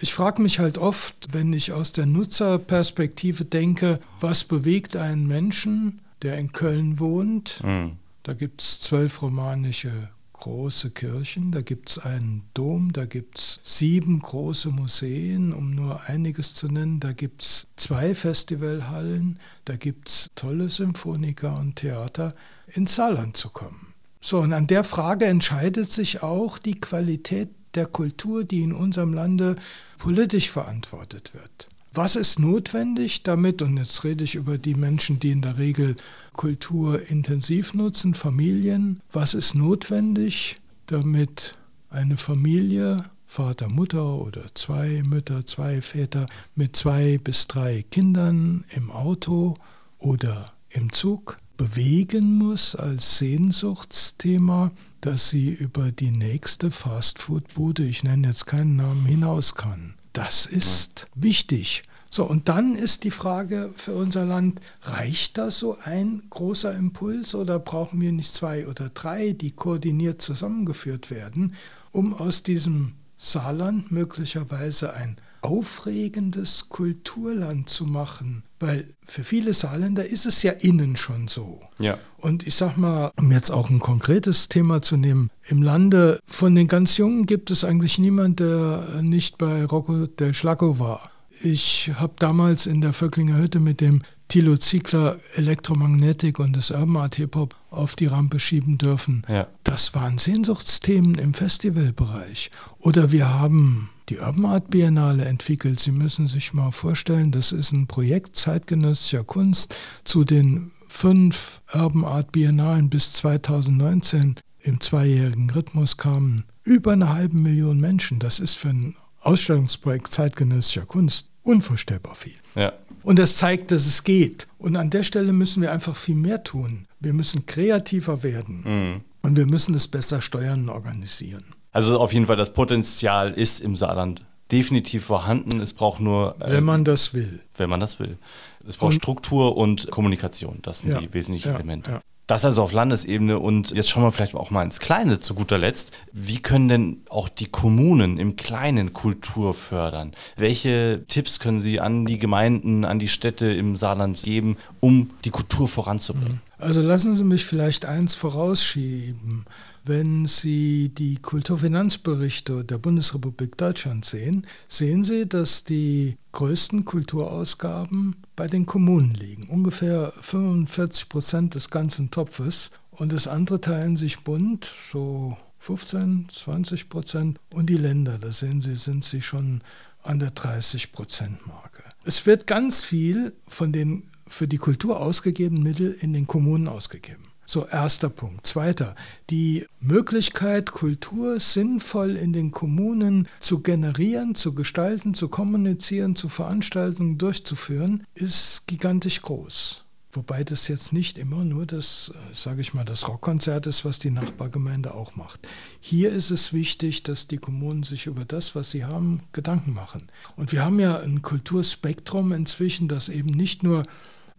Ich 0.00 0.12
frage 0.14 0.42
mich 0.42 0.58
halt 0.58 0.78
oft, 0.78 1.28
wenn 1.32 1.52
ich 1.52 1.72
aus 1.72 1.92
der 1.92 2.06
Nutzerperspektive 2.06 3.44
denke, 3.44 4.00
was 4.20 4.44
bewegt 4.44 4.96
einen 4.96 5.26
Menschen, 5.26 6.00
der 6.22 6.38
in 6.38 6.52
Köln 6.52 6.98
wohnt, 6.98 7.62
Mhm. 7.64 7.92
da 8.22 8.34
gibt 8.34 8.62
es 8.62 8.80
zwölf 8.80 9.22
romanische 9.22 10.10
große 10.40 10.90
Kirchen, 10.90 11.52
da 11.52 11.60
gibt 11.60 11.90
es 11.90 11.98
einen 11.98 12.42
Dom, 12.54 12.92
da 12.92 13.04
gibt 13.04 13.38
es 13.38 13.60
sieben 13.62 14.20
große 14.20 14.70
Museen, 14.70 15.52
um 15.52 15.74
nur 15.74 16.02
einiges 16.08 16.54
zu 16.54 16.68
nennen, 16.68 16.98
da 16.98 17.12
gibt 17.12 17.42
es 17.42 17.66
zwei 17.76 18.14
Festivalhallen, 18.14 19.38
da 19.64 19.76
gibt 19.76 20.08
es 20.08 20.30
tolle 20.34 20.68
Symphoniker 20.68 21.58
und 21.58 21.76
Theater, 21.76 22.34
ins 22.66 22.96
Saarland 22.96 23.36
zu 23.36 23.50
kommen. 23.50 23.94
So, 24.20 24.40
und 24.40 24.52
an 24.52 24.66
der 24.66 24.84
Frage 24.84 25.26
entscheidet 25.26 25.90
sich 25.90 26.22
auch 26.22 26.58
die 26.58 26.78
Qualität 26.78 27.50
der 27.74 27.86
Kultur, 27.86 28.44
die 28.44 28.62
in 28.62 28.72
unserem 28.72 29.14
Lande 29.14 29.56
politisch 29.98 30.50
verantwortet 30.50 31.34
wird. 31.34 31.68
Was 31.92 32.14
ist 32.14 32.38
notwendig 32.38 33.24
damit, 33.24 33.62
und 33.62 33.76
jetzt 33.76 34.04
rede 34.04 34.22
ich 34.22 34.36
über 34.36 34.58
die 34.58 34.76
Menschen, 34.76 35.18
die 35.18 35.32
in 35.32 35.42
der 35.42 35.58
Regel 35.58 35.96
Kultur 36.32 37.00
intensiv 37.08 37.74
nutzen, 37.74 38.14
Familien, 38.14 39.00
was 39.10 39.34
ist 39.34 39.56
notwendig, 39.56 40.60
damit 40.86 41.56
eine 41.88 42.16
Familie, 42.16 43.06
Vater, 43.26 43.68
Mutter 43.68 44.18
oder 44.18 44.46
zwei 44.54 45.02
Mütter, 45.04 45.44
zwei 45.46 45.80
Väter 45.80 46.26
mit 46.54 46.76
zwei 46.76 47.18
bis 47.18 47.48
drei 47.48 47.84
Kindern 47.90 48.64
im 48.70 48.92
Auto 48.92 49.56
oder 49.98 50.52
im 50.68 50.92
Zug 50.92 51.38
bewegen 51.56 52.34
muss 52.38 52.76
als 52.76 53.18
Sehnsuchtsthema, 53.18 54.70
dass 55.00 55.30
sie 55.30 55.50
über 55.50 55.90
die 55.90 56.12
nächste 56.12 56.70
Fastfood-Bude, 56.70 57.84
ich 57.84 58.04
nenne 58.04 58.28
jetzt 58.28 58.46
keinen 58.46 58.76
Namen, 58.76 59.04
hinaus 59.06 59.56
kann. 59.56 59.94
Das 60.12 60.46
ist 60.46 61.06
wichtig. 61.14 61.84
So, 62.12 62.24
und 62.24 62.48
dann 62.48 62.74
ist 62.74 63.04
die 63.04 63.12
Frage 63.12 63.70
für 63.76 63.94
unser 63.94 64.24
Land, 64.24 64.60
reicht 64.82 65.38
das 65.38 65.60
so 65.60 65.78
ein 65.84 66.24
großer 66.28 66.74
Impuls 66.74 67.36
oder 67.36 67.60
brauchen 67.60 68.00
wir 68.00 68.10
nicht 68.10 68.32
zwei 68.32 68.66
oder 68.66 68.88
drei, 68.88 69.30
die 69.30 69.52
koordiniert 69.52 70.20
zusammengeführt 70.20 71.12
werden, 71.12 71.54
um 71.92 72.12
aus 72.12 72.42
diesem 72.42 72.94
Saarland 73.16 73.92
möglicherweise 73.92 74.94
ein 74.94 75.18
aufregendes 75.42 76.68
Kulturland 76.68 77.68
zu 77.68 77.84
machen? 77.84 78.44
Weil 78.58 78.86
für 79.06 79.24
viele 79.24 79.54
Saarländer 79.54 80.04
ist 80.04 80.26
es 80.26 80.42
ja 80.42 80.52
innen 80.52 80.96
schon 80.96 81.28
so. 81.28 81.60
Ja. 81.78 81.98
Und 82.18 82.46
ich 82.46 82.54
sag 82.54 82.76
mal, 82.76 83.10
um 83.16 83.32
jetzt 83.32 83.50
auch 83.50 83.70
ein 83.70 83.80
konkretes 83.80 84.48
Thema 84.48 84.82
zu 84.82 84.96
nehmen, 84.96 85.30
im 85.46 85.62
Lande 85.62 86.20
von 86.26 86.54
den 86.54 86.68
ganz 86.68 86.98
Jungen 86.98 87.24
gibt 87.26 87.50
es 87.50 87.64
eigentlich 87.64 87.98
niemand, 87.98 88.40
der 88.40 89.00
nicht 89.02 89.38
bei 89.38 89.64
Rocco 89.64 90.06
del 90.06 90.34
Schlacco 90.34 90.78
war. 90.78 91.10
Ich 91.42 91.90
habe 91.94 92.12
damals 92.18 92.66
in 92.66 92.82
der 92.82 92.92
Vöcklinger 92.92 93.38
Hütte 93.38 93.60
mit 93.60 93.80
dem 93.80 94.00
Thilo 94.28 94.56
Ziegler 94.56 95.16
Elektromagnetik 95.34 96.38
und 96.38 96.56
das 96.56 96.70
Urban 96.70 96.98
Art 96.98 97.16
Hip 97.16 97.34
Hop 97.34 97.56
auf 97.70 97.96
die 97.96 98.06
Rampe 98.06 98.38
schieben 98.38 98.78
dürfen. 98.78 99.22
Ja. 99.28 99.48
Das 99.64 99.94
waren 99.94 100.18
Sehnsuchtsthemen 100.18 101.16
im 101.16 101.34
Festivalbereich. 101.34 102.50
Oder 102.78 103.10
wir 103.10 103.28
haben 103.28 103.90
die 104.10 104.18
Urban 104.18 104.44
Art 104.46 104.70
Biennale 104.70 105.24
entwickelt. 105.24 105.78
Sie 105.78 105.92
müssen 105.92 106.26
sich 106.26 106.52
mal 106.52 106.72
vorstellen, 106.72 107.30
das 107.30 107.52
ist 107.52 107.72
ein 107.72 107.86
Projekt 107.86 108.36
zeitgenössischer 108.36 109.24
Kunst 109.24 109.74
zu 110.04 110.24
den 110.24 110.70
fünf 110.88 111.62
Urban 111.72 112.04
Art 112.04 112.32
Biennalen 112.32 112.90
bis 112.90 113.12
2019 113.14 114.34
im 114.62 114.80
zweijährigen 114.80 115.48
Rhythmus 115.50 115.96
kamen 115.96 116.44
über 116.64 116.92
eine 116.92 117.12
halbe 117.12 117.36
Million 117.36 117.80
Menschen. 117.80 118.18
Das 118.18 118.40
ist 118.40 118.54
für 118.54 118.70
ein 118.70 118.96
Ausstellungsprojekt 119.20 120.08
zeitgenössischer 120.08 120.86
Kunst 120.86 121.28
unvorstellbar 121.42 122.14
viel. 122.14 122.34
Ja. 122.54 122.72
Und 123.02 123.18
das 123.18 123.36
zeigt, 123.36 123.70
dass 123.70 123.86
es 123.86 124.04
geht. 124.04 124.48
Und 124.58 124.76
an 124.76 124.90
der 124.90 125.04
Stelle 125.04 125.32
müssen 125.32 125.62
wir 125.62 125.72
einfach 125.72 125.96
viel 125.96 126.16
mehr 126.16 126.44
tun. 126.44 126.86
Wir 126.98 127.14
müssen 127.14 127.46
kreativer 127.46 128.22
werden. 128.22 128.62
Mhm. 128.64 129.00
Und 129.22 129.36
wir 129.36 129.46
müssen 129.46 129.74
es 129.74 129.88
besser 129.88 130.20
steuern 130.20 130.62
und 130.62 130.68
organisieren. 130.70 131.44
Also 131.72 132.00
auf 132.00 132.12
jeden 132.12 132.26
Fall, 132.26 132.36
das 132.36 132.52
Potenzial 132.52 133.30
ist 133.32 133.60
im 133.60 133.76
Saarland 133.76 134.22
definitiv 134.50 135.04
vorhanden. 135.04 135.60
Es 135.60 135.72
braucht 135.72 136.00
nur, 136.00 136.34
äh, 136.40 136.50
Wenn 136.52 136.64
man 136.64 136.84
das 136.84 137.14
will. 137.14 137.40
wenn 137.56 137.70
man 137.70 137.78
das 137.80 138.00
will. 138.00 138.18
Es 138.66 138.76
braucht 138.76 138.94
Und- 138.94 139.02
Struktur 139.02 139.56
und 139.56 139.90
Kommunikation. 139.90 140.58
Das 140.62 140.80
sind 140.80 140.90
Ja, 140.90 141.00
die 141.00 141.12
wesentlichen 141.14 141.48
ja, 141.50 141.54
Elemente. 141.54 141.90
ja. 141.92 142.00
Das 142.26 142.44
also 142.44 142.62
auf 142.62 142.72
Landesebene 142.72 143.40
und 143.40 143.72
jetzt 143.72 143.90
schauen 143.90 144.04
wir 144.04 144.12
vielleicht 144.12 144.36
auch 144.36 144.50
mal 144.52 144.62
ins 144.62 144.78
Kleine 144.78 145.18
zu 145.18 145.34
guter 145.34 145.58
Letzt. 145.58 145.90
Wie 146.12 146.38
können 146.40 146.68
denn 146.68 147.00
auch 147.08 147.28
die 147.28 147.46
Kommunen 147.46 148.18
im 148.18 148.36
Kleinen 148.36 148.92
Kultur 148.92 149.52
fördern? 149.52 150.12
Welche 150.36 151.02
Tipps 151.08 151.40
können 151.40 151.58
Sie 151.58 151.80
an 151.80 152.06
die 152.06 152.18
Gemeinden, 152.18 152.84
an 152.84 153.00
die 153.00 153.08
Städte 153.08 153.46
im 153.46 153.74
Saarland 153.76 154.22
geben, 154.22 154.56
um 154.78 155.10
die 155.24 155.30
Kultur 155.30 155.66
voranzubringen? 155.66 156.40
Also 156.58 156.80
lassen 156.80 157.16
Sie 157.16 157.24
mich 157.24 157.44
vielleicht 157.46 157.84
eins 157.84 158.14
vorausschieben. 158.14 159.44
Wenn 159.84 160.26
Sie 160.26 160.90
die 160.90 161.16
Kulturfinanzberichte 161.16 162.64
der 162.64 162.78
Bundesrepublik 162.78 163.56
Deutschland 163.56 164.04
sehen, 164.04 164.46
sehen 164.68 165.02
Sie, 165.02 165.26
dass 165.26 165.64
die 165.64 166.16
größten 166.32 166.84
Kulturausgaben 166.84 168.16
bei 168.36 168.46
den 168.46 168.66
Kommunen 168.66 169.14
liegen. 169.14 169.48
Ungefähr 169.48 170.12
45 170.20 171.08
Prozent 171.08 171.54
des 171.54 171.70
ganzen 171.70 172.10
Topfes. 172.10 172.70
Und 172.90 173.12
das 173.12 173.26
andere 173.26 173.60
teilen 173.60 173.96
sich 173.96 174.20
bunt, 174.20 174.72
so 174.90 175.36
15, 175.60 176.26
20 176.28 176.88
Prozent. 176.88 177.40
Und 177.52 177.70
die 177.70 177.76
Länder, 177.76 178.18
da 178.18 178.30
sehen 178.30 178.60
Sie, 178.60 178.74
sind 178.74 179.04
sie 179.04 179.22
schon 179.22 179.62
an 180.02 180.18
der 180.18 180.30
30 180.30 180.92
Prozent 180.92 181.46
Marke. 181.46 181.82
Es 182.04 182.26
wird 182.26 182.46
ganz 182.46 182.82
viel 182.82 183.34
von 183.46 183.72
den 183.72 184.04
für 184.26 184.46
die 184.46 184.58
Kultur 184.58 185.00
ausgegebenen 185.00 185.62
Mitteln 185.62 185.94
in 186.00 186.12
den 186.12 186.26
Kommunen 186.26 186.68
ausgegeben. 186.68 187.29
So, 187.52 187.66
erster 187.66 188.10
Punkt. 188.10 188.46
Zweiter, 188.46 188.94
die 189.28 189.66
Möglichkeit, 189.80 190.70
Kultur 190.70 191.40
sinnvoll 191.40 192.14
in 192.14 192.32
den 192.32 192.52
Kommunen 192.52 193.26
zu 193.40 193.58
generieren, 193.58 194.36
zu 194.36 194.54
gestalten, 194.54 195.14
zu 195.14 195.26
kommunizieren, 195.26 196.14
zu 196.14 196.28
Veranstaltungen 196.28 197.18
durchzuführen, 197.18 198.04
ist 198.14 198.68
gigantisch 198.68 199.20
groß. 199.22 199.84
Wobei 200.12 200.44
das 200.44 200.68
jetzt 200.68 200.92
nicht 200.92 201.18
immer 201.18 201.44
nur 201.44 201.66
das, 201.66 202.12
äh, 202.14 202.34
sage 202.34 202.60
ich 202.60 202.72
mal, 202.72 202.84
das 202.84 203.08
Rockkonzert 203.08 203.66
ist, 203.66 203.84
was 203.84 203.98
die 203.98 204.12
Nachbargemeinde 204.12 204.94
auch 204.94 205.16
macht. 205.16 205.48
Hier 205.80 206.10
ist 206.10 206.30
es 206.30 206.52
wichtig, 206.52 207.02
dass 207.02 207.26
die 207.26 207.38
Kommunen 207.38 207.82
sich 207.82 208.06
über 208.06 208.24
das, 208.24 208.54
was 208.54 208.70
sie 208.70 208.84
haben, 208.84 209.22
Gedanken 209.32 209.72
machen. 209.72 210.08
Und 210.36 210.52
wir 210.52 210.64
haben 210.64 210.78
ja 210.78 211.00
ein 211.00 211.20
Kulturspektrum 211.20 212.30
inzwischen, 212.30 212.86
das 212.86 213.08
eben 213.08 213.30
nicht 213.30 213.64
nur 213.64 213.82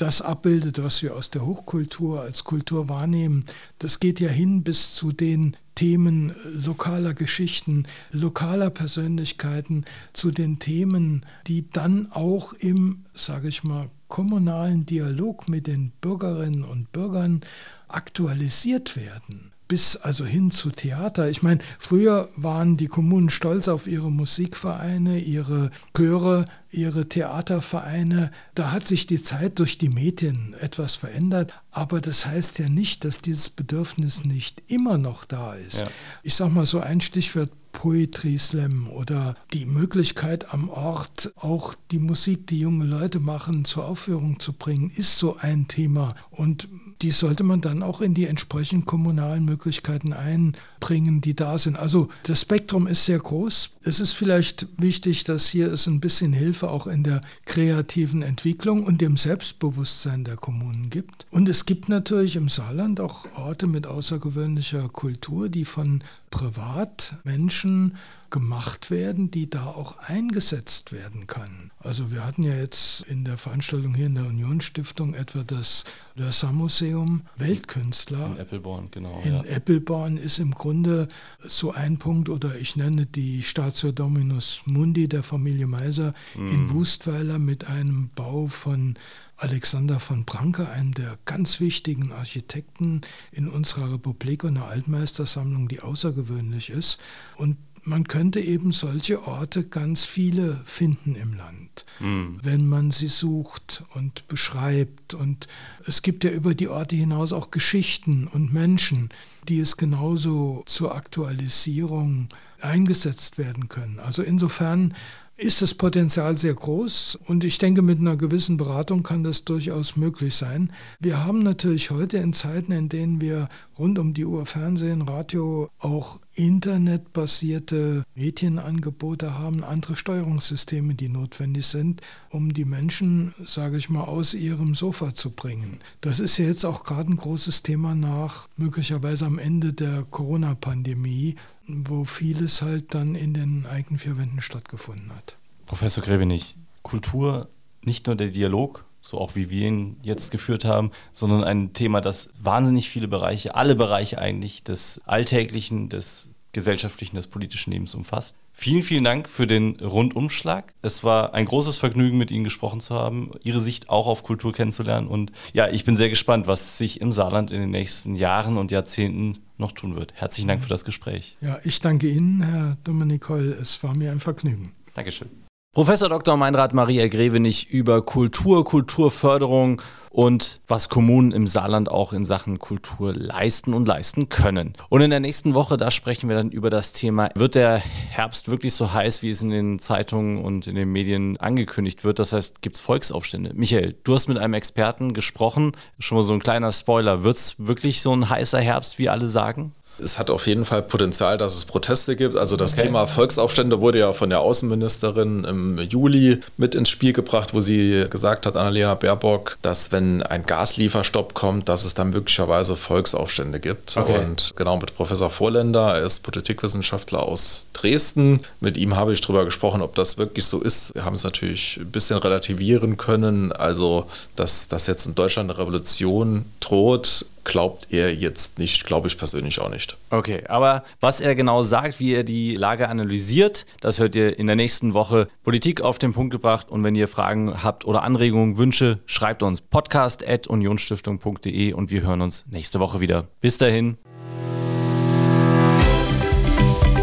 das 0.02 0.22
abbildet, 0.22 0.82
was 0.82 1.04
wir 1.04 1.16
aus 1.16 1.30
der 1.30 1.45
Hochkultur 1.45 2.22
als 2.22 2.43
Kultur 2.43 2.89
wahrnehmen. 2.89 3.45
Das 3.78 3.99
geht 3.99 4.20
ja 4.20 4.30
hin 4.30 4.64
bis 4.64 4.95
zu 4.95 5.12
den 5.12 5.56
Themen 5.76 6.34
lokaler 6.66 7.14
Geschichten, 7.14 7.86
lokaler 8.12 8.72
Persönlichkeiten, 8.72 9.86
zu 10.14 10.32
den 10.32 10.58
Themen, 10.58 11.26
die 11.45 11.70
dann 11.70 12.12
auch 12.12 12.54
im, 12.54 13.02
sage 13.14 13.47
ich 13.47 13.64
mal, 13.64 13.89
kommunalen 14.08 14.86
Dialog 14.86 15.47
mit 15.47 15.68
den 15.68 15.91
Bürgerinnen 16.02 16.64
und 16.64 16.91
Bürgern 16.91 17.41
aktualisiert 17.88 18.97
werden 18.97 19.51
bis 19.72 19.95
also 19.95 20.26
hin 20.26 20.51
zu 20.51 20.69
Theater. 20.69 21.30
Ich 21.30 21.43
meine, 21.43 21.61
früher 21.80 22.28
waren 22.36 22.76
die 22.76 22.88
Kommunen 22.88 23.30
stolz 23.30 23.69
auf 23.69 23.88
ihre 23.88 24.11
Musikvereine, 24.11 25.19
ihre 25.19 25.72
Chöre, 25.95 26.43
ihre 26.72 27.07
Theatervereine. 27.07 28.32
Da 28.53 28.74
hat 28.74 28.86
sich 28.86 29.07
die 29.07 29.24
Zeit 29.24 29.59
durch 29.59 29.78
die 29.78 29.88
Medien 29.88 30.53
etwas 30.59 30.97
verändert, 30.97 31.53
aber 31.72 32.01
das 32.01 32.26
heißt 32.26 32.59
ja 32.59 32.67
nicht, 32.67 33.05
dass 33.05 33.19
dieses 33.19 33.49
Bedürfnis 33.49 34.26
nicht 34.26 34.61
immer 34.67 34.97
noch 34.97 35.24
da 35.24 35.53
ist. 35.53 35.80
Ja. 35.84 35.88
Ich 36.22 36.36
sage 36.36 36.51
mal 36.51 36.65
so 36.65 36.82
ein 36.82 36.99
Stichwort 36.99 37.51
Poetry 37.72 38.38
Slam 38.38 38.88
oder 38.89 39.36
die 39.53 39.65
Möglichkeit 39.65 40.53
am 40.53 40.69
Ort 40.69 41.34
auch 41.38 41.76
die 41.91 41.99
Musik, 41.99 42.47
die 42.47 42.59
junge 42.59 42.86
Leute 42.86 43.19
machen, 43.19 43.65
zur 43.65 43.86
Aufführung 43.86 44.39
zu 44.39 44.53
bringen, 44.53 44.91
ist 44.95 45.17
so 45.17 45.38
ein 45.38 45.67
Thema. 45.67 46.15
Und 46.30 46.67
die 47.01 47.11
sollte 47.11 47.43
man 47.43 47.61
dann 47.61 47.84
auch 47.84 48.01
in 48.01 48.13
die 48.13 48.26
entsprechenden 48.26 48.86
kommunalen 48.86 49.45
Möglichkeiten 49.45 50.13
einbringen, 50.13 51.22
die 51.22 51.36
da 51.36 51.57
sind. 51.57 51.78
Also 51.78 52.09
das 52.24 52.41
Spektrum 52.41 52.88
ist 52.88 53.05
sehr 53.05 53.19
groß. 53.19 53.72
Es 53.84 53.99
ist 53.99 54.13
vielleicht 54.13 54.67
wichtig, 54.78 55.24
dass 55.24 55.47
hier 55.47 55.72
es 55.72 55.88
ein 55.88 55.99
bisschen 55.99 56.34
Hilfe 56.34 56.69
auch 56.69 56.88
in 56.88 57.03
der 57.03 57.22
kreativen 57.45 58.22
Entwicklung 58.22 58.84
und 58.84 59.01
dem 59.01 59.17
Selbstbewusstsein 59.17 60.24
der 60.24 60.36
Kommunen 60.36 60.89
gibt. 60.89 61.26
Und 61.32 61.49
es 61.49 61.65
gibt 61.65 61.89
natürlich 61.89 62.36
im 62.36 62.49
Saarland 62.49 62.99
auch 62.99 63.26
Orte 63.38 63.67
mit 63.67 63.88
außergewöhnlicher 63.88 64.89
Kultur, 64.89 65.49
die 65.49 65.65
von 65.65 66.03
Privatmenschen 66.30 67.61
Menschen 67.64 67.95
gemacht 68.32 68.90
werden, 68.90 69.30
die 69.30 69.50
da 69.50 69.68
auch 69.68 69.98
eingesetzt 70.00 70.92
werden 70.92 71.28
kann. 71.28 71.72
Also 71.80 72.12
wir 72.12 72.26
hatten 72.26 72.44
ja 72.44 72.56
jetzt 72.56 73.02
in 73.02 73.26
der 73.26 73.38
Veranstaltung 73.38 73.94
hier 73.94 74.06
in 74.06 74.16
der 74.16 74.26
Unionsstiftung 74.26 75.14
etwa 75.14 75.44
das 75.44 75.84
Lörser-Museum 76.16 77.24
Weltkünstler. 77.38 78.28
In 78.28 78.38
Eppelborn, 78.38 78.90
genau. 78.92 79.22
In 79.24 79.34
ja. 79.34 79.44
Eppelborn 79.44 80.18
ist 80.18 80.40
im 80.40 80.52
Grunde 80.52 81.08
so 81.40 81.72
ein 81.72 81.98
Punkt, 81.98 82.30
oder 82.30 82.56
ich 82.56 82.76
nenne 82.76 83.06
die 83.06 83.44
Statio 83.44 83.92
Dominus 83.92 84.62
Mundi 84.66 85.08
der 85.08 85.24
Familie 85.24 85.68
Meiser 85.68 86.14
mm. 86.36 86.48
in 86.48 86.70
Wustweiler 86.72 87.40
mit 87.40 87.66
einem 87.66 88.10
Bau 88.16 88.48
von 88.48 88.96
Alexander 89.38 90.00
von 90.00 90.26
Pranke, 90.26 90.70
einem 90.70 90.94
der 90.94 91.18
ganz 91.26 91.60
wichtigen 91.60 92.12
Architekten 92.12 93.02
in 93.32 93.48
unserer 93.48 93.92
Republik 93.94 94.44
und 94.44 94.56
einer 94.56 94.68
Altmeistersammlung, 94.68 95.68
die 95.68 95.82
außergewöhnlich 95.82 96.70
ist. 96.70 97.00
Und 97.38 97.58
man 97.84 98.08
könnte 98.08 98.40
eben 98.40 98.72
solche 98.72 99.28
Orte 99.28 99.64
ganz 99.64 100.06
viele 100.06 100.62
finden 100.66 101.16
im 101.16 101.34
Land, 101.34 101.86
mhm. 102.00 102.40
wenn 102.44 102.68
man 102.68 102.92
sie 102.92 103.08
sucht 103.08 103.84
und 103.94 104.28
beschreibt. 104.28 105.14
Und 105.14 105.48
es 105.86 106.02
gibt 106.02 106.24
ja 106.24 106.32
über 106.32 106.54
die 106.54 106.68
Orte 106.68 106.96
hinaus 106.96 107.34
auch 107.34 107.52
Geschichten 107.52 108.28
und 108.28 108.54
Menschen, 108.54 109.10
die 109.48 109.60
es 109.60 109.78
genauso 109.78 110.64
zur 110.66 110.96
Aktualisierung 110.96 112.30
eingesetzt 112.62 113.38
werden 113.38 113.70
können. 113.70 114.00
Also 114.00 114.22
insofern 114.22 114.94
ist 115.42 115.64
das 115.64 115.74
Potenzial 115.74 116.38
sehr 116.38 116.54
groß 116.54 117.18
und 117.26 117.44
ich 117.44 117.58
denke, 117.58 117.82
mit 117.82 118.00
einer 118.00 118.16
gewissen 118.16 118.58
Beratung 118.58 119.02
kann 119.02 119.24
das 119.24 119.44
durchaus 119.44 119.96
möglich 119.96 120.36
sein. 120.36 120.72
Wir 121.00 121.26
haben 121.26 121.39
natürlich 121.39 121.89
heute 121.89 122.20
in 122.20 122.34
Zeiten, 122.34 122.72
in 122.72 122.89
denen 122.89 123.22
wir 123.22 123.50
rund 123.78 123.98
um 123.98 124.14
die 124.14 124.26
Uhr 124.26 124.46
Fernsehen, 124.46 125.02
Radio, 125.02 125.70
auch 125.80 126.20
internetbasierte 126.36 128.04
Medienangebote 128.14 129.39
haben, 129.39 129.64
andere 129.64 129.96
Steuerungssysteme, 129.96 130.94
die 130.94 131.10
notwendig 131.10 131.66
sind, 131.66 132.02
um 132.30 132.54
die 132.54 132.66
Menschen, 132.66 133.34
sage 133.44 133.78
ich 133.78 133.89
mal, 133.89 134.04
aus 134.04 134.36
ihrem 134.36 134.76
Sofa 134.76 135.16
zu 135.16 135.32
bringen. 135.32 135.80
Das 136.02 136.20
ist 136.20 136.38
ja 136.38 136.46
jetzt 136.46 136.66
auch 136.66 136.84
gerade 136.84 137.12
ein 137.12 137.18
großes 137.18 137.64
Thema 137.64 137.96
nach 137.96 138.48
möglicherweise 138.58 139.26
am 139.26 139.39
Ende 139.39 139.74
der 139.74 140.04
Corona-Pandemie, 140.04 141.36
wo 141.68 142.06
vieles 142.06 142.62
halt 142.62 142.94
dann 142.94 143.16
in 143.16 143.34
den 143.34 143.66
eigenen 143.66 143.98
vier 143.98 144.18
Wänden 144.18 144.42
stattgefunden 144.42 145.14
hat. 145.16 145.31
Professor 145.72 146.03
Grevenich, 146.03 146.57
Kultur, 146.82 147.47
nicht 147.82 148.05
nur 148.05 148.17
der 148.17 148.28
Dialog, 148.28 148.84
so 148.99 149.17
auch 149.17 149.36
wie 149.36 149.49
wir 149.49 149.69
ihn 149.69 149.95
jetzt 150.03 150.30
geführt 150.30 150.65
haben, 150.65 150.91
sondern 151.13 151.45
ein 151.45 151.72
Thema, 151.72 152.01
das 152.01 152.30
wahnsinnig 152.38 152.89
viele 152.89 153.07
Bereiche, 153.07 153.55
alle 153.55 153.74
Bereiche 153.74 154.17
eigentlich 154.17 154.65
des 154.65 154.99
Alltäglichen, 155.05 155.88
des 155.88 156.28
gesellschaftlichen, 156.51 157.15
des 157.15 157.28
politischen 157.28 157.72
Lebens 157.72 157.95
umfasst. 157.95 158.36
Vielen, 158.51 158.82
vielen 158.82 159.05
Dank 159.05 159.30
für 159.30 159.47
den 159.47 159.78
Rundumschlag. 159.80 160.74
Es 160.82 161.05
war 161.05 161.34
ein 161.34 161.45
großes 161.45 161.78
Vergnügen, 161.78 162.17
mit 162.17 162.32
Ihnen 162.32 162.43
gesprochen 162.43 162.82
zu 162.82 162.93
haben, 162.93 163.32
Ihre 163.41 163.61
Sicht 163.61 163.89
auch 163.89 164.07
auf 164.07 164.24
Kultur 164.24 164.51
kennenzulernen. 164.51 165.07
Und 165.07 165.32
ja, 165.53 165.69
ich 165.69 165.86
bin 165.86 165.95
sehr 165.95 166.09
gespannt, 166.09 166.47
was 166.47 166.78
sich 166.80 166.99
im 166.99 167.13
Saarland 167.13 167.49
in 167.49 167.61
den 167.61 167.72
nächsten 167.72 168.15
Jahren 168.15 168.57
und 168.57 168.72
Jahrzehnten 168.72 169.38
noch 169.57 169.72
tun 169.72 169.95
wird. 169.95 170.11
Herzlichen 170.15 170.49
Dank 170.49 170.61
für 170.63 170.67
das 170.67 170.84
Gespräch. 170.84 171.38
Ja, 171.39 171.59
ich 171.63 171.80
danke 171.80 172.09
Ihnen, 172.09 172.41
Herr 172.41 172.76
Dominik 172.84 173.30
Holl. 173.30 173.57
Es 173.57 173.82
war 173.84 173.95
mir 173.95 174.11
ein 174.11 174.19
Vergnügen. 174.19 174.74
Dankeschön. 174.95 175.30
Professor 175.74 176.09
Dr. 176.09 176.36
Meinrad 176.36 176.74
Maria 176.74 177.07
Grevenich 177.07 177.69
über 177.69 178.01
Kultur, 178.01 178.65
Kulturförderung 178.65 179.82
und 180.09 180.59
was 180.67 180.89
Kommunen 180.89 181.32
im 181.32 181.47
Saarland 181.47 181.89
auch 181.89 182.11
in 182.11 182.26
Sachen 182.26 182.59
Kultur 182.59 183.13
leisten 183.13 183.74
und 183.74 183.88
leisten 183.88 184.28
können. 184.28 184.74
Und 184.89 184.99
in 184.99 185.11
der 185.11 185.22
nächsten 185.22 185.53
Woche, 185.53 185.78
da 185.78 185.89
sprechen 185.89 186.28
wir 186.28 186.36
dann 186.36 186.51
über 186.51 186.69
das 186.69 186.91
Thema, 186.91 187.30
wird 187.36 187.55
der 187.55 187.78
Herbst 187.78 188.51
wirklich 188.51 188.74
so 188.74 188.91
heiß, 188.91 189.24
wie 189.24 189.30
es 189.30 189.43
in 189.43 189.49
den 189.49 189.80
Zeitungen 189.80 190.43
und 190.43 190.67
in 190.67 190.76
den 190.76 190.91
Medien 190.91 191.38
angekündigt 191.38 192.03
wird? 192.03 192.19
Das 192.19 192.34
heißt, 192.34 192.61
gibt 192.61 192.76
es 192.76 192.82
Volksaufstände? 192.82 193.53
Michael, 193.53 193.95
du 194.03 194.13
hast 194.13 194.28
mit 194.28 194.39
einem 194.39 194.55
Experten 194.55 195.13
gesprochen, 195.13 195.72
schon 195.99 196.17
mal 196.17 196.24
so 196.24 196.34
ein 196.34 196.41
kleiner 196.41 196.74
Spoiler. 196.74 197.24
Wird 197.24 197.38
es 197.38 197.55
wirklich 197.59 198.01
so 198.01 198.11
ein 198.11 198.30
heißer 198.30 198.59
Herbst, 198.59 198.99
wie 198.99 199.07
alle 199.07 199.30
sagen? 199.30 199.74
Es 200.00 200.18
hat 200.18 200.30
auf 200.30 200.48
jeden 200.48 200.66
Fall 200.66 200.82
Potenzial, 200.82 201.38
dass 201.38 201.56
es 201.56 201.66
Proteste 201.66 202.16
gibt. 202.16 202.36
Also 202.36 202.58
das 202.58 202.74
okay. 202.74 202.84
Thema 202.84 203.08
Volksaufstände 203.08 203.82
wurde 203.82 204.00
ja 204.00 204.14
von 204.14 204.30
der 204.30 204.39
Außenministerin 204.39 205.44
im 205.44 205.78
Juli 205.78 206.39
mit 206.58 206.76
ins 206.76 206.89
Spiel 206.89 207.14
gebracht, 207.14 207.54
wo 207.54 207.62
sie 207.62 208.06
gesagt 208.10 208.46
hat, 208.46 208.56
Annalena 208.56 208.96
Baerbock, 208.96 209.58
dass 209.62 209.92
wenn 209.92 210.24
ein 210.24 210.46
Gaslieferstopp 210.46 211.34
kommt, 211.34 211.70
dass 211.70 211.86
es 211.86 211.94
dann 211.94 212.10
möglicherweise 212.10 212.76
Volksaufstände 212.76 213.60
gibt. 213.60 213.98
Okay. 213.98 214.20
Und 214.20 214.52
genau 214.56 214.78
mit 214.78 214.96
Professor 214.96 215.30
Vorländer, 215.30 215.96
er 215.96 216.06
ist 216.06 216.20
Politikwissenschaftler 216.24 217.24
aus 217.24 217.68
Dresden. 217.74 218.42
Mit 218.60 218.78
ihm 218.78 218.96
habe 218.96 219.14
ich 219.14 219.22
darüber 219.22 219.46
gesprochen, 219.46 219.82
ob 219.82 219.96
das 219.96 220.18
wirklich 220.18 220.46
so 220.46 220.62
ist. 220.62 220.94
Wir 220.96 221.06
haben 221.06 221.16
es 221.16 221.24
natürlich 221.24 221.78
ein 221.78 221.92
bisschen 221.92 222.18
relativieren 222.18 222.98
können. 222.98 223.52
Also, 223.52 224.08
dass, 224.36 224.68
dass 224.68 224.88
jetzt 224.88 225.06
in 225.06 225.16
Deutschland 225.16 225.50
eine 225.50 225.60
Revolution 225.60 226.46
droht, 226.60 227.26
glaubt 227.44 227.88
er 227.92 228.14
jetzt 228.14 228.60
nicht, 228.60 228.86
glaube 228.86 229.08
ich 229.08 229.18
persönlich 229.18 229.60
auch 229.60 229.70
nicht. 229.70 229.98
Okay, 230.10 230.44
aber 230.48 230.84
was 231.00 231.22
er 231.22 231.36
genau 231.36 231.64
sagt, 231.64 232.00
wie 232.00 232.14
er 232.14 232.24
die 232.24 232.56
Lage 232.56 232.89
analysiert, 232.89 233.66
das 233.82 234.00
hört 234.00 234.16
ihr 234.16 234.38
in 234.38 234.46
der 234.48 234.56
nächsten 234.56 234.94
Woche 234.94 235.28
Politik 235.44 235.82
auf 235.82 236.00
den 236.00 236.14
Punkt 236.14 236.32
gebracht. 236.32 236.70
Und 236.70 236.84
wenn 236.84 236.96
ihr 236.96 237.08
Fragen 237.08 237.64
habt 237.64 237.86
oder 237.86 238.04
Anregungen, 238.04 238.58
Wünsche, 238.58 239.00
schreibt 239.06 239.44
uns 239.44 239.62
podcast.unionsstiftung.de 239.62 241.74
und 241.74 241.92
wir 241.92 242.02
hören 242.04 242.22
uns 242.22 242.46
nächste 242.50 242.80
Woche 242.80 243.02
wieder. 243.02 243.28
Bis 243.39 243.58
dahin. 243.58 243.98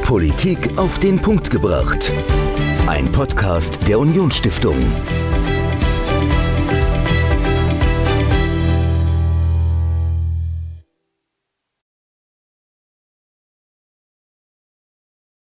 Politik 0.05 0.79
auf 0.79 0.99
den 1.01 1.21
Punkt 1.21 1.51
gebracht. 1.51 2.13
Ein 2.87 3.13
Podcast 3.13 3.79
der 3.87 3.99
Unionsstiftung. 3.99 4.77